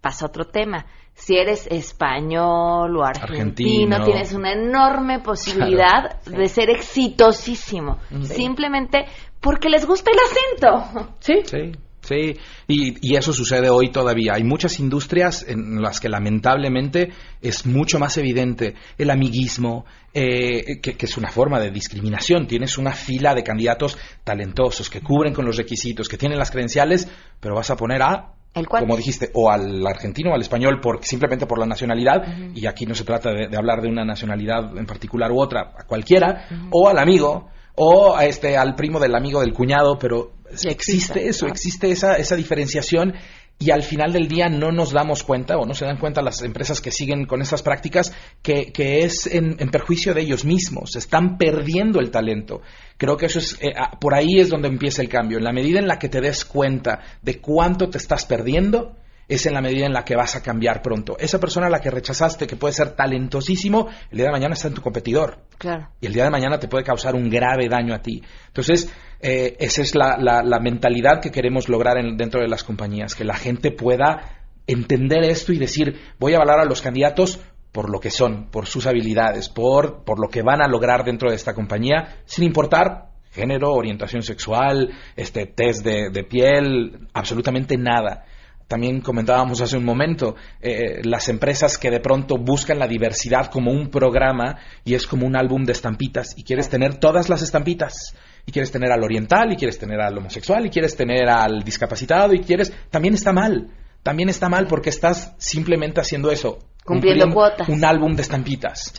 pasa 0.00 0.26
otro 0.26 0.44
tema. 0.44 0.86
Si 1.18 1.34
eres 1.34 1.66
español 1.70 2.94
o 2.94 3.02
argentino, 3.02 3.96
Argentino. 3.96 4.04
tienes 4.04 4.32
una 4.34 4.52
enorme 4.52 5.20
posibilidad 5.20 6.20
Claro, 6.22 6.38
de 6.38 6.48
ser 6.48 6.68
exitosísimo. 6.68 7.98
Ujú. 8.10 8.26
Simplemente 8.26 9.06
porque 9.40 9.70
les 9.70 9.86
gusta 9.86 10.10
el 10.10 10.18
acento. 10.18 11.10
Sí. 11.20 11.34
Sí. 11.44 11.72
Sí, 12.02 12.36
y, 12.68 13.08
y, 13.08 13.16
eso 13.16 13.32
sucede 13.32 13.68
hoy 13.68 13.90
todavía. 13.90 14.34
Hay 14.34 14.44
muchas 14.44 14.78
industrias 14.78 15.44
en 15.48 15.82
las 15.82 15.98
que 15.98 16.08
lamentablemente 16.08 17.10
es 17.42 17.66
mucho 17.66 17.98
más 17.98 18.16
evidente 18.16 18.74
el 18.96 19.10
amiguismo, 19.10 19.84
eh, 20.14 20.80
que, 20.80 20.96
que, 20.96 21.06
es 21.06 21.16
una 21.16 21.32
forma 21.32 21.58
de 21.58 21.72
discriminación. 21.72 22.46
Tienes 22.46 22.78
una 22.78 22.92
fila 22.92 23.34
de 23.34 23.42
candidatos 23.42 23.98
talentosos 24.22 24.88
que 24.88 25.00
cubren 25.00 25.34
con 25.34 25.46
los 25.46 25.56
requisitos, 25.56 26.08
que 26.08 26.16
tienen 26.16 26.38
las 26.38 26.52
credenciales, 26.52 27.08
pero 27.40 27.56
vas 27.56 27.70
a 27.70 27.76
poner 27.76 28.00
a 28.02 28.35
como 28.64 28.96
dijiste, 28.96 29.30
o 29.34 29.50
al 29.50 29.86
argentino 29.86 30.30
o 30.30 30.34
al 30.34 30.40
español 30.40 30.80
por, 30.80 31.04
simplemente 31.04 31.46
por 31.46 31.58
la 31.58 31.66
nacionalidad, 31.66 32.22
y 32.54 32.66
aquí 32.66 32.86
no 32.86 32.94
se 32.94 33.04
trata 33.04 33.30
de, 33.30 33.56
hablar 33.56 33.82
de 33.82 33.88
una 33.88 34.04
nacionalidad 34.04 34.76
en 34.76 34.86
particular 34.86 35.30
u 35.30 35.40
otra, 35.40 35.72
a 35.76 35.84
cualquiera, 35.84 36.46
o 36.70 36.88
al 36.88 36.98
amigo, 36.98 37.48
o 37.74 38.16
a 38.16 38.24
este, 38.24 38.56
al 38.56 38.74
primo 38.74 38.98
del 38.98 39.14
amigo 39.14 39.40
del 39.40 39.52
cuñado, 39.52 39.98
pero 39.98 40.32
existe 40.64 41.28
eso, 41.28 41.46
existe 41.46 41.90
esa, 41.90 42.14
esa 42.14 42.36
diferenciación 42.36 43.14
y 43.58 43.70
al 43.70 43.82
final 43.82 44.12
del 44.12 44.28
día 44.28 44.48
no 44.48 44.70
nos 44.70 44.92
damos 44.92 45.22
cuenta 45.22 45.56
o 45.56 45.64
no 45.64 45.72
se 45.72 45.86
dan 45.86 45.96
cuenta 45.96 46.20
las 46.20 46.42
empresas 46.42 46.80
que 46.80 46.90
siguen 46.90 47.24
con 47.24 47.40
estas 47.40 47.62
prácticas 47.62 48.12
que, 48.42 48.72
que 48.72 49.00
es 49.00 49.26
en, 49.26 49.56
perjuicio 49.70 50.12
de 50.12 50.20
ellos 50.20 50.44
mismos, 50.44 50.94
están 50.96 51.38
perdiendo 51.38 52.00
el 52.00 52.10
talento. 52.10 52.60
Creo 52.98 53.16
que 53.16 53.26
eso 53.26 53.38
es, 53.38 53.54
eh, 53.62 53.72
ah, 53.76 53.98
por 53.98 54.14
ahí 54.14 54.38
es 54.38 54.50
donde 54.50 54.68
empieza 54.68 55.00
el 55.00 55.08
cambio. 55.08 55.38
En 55.38 55.44
la 55.44 55.52
medida 55.52 55.78
en 55.78 55.88
la 55.88 55.98
que 55.98 56.08
te 56.08 56.20
des 56.20 56.44
cuenta 56.44 57.00
de 57.22 57.40
cuánto 57.40 57.88
te 57.88 57.98
estás 57.98 58.26
perdiendo, 58.26 58.95
es 59.28 59.46
en 59.46 59.54
la 59.54 59.60
medida 59.60 59.86
en 59.86 59.92
la 59.92 60.04
que 60.04 60.14
vas 60.14 60.36
a 60.36 60.42
cambiar 60.42 60.82
pronto. 60.82 61.16
Esa 61.18 61.40
persona 61.40 61.66
a 61.66 61.70
la 61.70 61.80
que 61.80 61.90
rechazaste, 61.90 62.46
que 62.46 62.56
puede 62.56 62.74
ser 62.74 62.92
talentosísimo, 62.92 63.88
el 64.10 64.18
día 64.18 64.26
de 64.26 64.32
mañana 64.32 64.54
está 64.54 64.68
en 64.68 64.74
tu 64.74 64.82
competidor. 64.82 65.38
Claro. 65.58 65.88
Y 66.00 66.06
el 66.06 66.12
día 66.12 66.24
de 66.24 66.30
mañana 66.30 66.58
te 66.58 66.68
puede 66.68 66.84
causar 66.84 67.14
un 67.14 67.28
grave 67.28 67.68
daño 67.68 67.94
a 67.94 68.02
ti. 68.02 68.22
Entonces, 68.48 68.92
eh, 69.20 69.56
esa 69.58 69.82
es 69.82 69.94
la, 69.94 70.16
la, 70.18 70.60
mentalidad 70.60 71.20
que 71.20 71.30
queremos 71.30 71.68
lograr 71.68 71.96
dentro 72.16 72.40
de 72.40 72.48
las 72.48 72.62
compañías, 72.62 73.14
que 73.14 73.24
la 73.24 73.34
gente 73.34 73.72
pueda 73.72 74.44
entender 74.66 75.24
esto 75.24 75.52
y 75.52 75.58
decir, 75.58 76.00
voy 76.18 76.34
a 76.34 76.38
valorar 76.38 76.60
a 76.60 76.68
los 76.68 76.82
candidatos 76.82 77.40
por 77.72 77.90
lo 77.90 78.00
que 78.00 78.10
son, 78.10 78.48
por 78.50 78.66
sus 78.66 78.86
habilidades, 78.86 79.48
por, 79.48 80.04
por 80.04 80.20
lo 80.20 80.28
que 80.28 80.42
van 80.42 80.62
a 80.62 80.68
lograr 80.68 81.04
dentro 81.04 81.30
de 81.30 81.36
esta 81.36 81.54
compañía, 81.54 82.20
sin 82.24 82.44
importar 82.44 83.10
género, 83.32 83.72
orientación 83.72 84.22
sexual, 84.22 84.92
este 85.14 85.46
test 85.46 85.84
de, 85.84 86.10
de 86.10 86.24
piel, 86.24 87.08
absolutamente 87.12 87.76
nada 87.76 88.24
también 88.68 89.00
comentábamos 89.00 89.60
hace 89.60 89.76
un 89.76 89.84
momento, 89.84 90.34
eh, 90.60 91.00
las 91.04 91.28
empresas 91.28 91.78
que 91.78 91.90
de 91.90 92.00
pronto 92.00 92.36
buscan 92.36 92.78
la 92.78 92.88
diversidad 92.88 93.46
como 93.46 93.70
un 93.70 93.90
programa 93.90 94.58
y 94.84 94.94
es 94.94 95.06
como 95.06 95.26
un 95.26 95.36
álbum 95.36 95.64
de 95.64 95.72
estampitas 95.72 96.34
y 96.36 96.42
quieres 96.42 96.68
tener 96.68 96.96
todas 96.98 97.28
las 97.28 97.42
estampitas 97.42 98.16
y 98.44 98.52
quieres 98.52 98.72
tener 98.72 98.90
al 98.90 99.04
oriental 99.04 99.52
y 99.52 99.56
quieres 99.56 99.78
tener 99.78 100.00
al 100.00 100.18
homosexual 100.18 100.66
y 100.66 100.70
quieres 100.70 100.96
tener 100.96 101.28
al 101.28 101.62
discapacitado 101.62 102.34
y 102.34 102.40
quieres, 102.40 102.72
también 102.90 103.14
está 103.14 103.32
mal, 103.32 103.68
también 104.02 104.28
está 104.28 104.48
mal 104.48 104.66
porque 104.66 104.90
estás 104.90 105.34
simplemente 105.38 106.00
haciendo 106.00 106.30
eso. 106.30 106.58
Cumpliendo 106.84 107.32
cuotas. 107.32 107.68
Un 107.68 107.84
álbum 107.84 108.14
de 108.14 108.22
estampitas. 108.22 108.94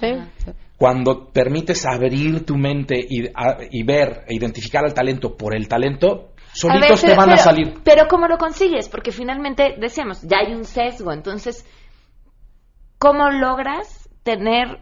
Cuando 0.78 1.30
permites 1.32 1.86
abrir 1.86 2.46
tu 2.46 2.56
mente 2.56 3.00
y, 3.00 3.30
y 3.72 3.84
ver 3.84 4.26
e 4.28 4.36
identificar 4.36 4.84
al 4.86 4.94
talento 4.94 5.36
por 5.36 5.56
el 5.56 5.68
talento, 5.68 6.34
solitos 6.58 7.02
te 7.02 7.16
van 7.16 7.32
a 7.32 7.38
salir. 7.38 7.76
Pero 7.84 8.08
¿cómo 8.08 8.28
lo 8.28 8.38
consigues? 8.38 8.90
Porque 8.90 9.12
finalmente, 9.12 9.76
decíamos, 9.80 10.22
ya 10.24 10.40
hay 10.40 10.54
un 10.54 10.66
sesgo. 10.66 11.12
Entonces, 11.12 11.66
¿cómo 12.98 13.30
logras 13.30 14.10
tener 14.24 14.80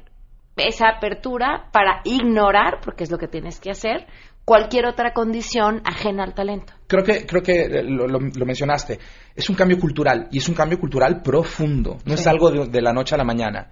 esa 0.56 0.88
apertura 0.90 1.70
para 1.72 2.02
ignorar, 2.06 2.80
porque 2.84 3.04
es 3.04 3.12
lo 3.12 3.18
que 3.18 3.28
tienes 3.28 3.60
que 3.60 3.72
hacer, 3.72 4.08
cualquier 4.46 4.86
otra 4.86 5.14
condición 5.14 5.82
ajena 5.86 6.24
al 6.24 6.34
talento? 6.34 6.74
Creo 6.88 7.04
que, 7.04 7.26
creo 7.26 7.42
que 7.42 7.84
lo, 7.84 8.20
mencionaste. 8.46 9.00
Es 9.36 9.50
un 9.50 9.56
cambio 9.56 9.78
cultural 9.78 10.28
y 10.32 10.38
es 10.38 10.48
un 10.48 10.56
cambio 10.56 10.80
cultural 10.80 11.22
profundo. 11.22 11.98
No 12.06 12.14
es 12.14 12.26
algo 12.28 12.50
de 12.52 12.82
la 12.82 12.94
noche 12.94 13.16
a 13.16 13.18
la 13.18 13.26
mañana. 13.26 13.70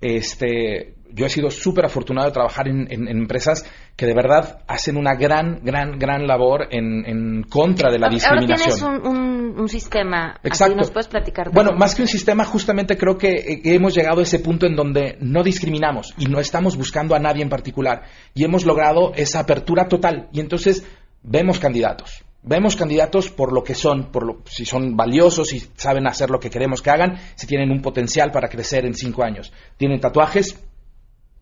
Este, 0.00 0.94
yo 1.12 1.26
he 1.26 1.30
sido 1.30 1.50
súper 1.50 1.86
afortunado 1.86 2.28
de 2.28 2.32
trabajar 2.34 2.68
en, 2.68 3.08
empresas 3.08 3.64
que 3.96 4.06
de 4.06 4.14
verdad 4.14 4.60
hacen 4.66 4.96
una 4.96 5.14
gran, 5.14 5.60
gran, 5.62 5.98
gran 5.98 6.26
labor 6.26 6.68
en, 6.70 7.42
contra 7.44 7.90
de 7.90 7.98
la 7.98 8.08
discriminación. 8.08 8.82
Ahora 8.82 9.00
tienes 9.00 9.08
un, 9.08 9.58
un, 9.58 9.68
sistema. 9.68 10.38
Exacto. 10.42 10.76
¿Nos 10.76 10.90
puedes 10.90 11.08
platicar? 11.08 11.50
bueno, 11.52 11.72
más 11.72 11.94
que 11.94 12.02
un 12.02 12.08
sistema, 12.08 12.44
justamente 12.44 12.98
creo 12.98 13.16
que 13.16 13.62
hemos 13.64 13.94
llegado 13.94 14.20
a 14.20 14.22
ese 14.22 14.40
punto 14.40 14.66
en 14.66 14.76
donde 14.76 15.16
no 15.20 15.42
discriminamos 15.42 16.12
y 16.18 16.26
no 16.26 16.40
estamos 16.40 16.76
buscando 16.76 17.14
a 17.14 17.18
nadie 17.18 17.42
en 17.42 17.48
particular. 17.48 18.02
Y 18.34 18.44
hemos 18.44 18.66
logrado 18.66 19.12
esa 19.14 19.40
apertura 19.40 19.88
total. 19.88 20.28
Y 20.32 20.40
entonces 20.40 20.84
vemos 21.22 21.58
candidatos 21.58 22.25
vemos 22.46 22.76
candidatos 22.76 23.30
por 23.30 23.52
lo 23.52 23.62
que 23.62 23.74
son, 23.74 24.10
por 24.10 24.24
lo, 24.24 24.42
si 24.46 24.64
son 24.64 24.96
valiosos, 24.96 25.48
si 25.48 25.60
saben 25.76 26.06
hacer 26.06 26.30
lo 26.30 26.40
que 26.40 26.48
queremos 26.48 26.80
que 26.80 26.90
hagan, 26.90 27.18
si 27.34 27.46
tienen 27.46 27.70
un 27.70 27.82
potencial 27.82 28.30
para 28.30 28.48
crecer 28.48 28.86
en 28.86 28.94
cinco 28.94 29.22
años. 29.22 29.52
Tienen 29.76 30.00
tatuajes. 30.00 30.58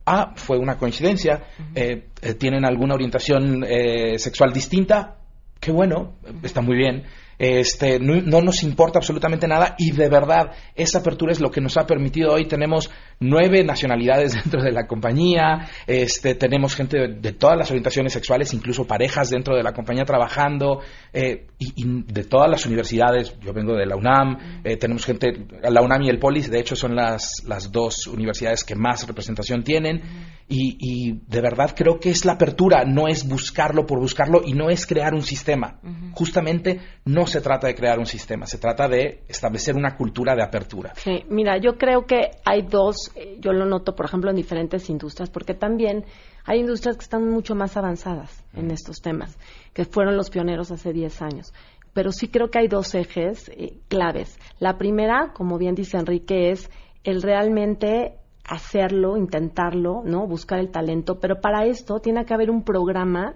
Ah, 0.07 0.33
fue 0.35 0.59
una 0.59 0.77
coincidencia. 0.77 1.45
Eh, 1.75 2.09
eh, 2.21 2.35
tienen 2.35 2.65
alguna 2.65 2.95
orientación 2.95 3.65
eh, 3.65 4.19
sexual 4.19 4.53
distinta. 4.53 5.19
Qué 5.61 5.71
bueno, 5.71 6.15
está 6.43 6.61
muy 6.61 6.77
bien 6.77 7.05
este, 7.39 7.99
no, 7.99 8.41
nos 8.41 8.63
importa 8.63 8.99
absolutamente 8.99 9.49
nada 9.49 9.75
y 9.79 9.93
de 9.93 10.09
verdad 10.09 10.53
esa 10.75 10.99
apertura 10.99 11.33
es 11.33 11.41
lo 11.41 11.51
que 11.51 11.61
nos 11.61 11.77
ha 11.77 11.87
permitido 11.87 12.33
hoy. 12.33 12.47
Tenemos 12.47 12.91
nueve 13.21 13.65
nacionalidades 13.65 14.33
dentro 14.43 14.63
de 14.63 14.73
la 14.73 14.87
compañía, 14.87 15.69
este, 15.87 16.35
tenemos 16.35 16.75
gente 16.75 17.09
de, 17.09 17.33
todas 17.33 17.59
las 17.59 17.71
orientaciones 17.71 18.13
sexuales, 18.13 18.55
incluso 18.55 18.87
parejas 18.87 19.31
dentro 19.31 19.57
de 19.57 19.63
la 19.63 19.73
compañía 19.73 20.05
trabajando 20.05 20.81
eh, 21.13 21.47
y, 21.77 22.03
de 22.13 22.25
todas 22.25 22.51
las 22.51 22.67
universidades. 22.67 23.39
Yo 23.41 23.53
vengo 23.53 23.75
de 23.75 23.87
la 23.87 23.97
UNAM, 23.97 24.63
eh, 24.65 24.77
tenemos 24.77 25.05
gente, 25.05 25.47
la 25.63 25.83
UNAM 25.83 26.03
y 26.03 26.09
el 26.09 26.19
Polis, 26.19 26.51
de 26.51 26.61
hecho 26.61 26.77
son 26.77 26.95
las, 26.95 27.43
las 27.47 27.71
dos 27.71 28.07
universidades 28.07 28.65
que 28.65 28.75
más 28.75 29.07
representación 29.07 29.63
tienen 29.63 30.03
y, 30.49 30.77
y, 30.79 31.21
de 31.27 31.41
verdad 31.41 31.75
creo 31.75 31.99
que 31.99 32.11
es 32.11 32.25
la 32.25 32.33
apertura, 32.33 32.85
no 32.85 33.09
es 33.09 33.27
buscarlo 33.27 33.87
por 33.87 33.99
buscarlo 33.99 34.43
y 34.45 34.53
no 34.53 34.69
es 34.69 34.87
crear 34.87 35.15
un 35.15 35.23
sistema. 35.23 35.81
Justamente 36.13 36.81
no 37.05 37.27
se 37.27 37.41
trata 37.41 37.67
de 37.67 37.75
crear 37.75 37.99
un 37.99 38.07
sistema, 38.07 38.47
se 38.47 38.59
trata 38.59 38.89
de 38.89 39.23
establecer 39.29 39.75
una 39.75 39.97
cultura 39.97 40.35
de 40.35 40.43
apertura. 40.43 40.93
Sí, 40.97 41.25
mira, 41.31 41.59
yo 41.59 41.79
creo 41.79 42.05
que 42.05 42.31
hay 42.45 42.63
dos, 42.63 43.11
eh, 43.17 43.39
yo 43.41 43.53
lo 43.53 43.65
noto, 43.65 43.95
por 43.95 44.07
ejemplo, 44.07 44.31
en 44.31 44.37
diferentes 44.37 44.91
industrias, 44.91 45.31
porque 45.31 45.55
también 45.55 46.05
hay 46.45 46.61
industrias 46.61 46.97
que 46.97 47.05
están 47.05 47.29
mucho 47.29 47.55
más 47.55 47.77
avanzadas 47.77 48.45
en 48.53 48.71
estos 48.71 49.01
temas, 49.01 49.39
que 49.73 49.85
fueron 49.85 50.17
los 50.17 50.31
pioneros 50.31 50.71
hace 50.71 50.93
10 50.93 51.23
años. 51.23 51.53
Pero 51.93 52.13
sí 52.13 52.29
creo 52.29 52.51
que 52.51 52.59
hay 52.59 52.69
dos 52.69 52.95
ejes 52.95 53.49
eh, 53.51 53.79
claves. 53.89 54.39
La 54.59 54.77
primera, 54.77 55.33
como 55.33 55.59
bien 55.59 55.75
dice 55.75 55.97
Enrique, 55.97 56.51
es 56.51 56.71
el 57.05 57.23
realmente 57.23 58.19
hacerlo, 58.45 59.17
intentarlo, 59.17 60.03
¿no? 60.05 60.27
Buscar 60.27 60.59
el 60.59 60.71
talento, 60.71 61.19
pero 61.19 61.41
para 61.41 61.65
esto 61.65 62.01
tiene 62.01 62.25
que 62.25 62.35
haber 62.35 62.51
un 62.51 62.63
programa 62.63 63.35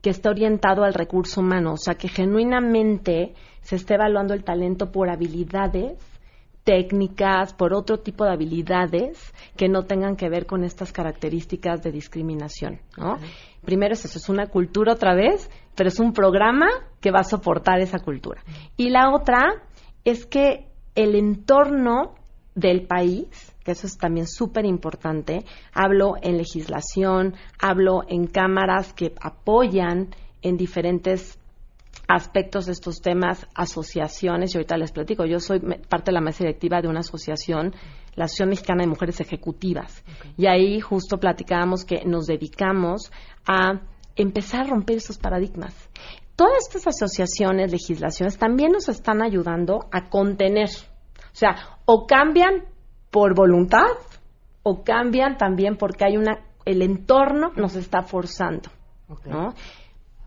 que 0.00 0.10
esté 0.10 0.28
orientado 0.28 0.84
al 0.84 0.94
recurso 0.94 1.40
humano, 1.40 1.72
o 1.72 1.76
sea, 1.76 1.96
que 1.96 2.08
genuinamente 2.08 3.34
se 3.62 3.76
esté 3.76 3.94
evaluando 3.94 4.32
el 4.32 4.44
talento 4.44 4.92
por 4.92 5.10
habilidades 5.10 5.98
técnicas, 6.68 7.54
por 7.54 7.72
otro 7.72 8.00
tipo 8.00 8.26
de 8.26 8.32
habilidades 8.32 9.32
que 9.56 9.70
no 9.70 9.84
tengan 9.84 10.16
que 10.16 10.28
ver 10.28 10.44
con 10.44 10.64
estas 10.64 10.92
características 10.92 11.82
de 11.82 11.90
discriminación, 11.90 12.80
¿no? 12.98 13.16
Primero 13.64 13.94
es 13.94 14.04
eso, 14.04 14.18
es 14.18 14.28
una 14.28 14.48
cultura 14.48 14.92
otra 14.92 15.14
vez, 15.14 15.50
pero 15.74 15.88
es 15.88 15.98
un 15.98 16.12
programa 16.12 16.66
que 17.00 17.10
va 17.10 17.20
a 17.20 17.24
soportar 17.24 17.80
esa 17.80 18.00
cultura. 18.00 18.42
Y 18.76 18.90
la 18.90 19.14
otra 19.14 19.62
es 20.04 20.26
que 20.26 20.66
el 20.94 21.14
entorno 21.14 22.16
del 22.54 22.86
país 22.86 23.54
que 23.64 23.72
eso 23.72 23.86
es 23.86 23.98
también 23.98 24.26
súper 24.26 24.64
importante. 24.64 25.44
Hablo 25.74 26.14
en 26.22 26.38
legislación, 26.38 27.34
hablo 27.58 28.00
en 28.08 28.26
cámaras 28.26 28.94
que 28.94 29.14
apoyan 29.20 30.08
en 30.40 30.56
diferentes 30.56 31.37
aspectos 32.08 32.64
de 32.66 32.72
estos 32.72 33.00
temas, 33.02 33.46
asociaciones, 33.54 34.54
y 34.54 34.58
ahorita 34.58 34.78
les 34.78 34.92
platico, 34.92 35.26
yo 35.26 35.38
soy 35.40 35.60
parte 35.60 36.06
de 36.06 36.12
la 36.12 36.22
mesa 36.22 36.42
directiva 36.42 36.80
de 36.80 36.88
una 36.88 37.00
asociación, 37.00 37.74
la 38.14 38.24
Asociación 38.24 38.48
Mexicana 38.48 38.82
de 38.82 38.88
Mujeres 38.88 39.20
Ejecutivas, 39.20 40.02
y 40.36 40.46
ahí 40.46 40.80
justo 40.80 41.18
platicábamos 41.18 41.84
que 41.84 42.04
nos 42.06 42.26
dedicamos 42.26 43.12
a 43.46 43.82
empezar 44.16 44.62
a 44.62 44.70
romper 44.70 44.96
esos 44.96 45.18
paradigmas. 45.18 45.74
Todas 46.34 46.66
estas 46.66 46.86
asociaciones, 46.86 47.70
legislaciones, 47.70 48.38
también 48.38 48.72
nos 48.72 48.88
están 48.88 49.22
ayudando 49.22 49.80
a 49.92 50.08
contener, 50.08 50.70
o 50.70 51.34
sea, 51.34 51.78
o 51.84 52.06
cambian 52.06 52.64
por 53.10 53.34
voluntad 53.34 53.86
o 54.62 54.82
cambian 54.82 55.36
también 55.36 55.76
porque 55.76 56.04
hay 56.04 56.16
una 56.16 56.44
el 56.64 56.82
entorno 56.82 57.52
nos 57.56 57.76
está 57.76 58.02
forzando, 58.02 58.70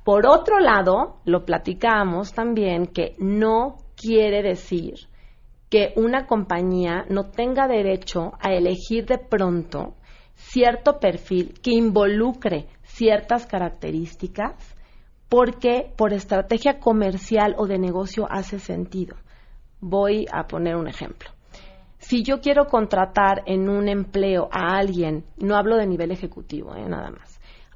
Por 0.04 0.26
otro 0.26 0.60
lado, 0.60 1.22
lo 1.26 1.46
platicamos 1.46 2.34
también 2.34 2.88
que 2.88 3.16
no 3.20 3.78
quiere 3.96 4.42
decir 4.42 4.96
que 5.70 5.94
una 5.96 6.26
compañía 6.26 7.06
no 7.08 7.30
tenga 7.30 7.68
derecho 7.68 8.34
a 8.40 8.52
elegir 8.52 9.06
de 9.06 9.20
pronto 9.20 9.96
cierto 10.34 11.00
perfil 11.00 11.54
que 11.62 11.72
involucre 11.72 12.68
ciertas 12.82 13.46
características 13.46 14.76
porque 15.30 15.94
por 15.96 16.12
estrategia 16.14 16.80
comercial 16.80 17.56
o 17.58 17.68
de 17.68 17.78
negocio 17.78 18.26
hace 18.30 18.60
sentido. 18.60 19.16
Voy 19.80 20.26
a 20.34 20.48
poner 20.48 20.76
un 20.76 20.88
ejemplo. 20.88 21.30
Si 22.00 22.24
yo 22.24 22.42
quiero 22.42 22.66
contratar 22.66 23.44
en 23.46 23.70
un 23.70 23.88
empleo 23.88 24.50
a 24.52 24.78
alguien, 24.78 25.24
no 25.38 25.56
hablo 25.56 25.78
de 25.78 25.88
nivel 25.88 26.12
ejecutivo, 26.12 26.76
eh, 26.76 26.90
nada 26.90 27.12
más, 27.12 27.31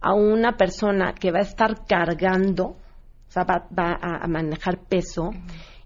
a 0.05 0.13
una 0.13 0.55
persona 0.55 1.13
que 1.13 1.31
va 1.31 1.39
a 1.39 1.41
estar 1.41 1.83
cargando, 1.87 2.65
o 2.65 3.29
sea, 3.29 3.43
va, 3.43 3.67
va 3.77 3.97
a, 3.99 4.23
a 4.23 4.27
manejar 4.27 4.77
peso, 4.87 5.31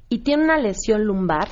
y 0.10 0.20
tiene 0.24 0.44
una 0.44 0.58
lesión 0.58 1.06
lumbar, 1.06 1.48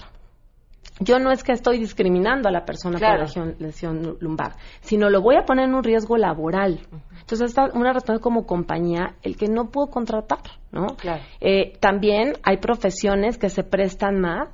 yo 0.99 1.17
no 1.19 1.31
es 1.31 1.43
que 1.43 1.53
estoy 1.53 1.77
discriminando 1.79 2.49
a 2.49 2.51
la 2.51 2.65
persona 2.65 2.97
Claro. 2.97 3.19
por 3.19 3.27
lesión, 3.27 3.55
lesión 3.59 4.17
lumbar, 4.19 4.55
sino 4.81 5.09
lo 5.09 5.21
voy 5.21 5.37
a 5.37 5.45
poner 5.45 5.69
en 5.69 5.75
un 5.75 5.83
riesgo 5.83 6.17
laboral. 6.17 6.81
Entonces, 7.21 7.49
está 7.51 7.69
una 7.73 7.93
razón 7.93 8.19
como 8.19 8.45
compañía 8.45 9.15
el 9.21 9.37
que 9.37 9.47
no 9.47 9.69
puedo 9.69 9.87
contratar, 9.87 10.41
¿no? 10.71 10.87
Claro. 10.97 11.21
Eh, 11.39 11.77
también 11.79 12.33
hay 12.43 12.57
profesiones 12.57 13.37
que 13.37 13.49
se 13.49 13.63
prestan 13.63 14.19
más. 14.19 14.49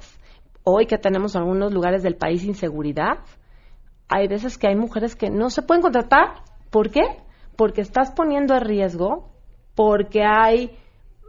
Hoy 0.63 0.85
que 0.85 0.97
tenemos 0.97 1.35
algunos 1.35 1.73
lugares 1.73 2.03
del 2.03 2.15
país 2.15 2.43
inseguridad, 2.43 3.19
hay 4.07 4.27
veces 4.27 4.57
que 4.59 4.67
hay 4.67 4.75
mujeres 4.75 5.15
que 5.15 5.29
no 5.31 5.49
se 5.49 5.63
pueden 5.63 5.81
contratar. 5.81 6.43
¿Por 6.69 6.89
qué? 6.91 7.01
Porque 7.55 7.81
estás 7.81 8.11
poniendo 8.11 8.55
en 8.55 8.61
riesgo, 8.61 9.29
porque 9.75 10.23
hay 10.23 10.71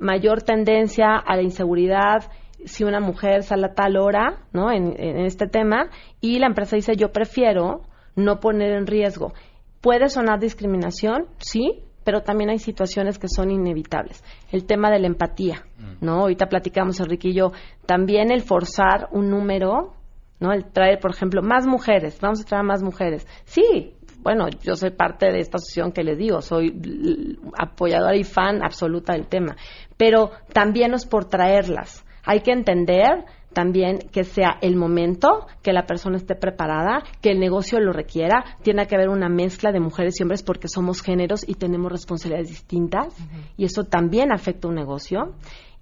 mayor 0.01 0.43
tendencia 0.43 1.17
a 1.17 1.37
la 1.37 1.43
inseguridad 1.43 2.31
si 2.65 2.85
una 2.85 3.01
mujer 3.01 3.43
sale 3.43 3.67
a 3.67 3.75
tal 3.75 3.97
hora, 3.97 4.39
¿no? 4.53 4.73
En, 4.73 4.95
en 4.99 5.27
este 5.27 5.47
tema, 5.47 5.91
y 6.21 6.39
la 6.39 6.47
empresa 6.47 6.77
dice 6.77 6.97
yo 6.97 7.13
prefiero 7.13 7.83
no 8.17 8.41
poner 8.41 8.73
en 8.73 8.87
riesgo. 8.87 9.33
Puede 9.81 10.09
sonar 10.09 10.41
discriminación, 10.41 11.27
sí, 11.39 11.83
pero 12.05 12.23
también 12.23 12.51
hay 12.51 12.59
situaciones 12.59 13.19
que 13.19 13.29
son 13.29 13.51
inevitables. 13.51 14.23
El 14.53 14.67
tema 14.67 14.91
de 14.91 14.99
la 14.99 15.07
empatía, 15.07 15.65
¿no? 16.01 16.21
Ahorita 16.21 16.47
platicamos, 16.47 17.01
Enrique 17.01 17.29
y 17.29 17.35
yo, 17.35 17.53
también 17.87 18.31
el 18.31 18.43
forzar 18.43 19.09
un 19.13 19.31
número, 19.31 19.95
¿no? 20.39 20.53
El 20.53 20.67
traer, 20.67 21.01
por 21.01 21.11
ejemplo, 21.11 21.43
más 21.43 21.67
mujeres, 21.67 22.19
vamos 22.21 22.43
a 22.43 22.45
traer 22.45 22.65
más 22.65 22.83
mujeres. 22.83 23.27
Sí, 23.45 23.95
bueno, 24.25 24.49
yo 24.63 24.75
soy 24.75 24.91
parte 24.91 25.31
de 25.31 25.39
esta 25.39 25.59
asociación 25.59 25.93
que 25.93 26.03
les 26.03 26.17
digo, 26.17 26.41
soy 26.41 27.39
apoyadora 27.57 28.17
y 28.17 28.25
fan 28.25 28.65
absoluta 28.65 29.13
del 29.13 29.27
tema, 29.27 29.57
pero 29.99 30.31
también 30.53 30.95
es 30.95 31.05
por 31.05 31.27
traerlas. 31.27 32.05
Hay 32.25 32.41
que 32.41 32.53
entender 32.53 33.27
también 33.53 33.99
que 34.11 34.25
sea 34.25 34.59
el 34.63 34.77
momento, 34.77 35.47
que 35.63 35.75
la 35.75 35.85
persona 35.85 36.17
esté 36.17 36.35
preparada, 36.35 37.03
que 37.21 37.31
el 37.31 37.39
negocio 37.39 37.79
lo 37.81 37.93
requiera, 37.93 38.45
tiene 38.63 38.87
que 38.87 38.97
haber 38.97 39.11
una 39.11 39.29
mezcla 39.29 39.73
de 39.73 39.79
mujeres 39.79 40.19
y 40.19 40.23
hombres 40.23 40.43
porque 40.43 40.69
somos 40.69 41.03
géneros 41.03 41.47
y 41.47 41.55
tenemos 41.55 41.93
responsabilidades 41.93 42.49
distintas 42.49 43.15
y 43.59 43.67
eso 43.67 43.85
también 43.85 44.33
afecta 44.33 44.69
un 44.69 44.75
negocio. 44.75 45.35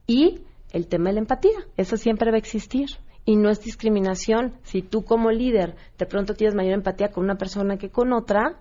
Y 0.06 0.40
el 0.72 0.88
tema 0.88 1.10
de 1.10 1.14
la 1.14 1.20
empatía, 1.20 1.58
eso 1.76 1.96
siempre 1.96 2.30
va 2.30 2.36
a 2.36 2.40
existir. 2.40 2.88
Y 3.24 3.36
no 3.36 3.50
es 3.50 3.60
discriminación. 3.60 4.54
Si 4.62 4.82
tú 4.82 5.04
como 5.04 5.30
líder 5.30 5.76
de 5.98 6.06
pronto 6.06 6.34
tienes 6.34 6.54
mayor 6.54 6.74
empatía 6.74 7.08
con 7.12 7.24
una 7.24 7.36
persona 7.36 7.76
que 7.76 7.90
con 7.90 8.12
otra, 8.12 8.56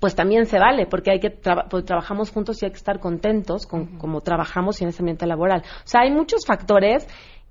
pues 0.00 0.14
también 0.14 0.46
se 0.46 0.58
vale, 0.58 0.86
porque 0.86 1.10
hay 1.10 1.20
que 1.20 1.30
traba- 1.30 1.66
pues 1.68 1.84
trabajamos 1.84 2.30
juntos 2.30 2.62
y 2.62 2.66
hay 2.66 2.70
que 2.70 2.78
estar 2.78 3.00
contentos 3.00 3.66
con 3.66 3.98
cómo 3.98 4.20
trabajamos 4.20 4.80
y 4.80 4.84
en 4.84 4.90
ese 4.90 5.02
ambiente 5.02 5.26
laboral. 5.26 5.62
O 5.62 5.86
sea, 5.88 6.02
hay 6.02 6.10
muchos 6.10 6.46
factores 6.46 7.06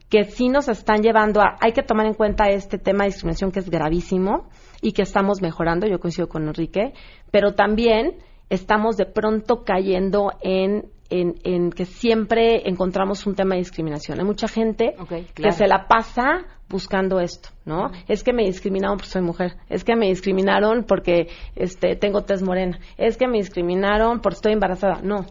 que 0.10 0.24
sí 0.26 0.48
nos 0.50 0.68
están 0.70 1.02
llevando 1.02 1.42
a, 1.42 1.58
hay 1.60 1.74
que 1.74 1.82
tomar 1.84 2.06
en 2.06 2.14
cuenta 2.14 2.50
este 2.50 2.78
tema 2.78 3.04
de 3.04 3.10
discriminación 3.10 3.52
que 3.52 3.60
es 3.60 3.70
gravísimo 3.70 4.48
y 4.82 4.92
que 4.94 5.02
estamos 5.02 5.42
mejorando, 5.42 5.88
yo 5.88 6.00
coincido 6.00 6.28
con 6.28 6.48
Enrique, 6.48 6.94
pero 7.32 7.54
también 7.54 8.18
estamos 8.50 8.96
de 8.98 9.06
pronto 9.06 9.64
cayendo 9.64 10.32
en, 10.42 10.86
en, 11.22 11.36
en 11.44 11.70
que 11.72 11.86
siempre 11.86 12.68
encontramos 12.68 13.26
un 13.28 13.36
tema 13.36 13.56
de 13.56 13.60
discriminación. 13.60 14.20
Hay 14.20 14.26
mucha 14.26 14.48
gente 14.48 14.96
que 15.08 15.34
claro. 15.34 15.56
se 15.56 15.68
la 15.68 15.88
pasa 15.88 16.46
buscando 16.70 17.20
esto, 17.20 17.50
¿no? 17.66 17.92
Es 18.08 18.24
que 18.24 18.34
me 18.34 18.44
discriminaron 18.44 18.98
porque 18.98 19.12
soy 19.12 19.22
mujer, 19.22 19.56
es 19.70 19.84
que 19.84 19.96
me 19.96 20.08
discriminaron 20.08 20.84
porque 20.86 21.28
este 21.56 21.96
tengo 21.96 22.24
tez 22.24 22.42
morena, 22.42 22.80
es 22.98 23.18
que 23.18 23.28
me 23.28 23.38
discriminaron 23.38 24.22
porque 24.22 24.36
estoy 24.36 24.54
embarazada. 24.54 25.02
No. 25.04 25.26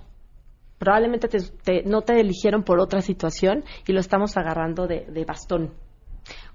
Probablemente 0.78 1.28
te- 1.28 1.38
te- 1.62 1.82
no 1.84 2.02
te 2.02 2.18
eligieron 2.20 2.62
por 2.64 2.80
otra 2.80 3.00
situación 3.00 3.64
y 3.86 3.92
lo 3.92 4.00
estamos 4.00 4.36
agarrando 4.36 4.86
de, 4.86 5.06
de 5.08 5.24
bastón. 5.24 5.70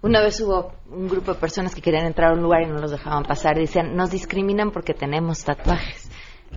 Una 0.02 0.22
vez 0.22 0.40
hubo 0.42 0.74
un 0.92 1.08
grupo 1.10 1.34
de 1.34 1.40
personas 1.40 1.74
que 1.76 1.82
querían 1.82 2.06
entrar 2.06 2.32
a 2.32 2.34
un 2.34 2.42
lugar 2.42 2.62
y 2.62 2.68
no 2.68 2.78
los 2.80 2.92
dejaban 2.92 3.24
pasar. 3.24 3.58
Y 3.58 3.62
decían, 3.62 3.96
nos 3.96 4.12
discriminan 4.12 4.72
porque 4.72 4.94
tenemos 4.94 5.44
tatuajes. 5.44 6.07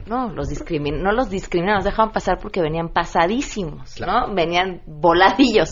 No, 0.07 0.29
los 0.31 0.49
discrimin 0.49 1.03
no 1.03 1.13
los 1.13 1.31
discriminan, 1.31 1.77
nos 1.77 1.85
dejaban 1.85 2.13
pasar 2.13 2.39
porque 2.41 2.61
venían 2.61 2.89
pasadísimos, 2.89 4.01
¿no? 4.01 4.35
Venían 4.35 4.83
voladillos. 4.87 5.71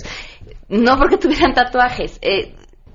No 0.68 0.96
porque 0.98 1.16
tuvieran 1.16 1.54
tatuajes. 1.54 2.18
Eh, 2.22 2.54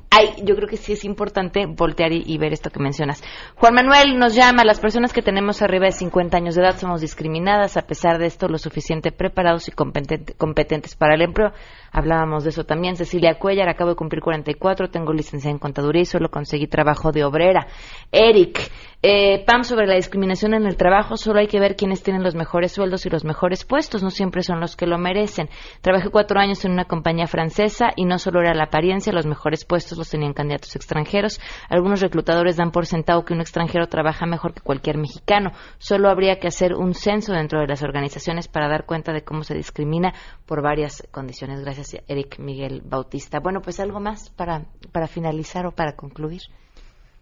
hay, 0.10 0.36
yo 0.44 0.56
creo 0.56 0.68
que 0.68 0.78
sí 0.78 0.94
es 0.94 1.04
importante 1.06 1.66
voltear 1.66 2.12
y, 2.14 2.24
y 2.26 2.38
ver 2.38 2.54
esto 2.54 2.70
que 2.70 2.80
mencionas. 2.80 3.24
Juan 3.56 3.74
Manuel 3.74 4.20
nos 4.20 4.36
llama, 4.36 4.64
las 4.64 4.80
personas 4.80 5.12
que 5.12 5.24
tenemos 5.24 5.62
arriba 5.64 5.88
de 5.88 5.92
50 5.92 6.38
años 6.38 6.54
de 6.56 6.62
edad 6.62 6.78
somos 6.78 7.02
discriminadas, 7.02 7.78
a 7.78 7.82
pesar 7.88 8.20
de 8.20 8.28
esto 8.28 8.48
lo 8.48 8.60
suficiente 8.60 9.12
preparados 9.12 9.68
y 9.68 9.72
competente- 9.72 10.36
competentes 10.38 10.96
para 10.96 11.16
el 11.16 11.24
empleo. 11.24 11.52
Hablábamos 11.94 12.44
de 12.44 12.50
eso 12.50 12.66
también. 12.66 12.96
Cecilia 12.96 13.38
Cuellar, 13.38 13.70
acabo 13.70 13.92
de 13.92 13.96
cumplir 13.96 14.22
44, 14.22 14.90
tengo 14.90 15.14
licencia 15.14 15.52
en 15.52 15.60
contaduría 15.60 16.02
y 16.02 16.06
solo 16.06 16.30
conseguí 16.30 16.68
trabajo 16.68 17.12
de 17.12 17.24
obrera. 17.24 17.68
Eric, 18.12 18.72
eh, 19.06 19.44
Pam, 19.46 19.66
sobre 19.66 19.86
la 19.86 19.96
discriminación 19.96 20.54
en 20.54 20.66
el 20.66 20.78
trabajo, 20.78 21.18
solo 21.18 21.40
hay 21.40 21.48
que 21.48 21.60
ver 21.60 21.76
quiénes 21.76 22.04
tienen 22.04 22.24
los 22.24 22.36
mejores 22.36 22.72
sueldos 22.72 23.06
y 23.06 23.10
los 23.10 23.26
mejores 23.26 23.66
puestos, 23.66 24.02
no 24.02 24.10
siempre 24.10 24.44
son 24.44 24.62
los 24.62 24.78
que 24.78 24.88
lo 24.88 24.98
merecen. 24.98 25.50
Trabajé 25.82 26.10
cuatro 26.10 26.40
años 26.40 26.64
en 26.64 26.72
una 26.72 26.86
compañía 26.86 27.28
francesa 27.28 27.90
y 27.98 28.06
no 28.06 28.18
solo 28.18 28.40
era 28.40 28.54
la 28.54 28.64
apariencia, 28.64 29.12
los 29.12 29.26
mejores 29.26 29.66
puestos 29.66 29.98
los 29.98 30.10
tenían 30.10 30.32
candidatos 30.32 30.78
extranjeros. 30.78 31.42
Algunos 31.68 32.00
reclutadores 32.00 32.56
dan 32.56 32.72
por 32.72 32.86
sentado 32.86 33.26
que 33.26 33.34
un 33.34 33.42
extranjero 33.42 33.88
trabaja 33.88 34.26
mejor 34.26 34.54
que 34.54 34.62
cualquier 34.62 34.98
mexicano. 34.98 35.52
Solo 35.80 36.10
habría 36.10 36.40
que 36.40 36.48
hacer 36.48 36.74
un 36.74 36.94
censo 36.94 37.34
dentro 37.34 37.60
de 37.60 37.68
las 37.68 37.84
organizaciones 37.84 38.48
para 38.48 38.70
dar 38.70 38.86
cuenta 38.86 39.12
de 39.12 39.26
cómo 39.26 39.44
se 39.44 39.54
discrimina 39.54 40.14
por 40.46 40.62
varias 40.62 41.06
condiciones. 41.12 41.60
Gracias, 41.60 41.83
Eric 42.08 42.40
Miguel 42.40 42.82
Bautista. 42.84 43.40
Bueno, 43.40 43.62
pues 43.62 43.80
algo 43.80 44.00
más 44.00 44.30
para, 44.30 44.66
para 44.92 45.08
finalizar 45.08 45.66
o 45.66 45.72
para 45.72 45.96
concluir. 45.96 46.42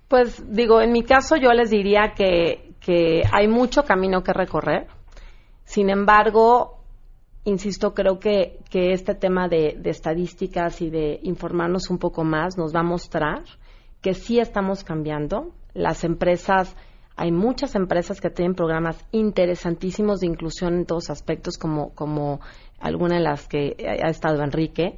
Pues 0.08 0.44
digo, 0.54 0.82
en 0.82 0.92
mi 0.92 1.04
caso 1.04 1.38
yo 1.38 1.52
les 1.54 1.70
diría 1.70 2.14
que, 2.16 2.74
que 2.82 3.24
hay 3.32 3.48
mucho 3.48 3.84
camino 3.84 4.24
que 4.24 4.34
recorrer. 4.34 4.88
Sin 5.64 5.90
embargo, 5.90 6.84
insisto, 7.46 7.94
creo 7.94 8.20
que, 8.20 8.60
que 8.70 8.92
este 8.92 9.16
tema 9.16 9.48
de, 9.48 9.78
de 9.80 9.90
estadísticas 9.90 10.82
y 10.82 10.90
de 10.90 11.20
informarnos 11.24 11.90
un 11.90 11.98
poco 11.98 12.24
más 12.24 12.58
nos 12.58 12.76
va 12.76 12.82
a 12.82 12.84
mostrar 12.84 13.44
que 14.02 14.14
sí 14.14 14.40
estamos 14.40 14.84
cambiando. 14.84 15.54
Las 15.74 16.04
empresas, 16.04 16.76
hay 17.16 17.32
muchas 17.32 17.76
empresas 17.76 18.20
que 18.20 18.30
tienen 18.30 18.56
programas 18.56 19.06
interesantísimos 19.12 20.20
de 20.20 20.28
inclusión 20.28 20.74
en 20.74 20.86
todos 20.86 21.10
aspectos, 21.10 21.58
como, 21.58 21.94
como 21.94 22.42
alguna 22.82 23.16
de 23.16 23.22
las 23.22 23.48
que 23.48 23.76
ha 24.04 24.10
estado 24.10 24.44
Enrique 24.44 24.98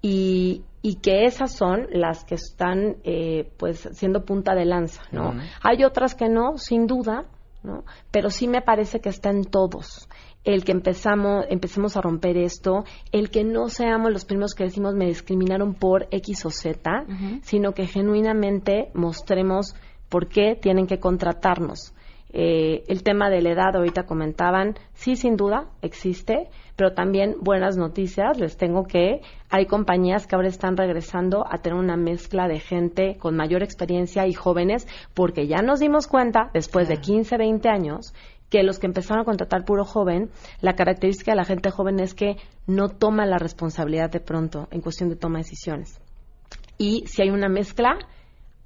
y, 0.00 0.62
y 0.82 0.96
que 0.96 1.24
esas 1.24 1.52
son 1.52 1.86
las 1.92 2.24
que 2.24 2.34
están 2.34 2.96
eh, 3.04 3.48
pues 3.56 3.88
siendo 3.92 4.24
punta 4.24 4.54
de 4.54 4.64
lanza, 4.64 5.02
¿no? 5.12 5.34
Hay 5.62 5.84
otras 5.84 6.14
que 6.14 6.28
no, 6.28 6.58
sin 6.58 6.86
duda, 6.86 7.24
¿no? 7.62 7.84
Pero 8.10 8.28
sí 8.30 8.48
me 8.48 8.62
parece 8.62 9.00
que 9.00 9.08
está 9.08 9.30
en 9.30 9.44
todos. 9.44 10.08
El 10.44 10.64
que 10.64 10.72
empezamos, 10.72 11.44
empecemos 11.48 11.96
a 11.96 12.00
romper 12.00 12.36
esto, 12.36 12.84
el 13.12 13.30
que 13.30 13.44
no 13.44 13.68
seamos 13.68 14.10
los 14.10 14.24
primeros 14.24 14.54
que 14.54 14.64
decimos 14.64 14.96
me 14.96 15.06
discriminaron 15.06 15.74
por 15.74 16.08
X 16.10 16.46
o 16.46 16.50
Z, 16.50 17.06
sino 17.42 17.72
que 17.72 17.86
genuinamente 17.86 18.90
mostremos 18.92 19.76
por 20.08 20.26
qué 20.26 20.58
tienen 20.60 20.88
que 20.88 20.98
contratarnos. 20.98 21.94
Eh, 22.34 22.84
el 22.88 23.02
tema 23.02 23.28
de 23.28 23.42
la 23.42 23.50
edad, 23.50 23.76
ahorita 23.76 24.04
comentaban, 24.04 24.74
sí, 24.94 25.16
sin 25.16 25.36
duda, 25.36 25.66
existe, 25.82 26.48
pero 26.76 26.94
también 26.94 27.36
buenas 27.40 27.76
noticias. 27.76 28.38
Les 28.38 28.56
tengo 28.56 28.84
que 28.84 29.20
hay 29.50 29.66
compañías 29.66 30.26
que 30.26 30.34
ahora 30.34 30.48
están 30.48 30.76
regresando 30.76 31.44
a 31.48 31.58
tener 31.58 31.78
una 31.78 31.96
mezcla 31.96 32.48
de 32.48 32.58
gente 32.58 33.16
con 33.18 33.36
mayor 33.36 33.62
experiencia 33.62 34.26
y 34.26 34.32
jóvenes, 34.32 34.88
porque 35.14 35.46
ya 35.46 35.60
nos 35.60 35.80
dimos 35.80 36.06
cuenta, 36.06 36.50
después 36.54 36.88
de 36.88 36.98
15, 36.98 37.36
20 37.36 37.68
años, 37.68 38.14
que 38.48 38.62
los 38.62 38.78
que 38.78 38.86
empezaron 38.86 39.22
a 39.22 39.24
contratar 39.24 39.64
puro 39.64 39.84
joven, 39.84 40.30
la 40.60 40.74
característica 40.74 41.32
de 41.32 41.36
la 41.36 41.44
gente 41.44 41.70
joven 41.70 42.00
es 42.00 42.14
que 42.14 42.36
no 42.66 42.88
toma 42.88 43.24
la 43.24 43.38
responsabilidad 43.38 44.10
de 44.10 44.20
pronto 44.20 44.68
en 44.70 44.82
cuestión 44.82 45.08
de 45.08 45.16
toma 45.16 45.38
de 45.38 45.44
decisiones. 45.44 46.00
Y 46.76 47.04
si 47.06 47.22
hay 47.22 47.30
una 47.30 47.48
mezcla, 47.48 47.98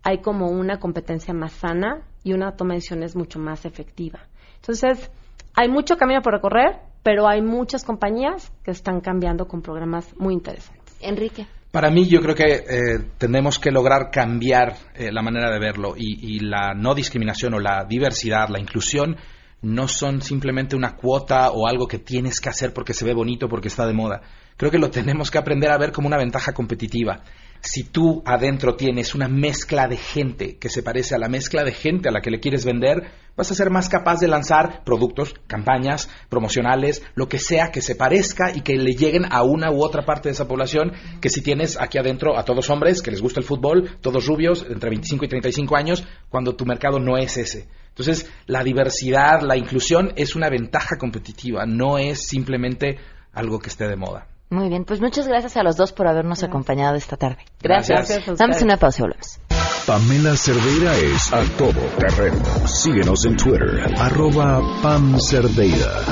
hay 0.03 0.19
como 0.19 0.51
una 0.51 0.79
competencia 0.79 1.35
más 1.35 1.53
sana 1.53 2.03
y 2.27 2.33
una 2.33 2.57
toma 2.57 2.75
de 2.75 2.79
decisiones 2.79 3.15
mucho 3.15 3.39
más 3.39 3.65
efectiva. 3.65 4.19
Entonces, 4.57 5.13
hay 5.55 5.69
mucho 5.69 5.97
camino 5.97 6.21
por 6.23 6.33
recorrer, 6.33 6.81
pero 7.05 7.29
hay 7.29 7.41
muchas 7.41 7.85
compañías 7.85 8.53
que 8.65 8.73
están 8.73 9.01
cambiando 9.01 9.47
con 9.47 9.63
programas 9.63 10.13
muy 10.19 10.35
interesantes. 10.35 10.97
Enrique. 11.01 11.47
Para 11.71 11.89
mí, 11.89 12.09
yo 12.09 12.21
creo 12.21 12.35
que 12.35 12.65
eh, 12.69 12.99
tenemos 13.17 13.61
que 13.61 13.71
lograr 13.71 14.11
cambiar 14.11 14.75
eh, 14.97 15.13
la 15.13 15.23
manera 15.23 15.53
de 15.53 15.61
verlo 15.61 15.95
y, 15.97 16.35
y 16.35 16.41
la 16.41 16.75
no 16.75 16.97
discriminación 16.97 17.55
o 17.55 17.61
la 17.61 17.85
diversidad, 17.89 18.49
la 18.49 18.59
inclusión, 18.59 19.17
no 19.63 19.87
son 19.87 20.21
simplemente 20.21 20.75
una 20.75 20.97
cuota 20.97 21.53
o 21.53 21.69
algo 21.69 21.87
que 21.87 22.01
tienes 22.01 22.41
que 22.41 22.49
hacer 22.49 22.73
porque 22.73 22.93
se 22.93 23.05
ve 23.05 23.15
bonito, 23.15 23.49
porque 23.49 23.69
está 23.69 23.87
de 23.87 23.95
moda. 23.95 24.23
Creo 24.57 24.73
que 24.73 24.79
lo 24.79 24.91
tenemos 24.91 25.31
que 25.31 25.39
aprender 25.39 25.71
a 25.71 25.79
ver 25.79 25.93
como 25.93 26.09
una 26.09 26.19
ventaja 26.19 26.53
competitiva. 26.53 27.21
Si 27.69 27.83
tú 27.83 28.23
adentro 28.25 28.77
tienes 28.77 29.17
una 29.17 29.27
mezcla 29.27 29.89
de 29.89 29.97
gente 29.97 30.57
que 30.57 30.69
se 30.69 30.85
parece 30.85 31.17
a 31.17 31.19
la 31.19 31.29
mezcla 31.29 31.65
de 31.65 31.73
gente 31.73 32.09
a 32.09 32.13
la 32.13 32.21
que 32.21 32.31
le 32.31 32.39
quieres 32.39 32.65
vender, 32.65 33.11
vas 33.37 33.51
a 33.51 33.57
ser 33.57 33.71
más 33.71 33.89
capaz 33.89 34.21
de 34.21 34.29
lanzar 34.29 34.85
productos, 34.85 35.35
campañas, 35.49 36.09
promocionales, 36.29 37.03
lo 37.17 37.29
que 37.29 37.41
sea 37.41 37.73
que 37.73 37.83
se 37.83 37.97
parezca 37.97 38.53
y 38.55 38.61
que 38.61 38.77
le 38.77 38.95
lleguen 38.95 39.25
a 39.33 39.43
una 39.43 39.73
u 39.73 39.83
otra 39.83 40.05
parte 40.05 40.29
de 40.29 40.35
esa 40.35 40.47
población 40.47 40.93
que 41.21 41.29
si 41.29 41.43
tienes 41.43 41.77
aquí 41.77 41.99
adentro 41.99 42.39
a 42.39 42.45
todos 42.45 42.71
hombres 42.71 43.03
que 43.03 43.11
les 43.11 43.21
gusta 43.21 43.41
el 43.41 43.47
fútbol, 43.47 43.99
todos 44.01 44.29
rubios, 44.29 44.65
entre 44.71 44.91
25 44.91 45.25
y 45.25 45.29
35 45.29 45.77
años, 45.77 46.07
cuando 46.29 46.55
tu 46.55 46.67
mercado 46.67 47.01
no 47.01 47.19
es 47.19 47.37
ese. 47.37 47.67
Entonces, 47.89 48.31
la 48.47 48.63
diversidad, 48.63 49.41
la 49.43 49.57
inclusión 49.57 50.13
es 50.15 50.37
una 50.37 50.49
ventaja 50.51 50.99
competitiva, 50.99 51.67
no 51.67 51.99
es 51.99 52.29
simplemente 52.29 52.99
algo 53.33 53.59
que 53.59 53.71
esté 53.71 53.89
de 53.89 53.97
moda. 53.97 54.29
Muy 54.49 54.69
bien, 54.69 54.85
pues 54.85 55.01
muchas 55.01 55.27
gracias 55.27 55.57
a 55.57 55.63
los 55.63 55.77
dos 55.77 55.93
por 55.93 56.07
habernos 56.07 56.43
acompañado 56.45 56.95
esta 56.97 57.17
tarde. 57.17 57.39
Gracias. 57.61 58.09
Gracias. 58.09 58.39
Damos 58.39 58.63
una 58.63 58.77
pausa 58.77 59.01
y 59.01 59.03
volvemos. 59.03 59.41
Pamela 59.87 60.37
Cerdeira 60.37 60.97
es 60.97 61.33
a 61.33 61.43
todo 61.57 61.81
terreno. 61.99 62.43
Síguenos 62.67 63.25
en 63.25 63.37
Twitter, 63.37 63.93
arroba 63.99 64.61
Pam 64.83 65.19
Cerdeira. 65.21 66.05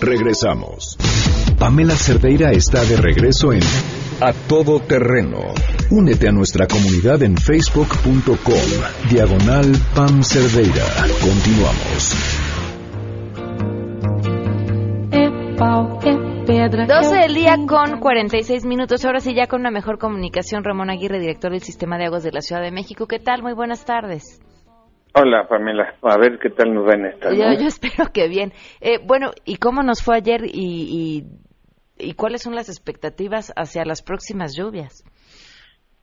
Regresamos. 0.00 0.96
Pamela 1.58 1.96
Cerdeira 1.96 2.52
está 2.52 2.84
de 2.84 2.96
regreso 2.96 3.52
en 3.52 3.60
A 4.20 4.32
Todo 4.32 4.80
Terreno. 4.80 5.40
Únete 5.90 6.28
a 6.28 6.32
nuestra 6.32 6.66
comunidad 6.66 7.22
en 7.22 7.36
facebook.com, 7.36 9.10
diagonal 9.10 9.72
Pam 9.94 10.22
Cerdeira. 10.22 10.84
Continuamos. 11.20 12.14
12 16.48 17.14
del 17.14 17.34
día 17.34 17.56
con 17.68 18.00
46 18.00 18.64
minutos. 18.64 19.04
Ahora 19.04 19.20
sí, 19.20 19.34
ya 19.34 19.48
con 19.48 19.60
una 19.60 19.70
mejor 19.70 19.98
comunicación, 19.98 20.64
Ramón 20.64 20.88
Aguirre, 20.88 21.18
director 21.18 21.50
del 21.50 21.60
Sistema 21.60 21.98
de 21.98 22.06
Aguas 22.06 22.24
de 22.24 22.32
la 22.32 22.40
Ciudad 22.40 22.62
de 22.62 22.70
México. 22.70 23.06
¿Qué 23.06 23.18
tal? 23.18 23.42
Muy 23.42 23.52
buenas 23.52 23.84
tardes. 23.84 24.40
Hola, 25.14 25.46
Pamela. 25.46 25.96
A 26.00 26.16
ver 26.16 26.38
qué 26.38 26.48
tal 26.48 26.72
nos 26.72 26.88
va 26.88 26.94
en 26.94 27.04
esta. 27.04 27.34
Yo, 27.34 27.52
yo 27.60 27.66
espero 27.66 28.06
que 28.14 28.28
bien. 28.28 28.52
Eh, 28.80 28.98
bueno, 29.04 29.32
¿y 29.44 29.56
cómo 29.56 29.82
nos 29.82 30.02
fue 30.02 30.16
ayer 30.16 30.46
y, 30.46 31.26
y, 31.98 32.08
y 32.08 32.14
cuáles 32.14 32.40
son 32.40 32.54
las 32.54 32.70
expectativas 32.70 33.52
hacia 33.54 33.84
las 33.84 34.02
próximas 34.02 34.56
lluvias? 34.56 35.04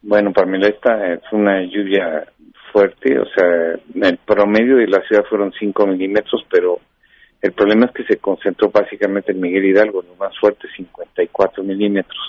Bueno, 0.04 0.32
Pamela, 0.32 0.68
esta 0.68 1.12
es 1.12 1.24
una 1.32 1.64
lluvia 1.64 2.28
fuerte, 2.72 3.18
o 3.18 3.26
sea, 3.36 4.10
el 4.10 4.20
promedio 4.20 4.76
de 4.76 4.88
la 4.90 5.02
ciudad 5.08 5.24
fueron 5.28 5.52
5 5.58 5.88
milímetros, 5.88 6.46
pero 6.52 6.78
el 7.42 7.54
problema 7.54 7.86
es 7.86 7.92
que 7.92 8.04
se 8.06 8.18
concentró 8.18 8.70
básicamente 8.70 9.32
en 9.32 9.40
Miguel 9.40 9.66
Hidalgo, 9.66 10.02
lo 10.02 10.16
más 10.16 10.38
fuerte, 10.40 10.68
54 10.76 11.64
milímetros. 11.64 12.20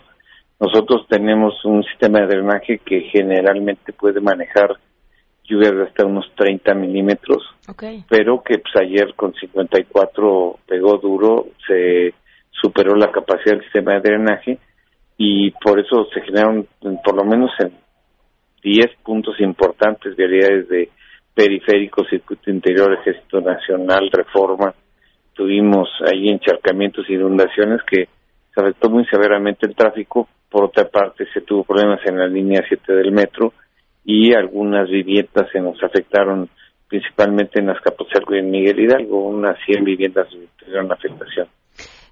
Nosotros 0.59 1.07
tenemos 1.09 1.65
un 1.65 1.83
sistema 1.85 2.21
de 2.21 2.27
drenaje 2.27 2.79
que 2.79 3.03
generalmente 3.13 3.93
puede 3.93 4.21
manejar 4.21 4.77
lluvias 5.45 5.75
de 5.75 5.83
hasta 5.85 6.07
unos 6.07 6.27
30 6.35 6.75
milímetros, 6.75 7.43
pero 8.09 8.43
que 8.43 8.59
pues, 8.59 8.75
ayer 8.81 9.15
con 9.15 9.35
54 9.35 10.59
pegó 10.67 10.99
duro, 10.99 11.47
se 11.67 12.15
superó 12.51 12.97
la 12.97 13.13
capacidad 13.13 13.53
del 13.53 13.65
sistema 13.65 13.95
de 13.95 14.01
drenaje 14.01 14.59
y 15.19 15.51
por 15.53 15.79
eso 15.79 16.07
se 16.13 16.21
generaron 16.23 16.67
por 17.05 17.17
lo 17.17 17.25
menos 17.25 17.51
en 17.61 17.73
10 18.63 18.87
puntos 19.05 19.39
importantes, 19.41 20.17
vialidades 20.17 20.69
de 20.69 20.91
periféricos, 21.35 22.09
circuito 22.09 22.51
interior, 22.51 22.93
ejército 22.95 23.41
nacional, 23.41 24.11
reforma, 24.11 24.75
tuvimos 25.37 25.89
ahí 26.05 26.28
encharcamientos 26.28 27.09
inundaciones 27.09 27.80
que 27.89 28.09
se 28.55 28.61
afectó 28.61 28.89
muy 28.91 29.05
severamente 29.07 29.66
el 29.66 29.76
tráfico. 29.76 30.28
Por 30.51 30.64
otra 30.64 30.89
parte, 30.89 31.26
se 31.32 31.43
tuvo 31.43 31.64
problemas 31.64 32.01
en 32.07 32.18
la 32.18 32.26
línea 32.26 32.64
7 32.66 32.93
del 32.93 33.12
metro 33.12 33.53
y 34.05 34.32
algunas 34.32 34.89
viviendas 34.89 35.51
se 35.53 35.61
nos 35.61 35.82
afectaron 35.82 36.49
principalmente 36.89 37.61
en 37.61 37.70
Azcapotzalco 37.70 38.34
y 38.34 38.39
en 38.39 38.51
Miguel 38.51 38.80
Hidalgo. 38.80 39.28
Unas 39.28 39.57
100 39.66 39.84
viviendas 39.84 40.28
tuvieron 40.59 40.91
afectación. 40.91 41.49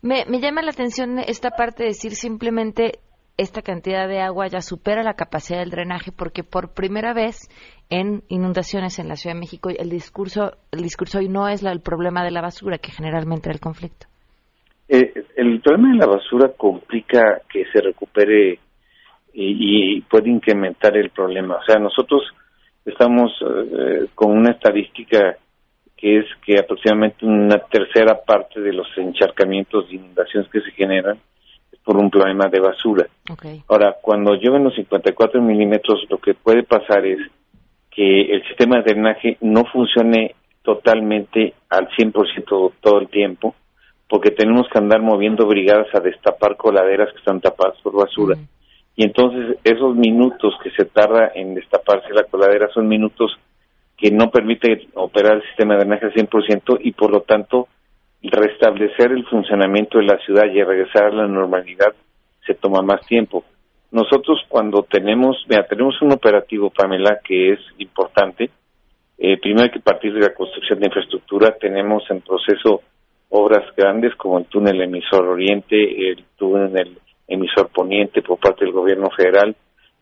Me, 0.03 0.25
me 0.29 0.41
llama 0.41 0.61
la 0.61 0.73
atención 0.73 1.19
esta 1.19 1.51
parte 1.51 1.85
de 1.85 1.91
decir 1.91 2.13
simplemente 2.13 2.99
esta 3.37 3.63
cantidad 3.63 4.09
de 4.09 4.21
agua 4.21 4.47
ya 4.47 4.61
supera 4.61 5.03
la 5.03 5.15
capacidad 5.15 5.59
del 5.59 5.71
drenaje 5.71 6.13
porque 6.13 6.45
por 6.45 6.73
primera 6.73 7.13
vez 7.13 7.49
en 7.91 8.23
inundaciones 8.29 8.99
en 8.99 9.09
la 9.09 9.17
Ciudad 9.17 9.35
de 9.35 9.41
México 9.41 9.71
el 9.71 9.91
discurso 9.91 10.53
el 10.71 10.83
discurso 10.83 11.19
hoy 11.19 11.29
no 11.29 11.49
es 11.49 11.63
la, 11.63 11.73
el 11.73 11.81
problema 11.81 12.25
de 12.25 12.31
la 12.31 12.43
basura 12.43 12.79
que 12.79 12.93
generalmente 12.93 13.49
era 13.49 13.55
el 13.55 13.61
conflicto. 13.61 14.07
Eh, 14.89 15.13
el 15.37 15.61
problema 15.61 15.93
de 15.93 15.99
la 15.99 16.07
basura 16.07 16.53
complica 16.57 17.41
que 17.51 17.65
se 17.73 17.81
recupere 17.81 18.59
y, 19.37 20.01
puede 20.03 20.31
incrementar 20.31 20.97
el 20.97 21.11
problema. 21.11 21.57
O 21.57 21.65
sea, 21.65 21.81
nosotros 21.81 22.23
estamos 22.85 23.33
eh, 23.43 24.07
con 24.15 24.31
una 24.31 24.53
estadística 24.53 25.37
que 25.97 26.19
es 26.19 26.27
que 26.45 26.61
aproximadamente 26.61 27.27
una 27.27 27.59
tercera 27.59 28.21
parte 28.25 28.61
de 28.61 28.73
los 28.73 28.87
encharcamientos 28.97 29.89
de 29.89 29.97
inundaciones 29.97 30.49
que 30.51 30.61
se 30.61 30.71
generan 30.73 31.19
por 31.85 31.97
un 31.97 32.11
problema 32.11 32.49
de 32.49 32.61
basura. 32.61 33.07
Ahora, 33.69 33.97
cuando 34.01 34.35
llueven 34.35 34.65
los 34.65 34.75
54 34.75 35.41
milímetros, 35.43 36.07
lo 36.09 36.19
que 36.19 36.35
puede 36.35 36.63
pasar 36.63 37.05
es 37.05 37.19
que 37.91 38.23
el 38.23 38.43
sistema 38.49 38.79
de 38.79 38.95
drenaje 38.95 39.37
no 39.43 39.65
funcione 39.67 40.35
totalmente 40.63 41.55
al 41.69 41.89
100% 41.91 42.73
todo 42.81 42.99
el 42.99 43.09
tiempo, 43.09 43.55
porque 44.09 44.31
tenemos 44.31 44.67
que 44.73 44.79
andar 44.79 45.03
moviendo 45.03 45.47
brigadas 45.47 45.89
a 45.95 46.01
destapar 46.01 46.57
coladeras 46.57 47.13
que 47.13 47.19
están 47.19 47.41
tapadas 47.41 47.79
por 47.83 47.95
basura. 47.95 48.37
Y 48.97 49.05
entonces 49.05 49.59
esos 49.65 49.95
minutos 49.95 50.55
que 50.63 50.71
se 50.71 50.87
tarda 50.87 51.33
en 51.35 51.55
destaparse 51.55 52.13
la 52.15 52.25
coladera 52.25 52.69
son 52.73 52.89
minutos 52.89 53.37
que 53.97 54.11
no 54.11 54.31
permiten 54.31 54.81
operar 54.95 55.37
el 55.37 55.43
sistema 55.43 55.75
de 55.75 55.81
drenaje 55.81 56.07
al 56.07 56.15
100% 56.15 56.79
y 56.81 56.93
por 56.93 57.11
lo 57.11 57.21
tanto 57.21 57.69
restablecer 58.31 59.13
el 59.13 59.25
funcionamiento 59.27 59.99
de 59.99 60.05
la 60.05 60.19
ciudad 60.19 60.45
y 60.47 60.63
regresar 60.63 61.05
a 61.05 61.15
la 61.15 61.27
normalidad 61.27 61.95
se 62.47 62.55
toma 62.55 62.83
más 62.83 63.07
tiempo. 63.07 63.45
Nosotros 63.91 64.41
cuando 64.49 64.83
tenemos, 64.83 65.45
mira, 65.49 65.67
tenemos 65.67 66.01
un 66.03 66.13
operativo, 66.13 66.71
Pamela, 66.71 67.21
que 67.25 67.53
es 67.53 67.61
importante. 67.79 68.51
Eh, 69.19 69.39
primero 69.39 69.63
hay 69.63 69.71
que 69.71 69.81
partir 69.81 70.13
de 70.13 70.21
la 70.21 70.35
construcción 70.35 70.81
de 70.81 70.87
infraestructura. 70.87 71.57
Tenemos 71.59 72.03
en 72.11 72.21
proceso 72.21 72.83
obras 73.29 73.65
grandes 73.77 74.15
como 74.17 74.39
el 74.39 74.47
túnel 74.47 74.81
emisor 74.83 75.27
oriente, 75.27 76.11
el 76.11 76.25
túnel 76.37 76.99
emisor 77.29 77.69
poniente 77.69 78.23
por 78.23 78.39
parte 78.39 78.65
del 78.65 78.73
gobierno 78.73 79.11
federal. 79.11 79.55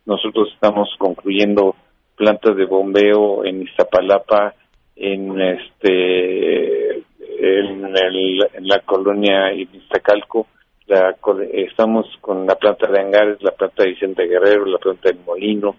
Nosotros 0.06 0.50
estamos 0.54 0.88
concluyendo 0.98 1.76
plantas 2.16 2.56
de 2.56 2.64
bombeo 2.64 3.44
en 3.44 3.62
Iztapalapa, 3.62 4.54
en 4.96 5.40
este 5.40 7.02
en, 7.42 7.96
el, 7.96 8.38
la 8.60 8.78
colonia 8.80 9.52
Iztacalco, 9.52 10.46
la, 10.86 11.16
estamos 11.52 12.06
con 12.20 12.46
la 12.46 12.54
planta 12.54 12.86
de 12.86 13.00
Angares, 13.00 13.42
la 13.42 13.50
planta 13.50 13.82
de 13.82 13.90
Vicente 13.90 14.26
Guerrero, 14.26 14.64
la 14.66 14.78
planta 14.78 15.10
de 15.10 15.18
Molino, 15.26 15.74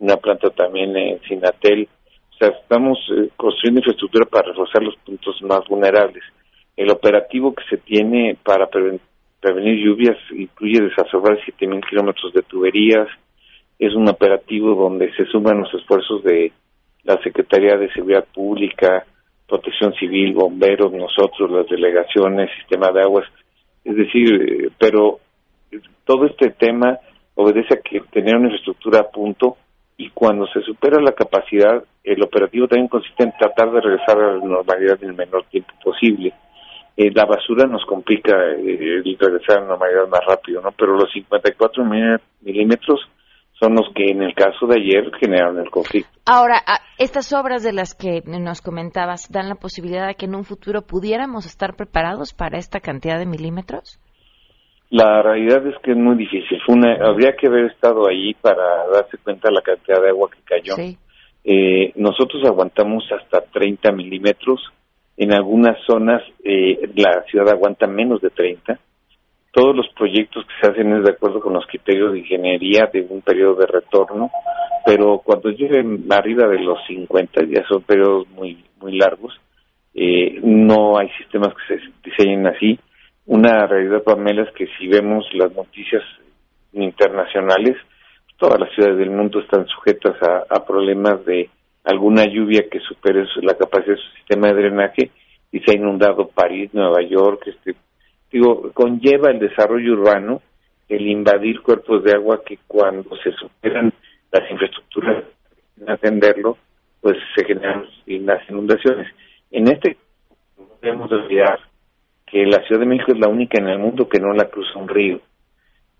una 0.00 0.16
planta 0.16 0.50
también 0.50 0.96
en 0.96 1.20
Sinatel. 1.22 1.88
O 2.32 2.36
sea, 2.36 2.48
estamos 2.48 2.98
eh, 3.16 3.28
construyendo 3.36 3.80
infraestructura 3.80 4.24
para 4.26 4.48
reforzar 4.48 4.82
los 4.82 4.96
puntos 4.96 5.40
más 5.42 5.60
vulnerables. 5.68 6.24
El 6.76 6.90
operativo 6.90 7.54
que 7.54 7.62
se 7.70 7.76
tiene 7.76 8.36
para 8.42 8.66
prevenir 8.66 9.84
lluvias 9.84 10.16
incluye 10.32 10.82
desasolvar 10.82 11.38
7.000 11.38 11.88
kilómetros 11.88 12.32
de 12.32 12.42
tuberías. 12.42 13.06
Es 13.78 13.94
un 13.94 14.08
operativo 14.08 14.74
donde 14.74 15.14
se 15.14 15.26
suman 15.26 15.60
los 15.60 15.72
esfuerzos 15.74 16.24
de 16.24 16.50
la 17.04 17.22
Secretaría 17.22 17.76
de 17.76 17.92
Seguridad 17.92 18.24
Pública, 18.34 19.06
protección 19.48 19.94
civil, 19.94 20.34
bomberos, 20.34 20.92
nosotros, 20.92 21.50
las 21.50 21.66
delegaciones, 21.68 22.50
sistema 22.58 22.90
de 22.90 23.02
aguas, 23.02 23.26
es 23.84 23.96
decir, 23.96 24.34
eh, 24.34 24.70
pero 24.78 25.20
todo 26.04 26.26
este 26.26 26.50
tema 26.50 26.98
obedece 27.34 27.74
a 27.74 27.80
que 27.82 28.00
tener 28.12 28.36
una 28.36 28.46
infraestructura 28.46 29.00
a 29.00 29.10
punto 29.10 29.56
y 29.96 30.10
cuando 30.10 30.46
se 30.48 30.60
supera 30.62 31.00
la 31.00 31.12
capacidad, 31.12 31.82
el 32.02 32.22
operativo 32.22 32.66
también 32.66 32.88
consiste 32.88 33.22
en 33.22 33.32
tratar 33.38 33.70
de 33.70 33.80
regresar 33.80 34.18
a 34.18 34.36
la 34.36 34.44
normalidad 34.44 34.98
en 35.02 35.10
el 35.10 35.14
menor 35.14 35.44
tiempo 35.44 35.72
posible. 35.82 36.32
Eh, 36.96 37.10
la 37.12 37.24
basura 37.24 37.66
nos 37.66 37.84
complica 37.84 38.36
eh, 38.52 39.02
el 39.04 39.16
regresar 39.18 39.58
a 39.58 39.60
la 39.60 39.66
normalidad 39.68 40.08
más 40.08 40.24
rápido, 40.26 40.60
¿no? 40.62 40.72
Pero 40.72 40.96
los 40.96 41.12
54 41.12 41.84
milímetros 42.40 43.00
son 43.64 43.74
los 43.74 43.88
que 43.94 44.10
en 44.10 44.22
el 44.22 44.34
caso 44.34 44.66
de 44.66 44.78
ayer 44.78 45.10
generaron 45.18 45.58
el 45.58 45.70
conflicto. 45.70 46.10
Ahora, 46.26 46.62
estas 46.98 47.32
obras 47.32 47.62
de 47.62 47.72
las 47.72 47.94
que 47.94 48.22
nos 48.26 48.60
comentabas 48.60 49.30
dan 49.30 49.48
la 49.48 49.54
posibilidad 49.54 50.06
de 50.06 50.14
que 50.16 50.26
en 50.26 50.34
un 50.34 50.44
futuro 50.44 50.82
pudiéramos 50.82 51.46
estar 51.46 51.74
preparados 51.74 52.34
para 52.34 52.58
esta 52.58 52.80
cantidad 52.80 53.18
de 53.18 53.26
milímetros. 53.26 53.98
La 54.90 55.22
realidad 55.22 55.66
es 55.66 55.74
que 55.82 55.92
es 55.92 55.96
muy 55.96 56.16
difícil. 56.16 56.58
habría 57.02 57.34
que 57.36 57.46
haber 57.46 57.66
estado 57.72 58.06
ahí 58.06 58.34
para 58.34 58.86
darse 58.92 59.16
cuenta 59.18 59.48
de 59.48 59.54
la 59.54 59.62
cantidad 59.62 60.00
de 60.02 60.10
agua 60.10 60.28
que 60.30 60.42
cayó. 60.44 60.74
Eh, 61.46 61.92
nosotros 61.96 62.42
aguantamos 62.44 63.04
hasta 63.12 63.42
30 63.52 63.92
milímetros 63.92 64.60
En 65.16 65.32
algunas 65.32 65.76
zonas 65.86 66.22
eh, 66.42 66.88
la 66.96 67.22
ciudad 67.30 67.48
aguanta 67.50 67.86
menos 67.86 68.20
de 68.20 68.30
30. 68.30 68.78
Todos 69.54 69.76
los 69.76 69.88
proyectos 69.96 70.44
que 70.46 70.54
se 70.60 70.72
hacen 70.72 70.92
es 70.96 71.04
de 71.04 71.12
acuerdo 71.12 71.40
con 71.40 71.52
los 71.52 71.64
criterios 71.66 72.12
de 72.12 72.18
ingeniería 72.18 72.90
de 72.92 73.06
un 73.08 73.22
periodo 73.22 73.54
de 73.54 73.66
retorno, 73.66 74.30
pero 74.84 75.18
cuando 75.24 75.50
lleguen 75.50 76.04
arriba 76.10 76.48
de 76.48 76.58
los 76.58 76.78
50 76.88 77.44
ya 77.46 77.64
son 77.68 77.82
periodos 77.82 78.28
muy 78.30 78.64
muy 78.80 78.98
largos. 78.98 79.32
Eh, 79.94 80.40
no 80.42 80.98
hay 80.98 81.08
sistemas 81.18 81.54
que 81.54 81.78
se 81.78 81.82
diseñen 82.04 82.46
así. 82.46 82.78
Una 83.26 83.66
realidad, 83.66 84.02
Pamela, 84.02 84.42
es 84.42 84.52
que 84.54 84.66
si 84.76 84.88
vemos 84.88 85.24
las 85.32 85.54
noticias 85.54 86.02
internacionales, 86.72 87.76
todas 88.36 88.60
las 88.60 88.70
ciudades 88.74 88.98
del 88.98 89.10
mundo 89.10 89.40
están 89.40 89.66
sujetas 89.66 90.16
a, 90.50 90.66
problemas 90.66 91.24
de 91.24 91.48
alguna 91.84 92.24
lluvia 92.24 92.68
que 92.70 92.80
supere 92.80 93.24
la 93.42 93.54
capacidad 93.54 93.94
de 93.94 94.02
su 94.02 94.16
sistema 94.16 94.48
de 94.48 94.54
drenaje 94.54 95.10
y 95.52 95.60
se 95.60 95.70
ha 95.70 95.76
inundado 95.76 96.28
París, 96.28 96.70
Nueva 96.74 97.00
York, 97.02 97.46
este, 97.46 97.74
digo, 98.34 98.72
conlleva 98.72 99.30
el 99.30 99.38
desarrollo 99.38 99.92
urbano 99.92 100.42
el 100.88 101.06
invadir 101.06 101.62
cuerpos 101.62 102.02
de 102.02 102.12
agua 102.12 102.42
que 102.44 102.58
cuando 102.66 103.16
se 103.18 103.30
superan 103.32 103.92
las 104.32 104.50
infraestructuras 104.50 105.24
en 105.80 105.88
atenderlo, 105.88 106.58
pues 107.00 107.16
se 107.36 107.44
generan 107.44 107.86
las 108.06 108.50
inundaciones. 108.50 109.06
En 109.52 109.68
este 109.68 109.96
debemos 110.82 111.12
olvidar 111.12 111.60
que 112.26 112.44
la 112.44 112.60
Ciudad 112.66 112.80
de 112.80 112.86
México 112.86 113.12
es 113.12 113.20
la 113.20 113.28
única 113.28 113.60
en 113.60 113.68
el 113.68 113.78
mundo 113.78 114.08
que 114.08 114.18
no 114.18 114.32
la 114.32 114.48
cruza 114.48 114.80
un 114.80 114.88
río 114.88 115.20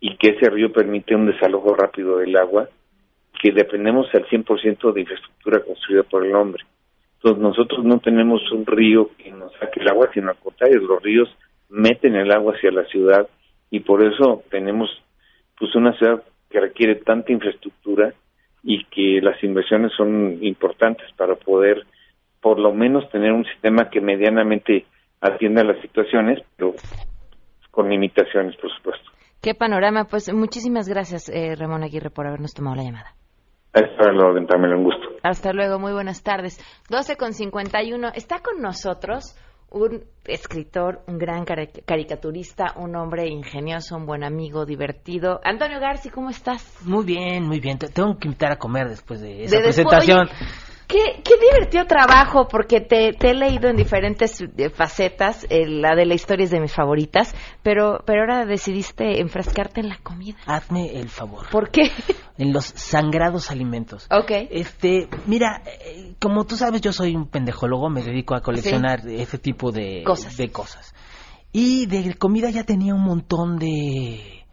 y 0.01 0.17
que 0.17 0.31
ese 0.31 0.51
río 0.51 0.73
permite 0.73 1.15
un 1.15 1.27
desalojo 1.27 1.73
rápido 1.73 2.19
del 2.19 2.37
agua, 2.37 2.69
que 3.41 3.53
dependemos 3.53 4.09
al 4.13 4.27
100% 4.27 4.93
de 4.93 5.01
infraestructura 5.01 5.61
construida 5.61 6.03
por 6.03 6.27
el 6.27 6.35
hombre. 6.35 6.65
Entonces 7.15 7.41
nosotros 7.41 7.85
no 7.85 8.01
tenemos 8.01 8.43
un 8.51 8.67
río 8.67 9.11
que 9.17 9.31
nos 9.31 9.53
saque 9.53 9.81
el 9.81 9.89
agua, 9.89 10.11
sino 10.13 10.31
al 10.31 10.37
contrario, 10.37 10.81
los 10.81 11.01
ríos 11.01 11.29
meten 11.75 12.15
el 12.15 12.31
agua 12.31 12.55
hacia 12.55 12.71
la 12.71 12.85
ciudad 12.85 13.29
y 13.71 13.81
por 13.81 14.05
eso 14.05 14.43
tenemos 14.51 14.89
pues 15.59 15.75
una 15.75 15.93
ciudad 15.99 16.23
que 16.49 16.61
requiere 16.61 16.97
tanta 16.97 17.33
infraestructura 17.33 18.15
y 18.63 18.85
que 18.85 19.21
las 19.21 19.43
inversiones 19.43 19.93
son 19.97 20.39
importantes 20.43 21.07
para 21.17 21.35
poder 21.35 21.85
por 22.41 22.61
lo 22.61 22.73
menos 22.73 23.11
tener 23.11 23.33
un 23.33 23.45
sistema 23.45 23.91
que 23.91 24.01
medianamente 24.01 24.87
atienda 25.21 25.65
las 25.65 25.81
situaciones, 25.81 26.41
pero 26.57 26.75
con 27.71 27.89
limitaciones, 27.89 28.55
por 28.57 28.71
supuesto. 28.77 29.11
Qué 29.43 29.55
panorama. 29.55 30.05
Pues 30.05 30.33
muchísimas 30.33 30.89
gracias, 30.89 31.29
eh, 31.29 31.57
Ramón 31.57 31.83
Aguirre, 31.83 32.11
por 32.11 32.27
habernos 32.27 32.55
tomado 32.55 32.77
la 32.77 32.85
llamada. 32.85 33.15
Hasta 33.73 34.13
luego, 34.13 34.47
también 34.47 34.75
un 34.75 34.85
gusto. 34.85 35.09
Hasta 35.23 35.53
luego, 35.53 35.79
muy 35.79 35.93
buenas 35.93 36.23
tardes. 36.23 36.59
12 36.89 37.17
con 37.17 37.33
51. 37.33 38.09
Está 38.15 38.41
con 38.41 38.63
nosotros 38.63 39.37
un 39.75 40.05
escritor, 40.25 41.03
un 41.09 41.19
gran 41.19 41.45
caricaturista, 41.45 42.75
un 42.77 42.95
hombre 42.95 43.27
ingenioso, 43.29 43.97
un 43.97 44.07
buen 44.07 44.23
amigo, 44.23 44.65
divertido. 44.65 45.41
Antonio 45.43 45.81
Garci, 45.81 46.11
¿cómo 46.11 46.31
estás? 46.31 46.65
Muy 46.85 47.05
bien, 47.05 47.45
muy 47.45 47.59
bien. 47.59 47.77
Te 47.79 47.89
tengo 47.89 48.17
que 48.17 48.29
invitar 48.29 48.53
a 48.53 48.57
comer 48.57 48.89
después 48.89 49.21
de 49.21 49.45
esa 49.45 49.59
presentación. 49.59 50.29
Qué, 50.87 51.23
qué 51.25 51.35
divertido 51.39 51.87
trabajo, 51.87 52.47
porque 52.49 52.81
te, 52.81 53.17
he 53.21 53.35
leído 53.35 53.69
en 53.69 53.77
diferentes 53.77 54.41
eh, 54.41 54.71
facetas. 54.71 55.47
Eh, 55.51 55.67
la 55.67 55.95
de 55.95 56.07
la 56.07 56.15
historia 56.15 56.45
es 56.45 56.51
de 56.51 56.61
mis 56.61 56.73
favoritas, 56.73 57.35
pero, 57.63 58.03
pero 58.05 58.21
ahora 58.21 58.45
decidiste 58.45 59.21
enfrascarte 59.21 59.81
en 59.81 59.89
la 59.89 59.99
comida. 59.99 60.37
Hazme 60.47 60.99
el 60.99 61.09
favor. 61.09 61.49
¿Por 61.51 61.71
qué? 61.71 61.91
En 62.37 62.53
los 62.53 62.65
sangrados 62.65 63.53
alimentos. 63.53 64.09
Ok. 64.11 64.33
Este, 64.51 65.09
mira, 65.27 65.63
eh, 65.67 66.15
como 66.21 66.45
tú 66.45 66.57
sabes, 66.57 66.81
yo 66.81 66.93
soy 66.93 67.15
un 67.15 67.29
pendejólogo, 67.29 67.89
me 67.91 68.03
dedico 68.03 68.35
a 68.35 68.41
coleccionar 68.41 69.07
ese 69.07 69.39
tipo 69.39 69.71
de 69.71 70.03
cosas. 70.05 70.37
de 70.37 70.51
cosas. 70.51 70.95
Y 71.53 71.87
de 71.87 72.15
comida 72.17 72.51
ya 72.51 72.65
tenía 72.65 72.93
un 72.93 73.05
montón 73.05 73.57
de 73.59 74.44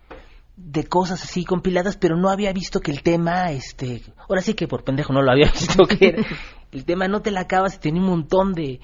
de 0.55 0.83
cosas 0.83 1.23
así 1.23 1.43
compiladas, 1.43 1.97
pero 1.97 2.17
no 2.17 2.29
había 2.29 2.53
visto 2.53 2.79
que 2.79 2.91
el 2.91 3.03
tema, 3.03 3.51
este, 3.51 4.03
ahora 4.29 4.41
sí 4.41 4.53
que 4.53 4.67
por 4.67 4.83
pendejo 4.83 5.13
no 5.13 5.21
lo 5.21 5.31
había 5.31 5.51
visto 5.51 5.85
que 5.85 6.15
el 6.71 6.85
tema 6.85 7.07
no 7.07 7.21
te 7.21 7.31
la 7.31 7.41
acabas 7.41 7.75
y 7.75 7.79
tenía 7.79 8.01
un 8.01 8.09
montón 8.09 8.53
de, 8.53 8.79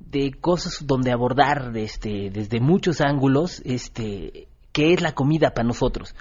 de 0.00 0.32
cosas 0.32 0.86
donde 0.86 1.12
abordar 1.12 1.72
este, 1.76 2.30
desde 2.30 2.60
muchos 2.60 3.00
ángulos, 3.00 3.60
este, 3.64 4.48
que 4.72 4.92
es 4.92 5.00
la 5.00 5.12
comida 5.12 5.50
para 5.54 5.66
nosotros. 5.66 6.14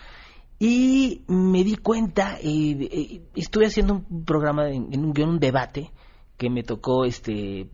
Y 0.60 1.22
me 1.28 1.64
di 1.64 1.76
cuenta, 1.76 2.38
eh, 2.42 2.90
eh 2.92 3.22
estuve 3.36 3.68
haciendo 3.68 3.94
un 3.94 4.26
programa, 4.26 4.70
en, 4.70 5.06
un, 5.06 5.14
un 5.22 5.40
debate 5.40 5.92
que 6.36 6.50
me 6.50 6.64
tocó 6.64 7.06
este, 7.06 7.70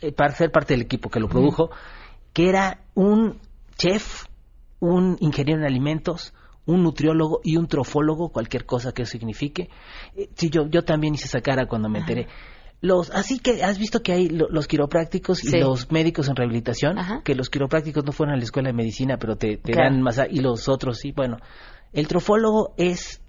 eh, 0.00 0.12
para 0.12 0.34
ser 0.34 0.50
parte 0.50 0.74
del 0.74 0.82
equipo 0.82 1.08
que 1.08 1.20
lo 1.20 1.28
produjo, 1.28 1.70
que 2.34 2.48
era 2.48 2.82
un 2.94 3.40
chef 3.78 4.25
un 4.80 5.16
ingeniero 5.20 5.60
en 5.60 5.66
alimentos, 5.66 6.34
un 6.66 6.82
nutriólogo 6.82 7.40
y 7.44 7.56
un 7.56 7.68
trofólogo, 7.68 8.30
cualquier 8.30 8.66
cosa 8.66 8.92
que 8.92 9.02
eso 9.02 9.12
signifique. 9.12 9.70
Eh, 10.16 10.28
sí, 10.34 10.50
yo, 10.50 10.66
yo 10.66 10.82
también 10.82 11.14
hice 11.14 11.26
esa 11.26 11.40
cara 11.40 11.66
cuando 11.66 11.88
me 11.88 12.00
enteré. 12.00 12.26
Los, 12.82 13.10
así 13.10 13.38
que 13.38 13.64
has 13.64 13.78
visto 13.78 14.02
que 14.02 14.12
hay 14.12 14.28
los 14.28 14.68
quiroprácticos 14.68 15.42
y 15.44 15.58
los 15.58 15.90
médicos 15.90 16.28
en 16.28 16.36
rehabilitación, 16.36 16.96
que 17.24 17.34
los 17.34 17.48
quiroprácticos 17.48 18.04
no 18.04 18.12
fueron 18.12 18.34
a 18.34 18.36
la 18.36 18.44
escuela 18.44 18.68
de 18.68 18.74
medicina, 18.74 19.16
pero 19.16 19.36
te, 19.36 19.58
dan 19.64 20.02
más, 20.02 20.20
y 20.30 20.40
los 20.40 20.68
otros 20.68 20.98
sí, 20.98 21.12
bueno. 21.12 21.38
El 21.92 22.06
trofólogo 22.06 22.74
es 22.76 23.22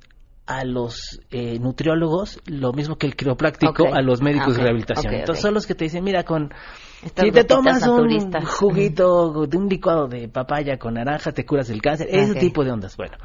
a 0.47 0.65
los 0.65 1.21
eh, 1.31 1.59
nutriólogos 1.59 2.39
lo 2.45 2.73
mismo 2.73 2.97
que 2.97 3.07
el 3.07 3.15
quiropráctico 3.15 3.93
a 3.93 4.01
los 4.01 4.21
médicos 4.21 4.57
de 4.57 4.63
rehabilitación. 4.63 5.13
Entonces 5.13 5.41
son 5.41 5.53
los 5.53 5.65
que 5.65 5.75
te 5.75 5.85
dicen, 5.85 6.03
mira, 6.03 6.23
con 6.23 6.53
si 7.01 7.31
te 7.31 7.43
tomas 7.43 7.85
un 7.87 8.45
juguito 8.45 9.45
de 9.47 9.57
un 9.57 9.69
licuado 9.69 10.07
de 10.07 10.27
papaya 10.27 10.77
con 10.77 10.95
naranja, 10.95 11.31
te 11.31 11.45
curas 11.45 11.69
el 11.69 11.81
cáncer, 11.81 12.07
ese 12.09 12.35
tipo 12.35 12.63
de 12.63 12.71
ondas. 12.71 12.97
Bueno, 12.97 13.17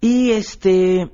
y 0.00 0.32
este 0.32 1.10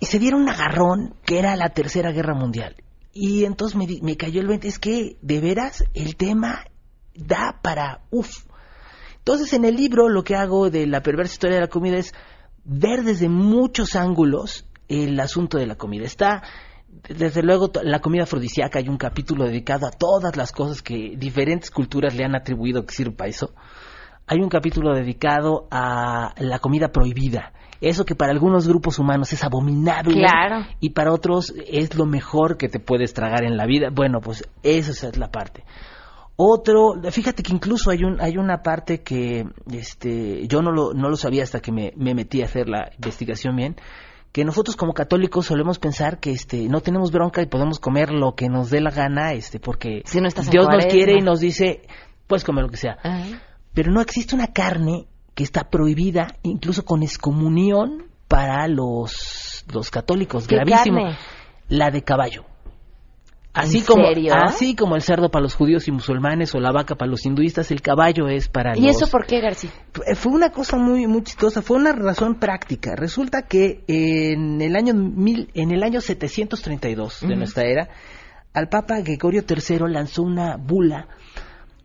y 0.00 0.06
se 0.06 0.18
dieron 0.18 0.42
un 0.42 0.48
agarrón 0.48 1.14
que 1.24 1.38
era 1.38 1.56
la 1.56 1.70
tercera 1.70 2.12
guerra 2.12 2.34
mundial. 2.34 2.76
Y 3.12 3.44
entonces 3.44 3.76
me, 3.76 3.86
me 4.02 4.16
cayó 4.16 4.40
el 4.40 4.46
20, 4.46 4.68
es 4.68 4.78
que 4.78 5.16
de 5.22 5.40
veras 5.40 5.84
el 5.94 6.16
tema 6.16 6.64
da 7.14 7.58
para 7.62 8.02
uff. 8.10 8.44
Entonces 9.18 9.52
en 9.52 9.64
el 9.64 9.76
libro 9.76 10.08
lo 10.08 10.22
que 10.22 10.36
hago 10.36 10.70
de 10.70 10.86
la 10.86 11.02
perversa 11.02 11.32
historia 11.32 11.56
de 11.56 11.62
la 11.62 11.68
comida 11.68 11.96
es 11.96 12.14
ver 12.64 13.02
desde 13.02 13.28
muchos 13.28 13.96
ángulos 13.96 14.66
el 14.88 15.18
asunto 15.18 15.58
de 15.58 15.66
la 15.66 15.76
comida. 15.76 16.04
Está 16.04 16.42
desde 17.08 17.42
luego 17.42 17.70
la 17.82 18.00
comida 18.00 18.24
afrodisíaca 18.24 18.78
hay 18.78 18.88
un 18.88 18.96
capítulo 18.96 19.44
dedicado 19.44 19.86
a 19.86 19.90
todas 19.90 20.36
las 20.36 20.52
cosas 20.52 20.82
que 20.82 21.14
diferentes 21.16 21.70
culturas 21.70 22.14
le 22.14 22.24
han 22.24 22.34
atribuido 22.34 22.84
que 22.84 22.94
sirve 22.94 23.12
para 23.12 23.30
eso. 23.30 23.52
Hay 24.26 24.38
un 24.40 24.48
capítulo 24.48 24.94
dedicado 24.94 25.66
a 25.70 26.34
la 26.38 26.58
comida 26.58 26.88
prohibida. 26.88 27.52
Eso 27.80 28.04
que 28.04 28.14
para 28.14 28.32
algunos 28.32 28.66
grupos 28.66 28.98
humanos 28.98 29.32
es 29.32 29.44
abominable 29.44 30.26
y 30.80 30.90
para 30.90 31.12
otros 31.12 31.54
es 31.66 31.94
lo 31.94 32.06
mejor 32.06 32.56
que 32.56 32.68
te 32.68 32.80
puedes 32.80 33.14
tragar 33.14 33.44
en 33.44 33.56
la 33.56 33.66
vida. 33.66 33.88
Bueno, 33.90 34.20
pues 34.20 34.48
esa 34.62 35.08
es 35.08 35.16
la 35.16 35.30
parte. 35.30 35.64
Otro, 36.36 36.94
fíjate 37.10 37.42
que 37.42 37.52
incluso 37.52 37.90
hay 37.90 38.04
un 38.04 38.20
hay 38.20 38.36
una 38.36 38.62
parte 38.62 39.02
que 39.02 39.44
este 39.72 40.46
yo 40.46 40.62
no 40.62 40.72
lo 40.72 40.92
no 40.92 41.08
lo 41.08 41.16
sabía 41.16 41.42
hasta 41.42 41.60
que 41.60 41.72
me, 41.72 41.92
me 41.96 42.14
metí 42.14 42.42
a 42.42 42.44
hacer 42.44 42.68
la 42.68 42.90
investigación 42.94 43.56
bien 43.56 43.76
que 44.38 44.44
nosotros 44.44 44.76
como 44.76 44.94
católicos 44.94 45.46
solemos 45.46 45.80
pensar 45.80 46.20
que 46.20 46.30
este 46.30 46.68
no 46.68 46.80
tenemos 46.80 47.10
bronca 47.10 47.42
y 47.42 47.46
podemos 47.46 47.80
comer 47.80 48.12
lo 48.12 48.36
que 48.36 48.48
nos 48.48 48.70
dé 48.70 48.80
la 48.80 48.92
gana 48.92 49.32
este 49.32 49.58
porque 49.58 50.02
Dios 50.48 50.68
nos 50.68 50.86
quiere 50.86 51.14
y 51.18 51.22
nos 51.22 51.40
dice 51.40 51.82
puedes 52.28 52.44
comer 52.44 52.62
lo 52.62 52.70
que 52.70 52.76
sea 52.76 52.98
pero 53.74 53.90
no 53.90 54.00
existe 54.00 54.36
una 54.36 54.52
carne 54.52 55.08
que 55.34 55.42
está 55.42 55.70
prohibida 55.70 56.36
incluso 56.44 56.84
con 56.84 57.02
excomunión 57.02 58.12
para 58.28 58.68
los 58.68 59.64
los 59.72 59.90
católicos 59.90 60.46
gravísimo. 60.46 61.00
la 61.68 61.90
de 61.90 62.04
caballo 62.04 62.44
Así 63.54 63.82
como, 63.82 64.04
así 64.34 64.76
como 64.76 64.94
el 64.94 65.02
cerdo 65.02 65.30
para 65.30 65.42
los 65.42 65.54
judíos 65.54 65.88
y 65.88 65.90
musulmanes 65.90 66.54
o 66.54 66.60
la 66.60 66.70
vaca 66.70 66.94
para 66.94 67.10
los 67.10 67.26
hinduistas, 67.26 67.70
el 67.70 67.80
caballo 67.80 68.28
es 68.28 68.48
para 68.48 68.76
¿Y 68.76 68.88
eso 68.88 69.08
por 69.08 69.26
qué, 69.26 69.40
García? 69.40 69.70
Fue 70.14 70.32
una 70.32 70.50
cosa 70.50 70.76
muy, 70.76 71.06
muy 71.06 71.24
chistosa, 71.24 71.60
fue 71.62 71.76
una 71.76 71.92
razón 71.92 72.36
práctica. 72.36 72.94
Resulta 72.94 73.42
que 73.42 73.82
en 73.88 74.60
el 74.60 74.76
año, 74.76 74.94
mil, 74.94 75.50
en 75.54 75.72
el 75.72 75.82
año 75.82 76.00
732 76.00 77.22
de 77.22 77.36
nuestra 77.36 77.64
era, 77.64 77.88
al 78.52 78.68
Papa 78.68 79.00
Gregorio 79.00 79.42
III 79.48 79.90
lanzó 79.92 80.22
una 80.22 80.56
bula, 80.56 81.08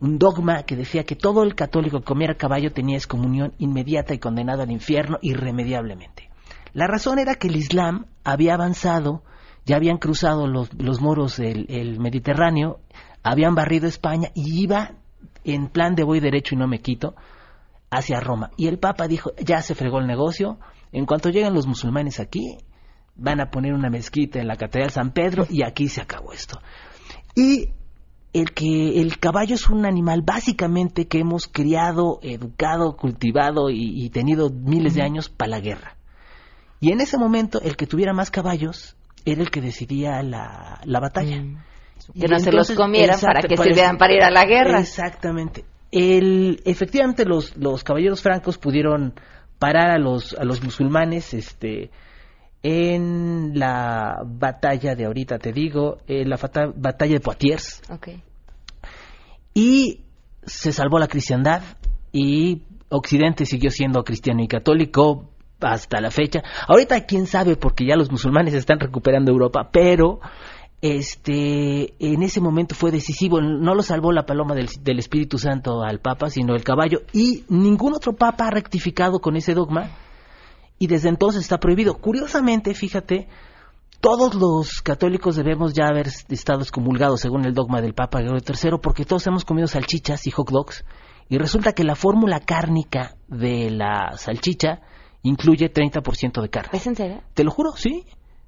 un 0.00 0.18
dogma 0.18 0.62
que 0.64 0.76
decía 0.76 1.04
que 1.04 1.16
todo 1.16 1.42
el 1.42 1.54
católico 1.54 2.00
que 2.00 2.04
comiera 2.04 2.34
caballo 2.34 2.72
tenía 2.72 2.96
excomunión 2.96 3.54
inmediata 3.58 4.14
y 4.14 4.18
condenado 4.18 4.62
al 4.62 4.70
infierno 4.70 5.18
irremediablemente. 5.22 6.30
La 6.72 6.86
razón 6.86 7.18
era 7.18 7.36
que 7.36 7.48
el 7.48 7.56
Islam 7.56 8.06
había 8.22 8.54
avanzado 8.54 9.22
ya 9.66 9.76
habían 9.76 9.98
cruzado 9.98 10.46
los, 10.46 10.72
los 10.74 11.00
moros 11.00 11.38
el, 11.38 11.98
Mediterráneo, 11.98 12.80
habían 13.22 13.54
barrido 13.54 13.86
España 13.86 14.28
y 14.34 14.62
iba 14.62 14.92
en 15.44 15.68
plan 15.68 15.94
de 15.94 16.04
voy 16.04 16.20
derecho 16.20 16.54
y 16.54 16.58
no 16.58 16.66
me 16.66 16.80
quito 16.80 17.14
hacia 17.90 18.20
Roma. 18.20 18.50
Y 18.56 18.66
el 18.66 18.78
Papa 18.78 19.08
dijo, 19.08 19.32
ya 19.38 19.62
se 19.62 19.74
fregó 19.74 19.98
el 19.98 20.06
negocio, 20.06 20.58
en 20.92 21.06
cuanto 21.06 21.30
llegan 21.30 21.54
los 21.54 21.66
musulmanes 21.66 22.20
aquí, 22.20 22.58
van 23.16 23.40
a 23.40 23.50
poner 23.50 23.72
una 23.72 23.90
mezquita 23.90 24.40
en 24.40 24.48
la 24.48 24.56
Catedral 24.56 24.90
San 24.90 25.12
Pedro 25.12 25.46
y 25.48 25.62
aquí 25.62 25.88
se 25.88 26.00
acabó 26.00 26.32
esto. 26.32 26.58
Y 27.34 27.70
el 28.32 28.52
que 28.52 29.00
el 29.00 29.18
caballo 29.18 29.54
es 29.54 29.68
un 29.68 29.86
animal 29.86 30.22
básicamente 30.22 31.06
que 31.06 31.20
hemos 31.20 31.46
criado, 31.46 32.18
educado, 32.22 32.96
cultivado 32.96 33.70
y, 33.70 34.04
y 34.04 34.10
tenido 34.10 34.50
miles 34.50 34.94
de 34.94 35.02
años 35.02 35.28
para 35.28 35.52
la 35.52 35.60
guerra. 35.60 35.96
Y 36.80 36.90
en 36.90 37.00
ese 37.00 37.16
momento 37.16 37.60
el 37.62 37.76
que 37.76 37.86
tuviera 37.86 38.12
más 38.12 38.30
caballos 38.30 38.96
era 39.24 39.42
el 39.42 39.50
que 39.50 39.60
decidía 39.60 40.22
la, 40.22 40.80
la 40.84 41.00
batalla. 41.00 41.42
Mm. 41.42 41.58
Y 42.14 42.20
Que 42.20 42.28
no 42.28 42.38
se 42.38 42.52
los 42.52 42.68
entonces, 42.70 42.76
comieran 42.76 43.20
para 43.20 43.40
que 43.40 43.54
para- 43.54 43.64
sirvieran 43.68 43.96
para 43.98 44.14
ir 44.14 44.22
a 44.22 44.30
la 44.30 44.44
guerra. 44.44 44.80
Exactamente. 44.80 45.64
El, 45.90 46.60
efectivamente 46.64 47.24
los, 47.24 47.56
los 47.56 47.84
caballeros 47.84 48.20
francos 48.20 48.58
pudieron 48.58 49.14
parar 49.58 49.90
a 49.90 49.98
los, 49.98 50.34
a 50.34 50.44
los 50.44 50.62
musulmanes 50.62 51.32
este, 51.32 51.90
en 52.62 53.58
la 53.58 54.16
batalla 54.26 54.94
de 54.96 55.04
ahorita, 55.06 55.38
te 55.38 55.52
digo, 55.52 55.98
en 56.08 56.28
la 56.28 56.36
fata- 56.36 56.72
batalla 56.74 57.14
de 57.14 57.20
Poitiers. 57.20 57.80
Y 59.54 60.00
se 60.42 60.72
salvó 60.72 60.98
la 60.98 61.06
cristiandad 61.08 61.62
y 62.12 62.62
Occidente 62.88 63.46
siguió 63.46 63.70
siendo 63.70 64.02
cristiano 64.04 64.42
y 64.42 64.48
católico 64.48 65.30
hasta 65.72 66.00
la 66.00 66.10
fecha. 66.10 66.42
Ahorita 66.68 67.06
quién 67.06 67.26
sabe 67.26 67.56
porque 67.56 67.86
ya 67.86 67.96
los 67.96 68.10
musulmanes 68.10 68.54
están 68.54 68.80
recuperando 68.80 69.30
Europa, 69.30 69.70
pero 69.72 70.20
este 70.80 71.94
en 71.98 72.22
ese 72.22 72.40
momento 72.40 72.74
fue 72.74 72.90
decisivo. 72.90 73.40
No 73.40 73.74
lo 73.74 73.82
salvó 73.82 74.12
la 74.12 74.26
paloma 74.26 74.54
del, 74.54 74.68
del 74.80 74.98
Espíritu 74.98 75.38
Santo 75.38 75.82
al 75.82 76.00
Papa, 76.00 76.30
sino 76.30 76.54
el 76.54 76.64
caballo 76.64 77.02
y 77.12 77.44
ningún 77.48 77.94
otro 77.94 78.14
Papa 78.14 78.46
ha 78.46 78.50
rectificado 78.50 79.20
con 79.20 79.36
ese 79.36 79.54
dogma 79.54 79.90
y 80.78 80.86
desde 80.86 81.08
entonces 81.08 81.42
está 81.42 81.58
prohibido. 81.58 81.94
Curiosamente, 81.94 82.74
fíjate, 82.74 83.28
todos 84.00 84.34
los 84.34 84.82
católicos 84.82 85.36
debemos 85.36 85.72
ya 85.72 85.86
haber 85.86 86.08
estado 86.28 86.60
excomulgados 86.60 87.20
según 87.20 87.46
el 87.46 87.54
dogma 87.54 87.80
del 87.80 87.94
Papa 87.94 88.20
Gregorio 88.20 88.42
III 88.46 88.78
porque 88.82 89.06
todos 89.06 89.26
hemos 89.26 89.46
comido 89.46 89.66
salchichas 89.66 90.26
y 90.26 90.30
hot 90.30 90.50
dogs 90.50 90.84
y 91.30 91.38
resulta 91.38 91.72
que 91.72 91.84
la 91.84 91.94
fórmula 91.94 92.40
cárnica 92.40 93.16
de 93.28 93.70
la 93.70 94.12
salchicha 94.18 94.82
incluye 95.24 95.72
30% 95.72 96.40
de 96.40 96.48
carne. 96.48 96.70
¿Es 96.72 96.86
en 96.86 96.94
serio? 96.94 97.20
Te 97.34 97.42
lo 97.42 97.50
juro, 97.50 97.72
sí. 97.72 98.04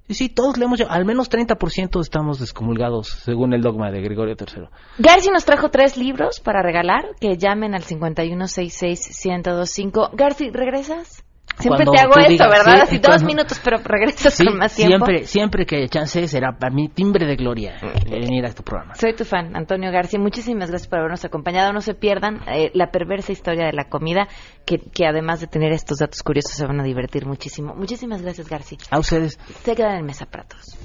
Sí, 0.06 0.14
sí, 0.14 0.28
todos 0.28 0.56
le 0.56 0.66
hemos 0.66 0.80
al 0.82 1.04
menos 1.04 1.28
30% 1.28 2.00
estamos 2.00 2.38
descomulgados 2.38 3.08
según 3.08 3.52
el 3.54 3.60
dogma 3.60 3.90
de 3.90 4.02
Gregorio 4.02 4.36
III. 4.38 4.68
Garci 4.98 5.30
nos 5.30 5.44
trajo 5.44 5.70
tres 5.70 5.96
libros 5.96 6.38
para 6.38 6.62
regalar, 6.62 7.16
que 7.20 7.36
llamen 7.36 7.74
al 7.74 7.82
5166-1025. 7.82 10.10
Garci, 10.12 10.50
¿regresas? 10.50 11.25
Siempre 11.58 11.84
Cuando 11.86 11.92
te 11.92 12.00
hago 12.00 12.12
esto, 12.18 12.30
digas, 12.32 12.48
¿verdad? 12.50 12.74
sí, 12.86 12.96
Así 12.96 12.98
dos 12.98 13.22
minutos, 13.22 13.60
pero 13.64 13.78
regresas 13.78 14.34
Sí, 14.34 14.44
con 14.44 14.58
más 14.58 14.74
tiempo. 14.76 15.06
siempre, 15.06 15.26
siempre 15.26 15.64
que 15.66 15.76
haya 15.76 15.88
chance 15.88 16.28
será 16.28 16.52
para 16.52 16.74
mí 16.74 16.88
timbre 16.88 17.26
de 17.26 17.34
gloria 17.34 17.76
venir 18.10 18.44
a 18.44 18.52
tu 18.52 18.62
programa. 18.62 18.94
Soy 18.94 19.14
tu 19.14 19.24
fan, 19.24 19.56
Antonio 19.56 19.90
García. 19.90 20.20
Muchísimas 20.20 20.68
gracias 20.68 20.88
por 20.88 20.98
habernos 20.98 21.24
acompañado. 21.24 21.72
No 21.72 21.80
se 21.80 21.94
pierdan 21.94 22.40
eh, 22.46 22.70
la 22.74 22.90
perversa 22.90 23.32
historia 23.32 23.64
de 23.66 23.72
la 23.72 23.84
comida, 23.84 24.28
que, 24.66 24.78
que 24.78 25.06
además 25.06 25.40
de 25.40 25.46
tener 25.46 25.72
estos 25.72 25.98
datos 25.98 26.22
curiosos 26.22 26.52
se 26.52 26.66
van 26.66 26.78
a 26.80 26.84
divertir 26.84 27.24
muchísimo. 27.26 27.74
Muchísimas 27.74 28.20
gracias, 28.20 28.48
García. 28.48 28.78
A 28.90 28.98
ustedes. 28.98 29.38
Se 29.64 29.74
quedan 29.74 29.96
en 29.96 30.04
mesa 30.06 30.26
para 30.26 30.44
todos. 30.44 30.76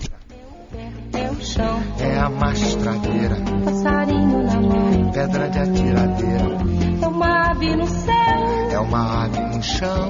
É 1.99 2.17
a 2.17 2.29
mastradeira, 2.29 3.35
Passarinho 3.65 4.41
na 4.43 4.61
mão, 4.61 5.11
pedra 5.11 5.49
de 5.49 5.59
atiradeira, 5.59 6.57
é 7.03 7.07
uma 7.07 7.51
ave 7.51 7.75
no 7.75 7.85
céu. 7.85 8.71
é 8.71 8.79
uma 8.79 9.25
ave 9.25 9.39
no 9.41 9.61
chão. 9.61 10.09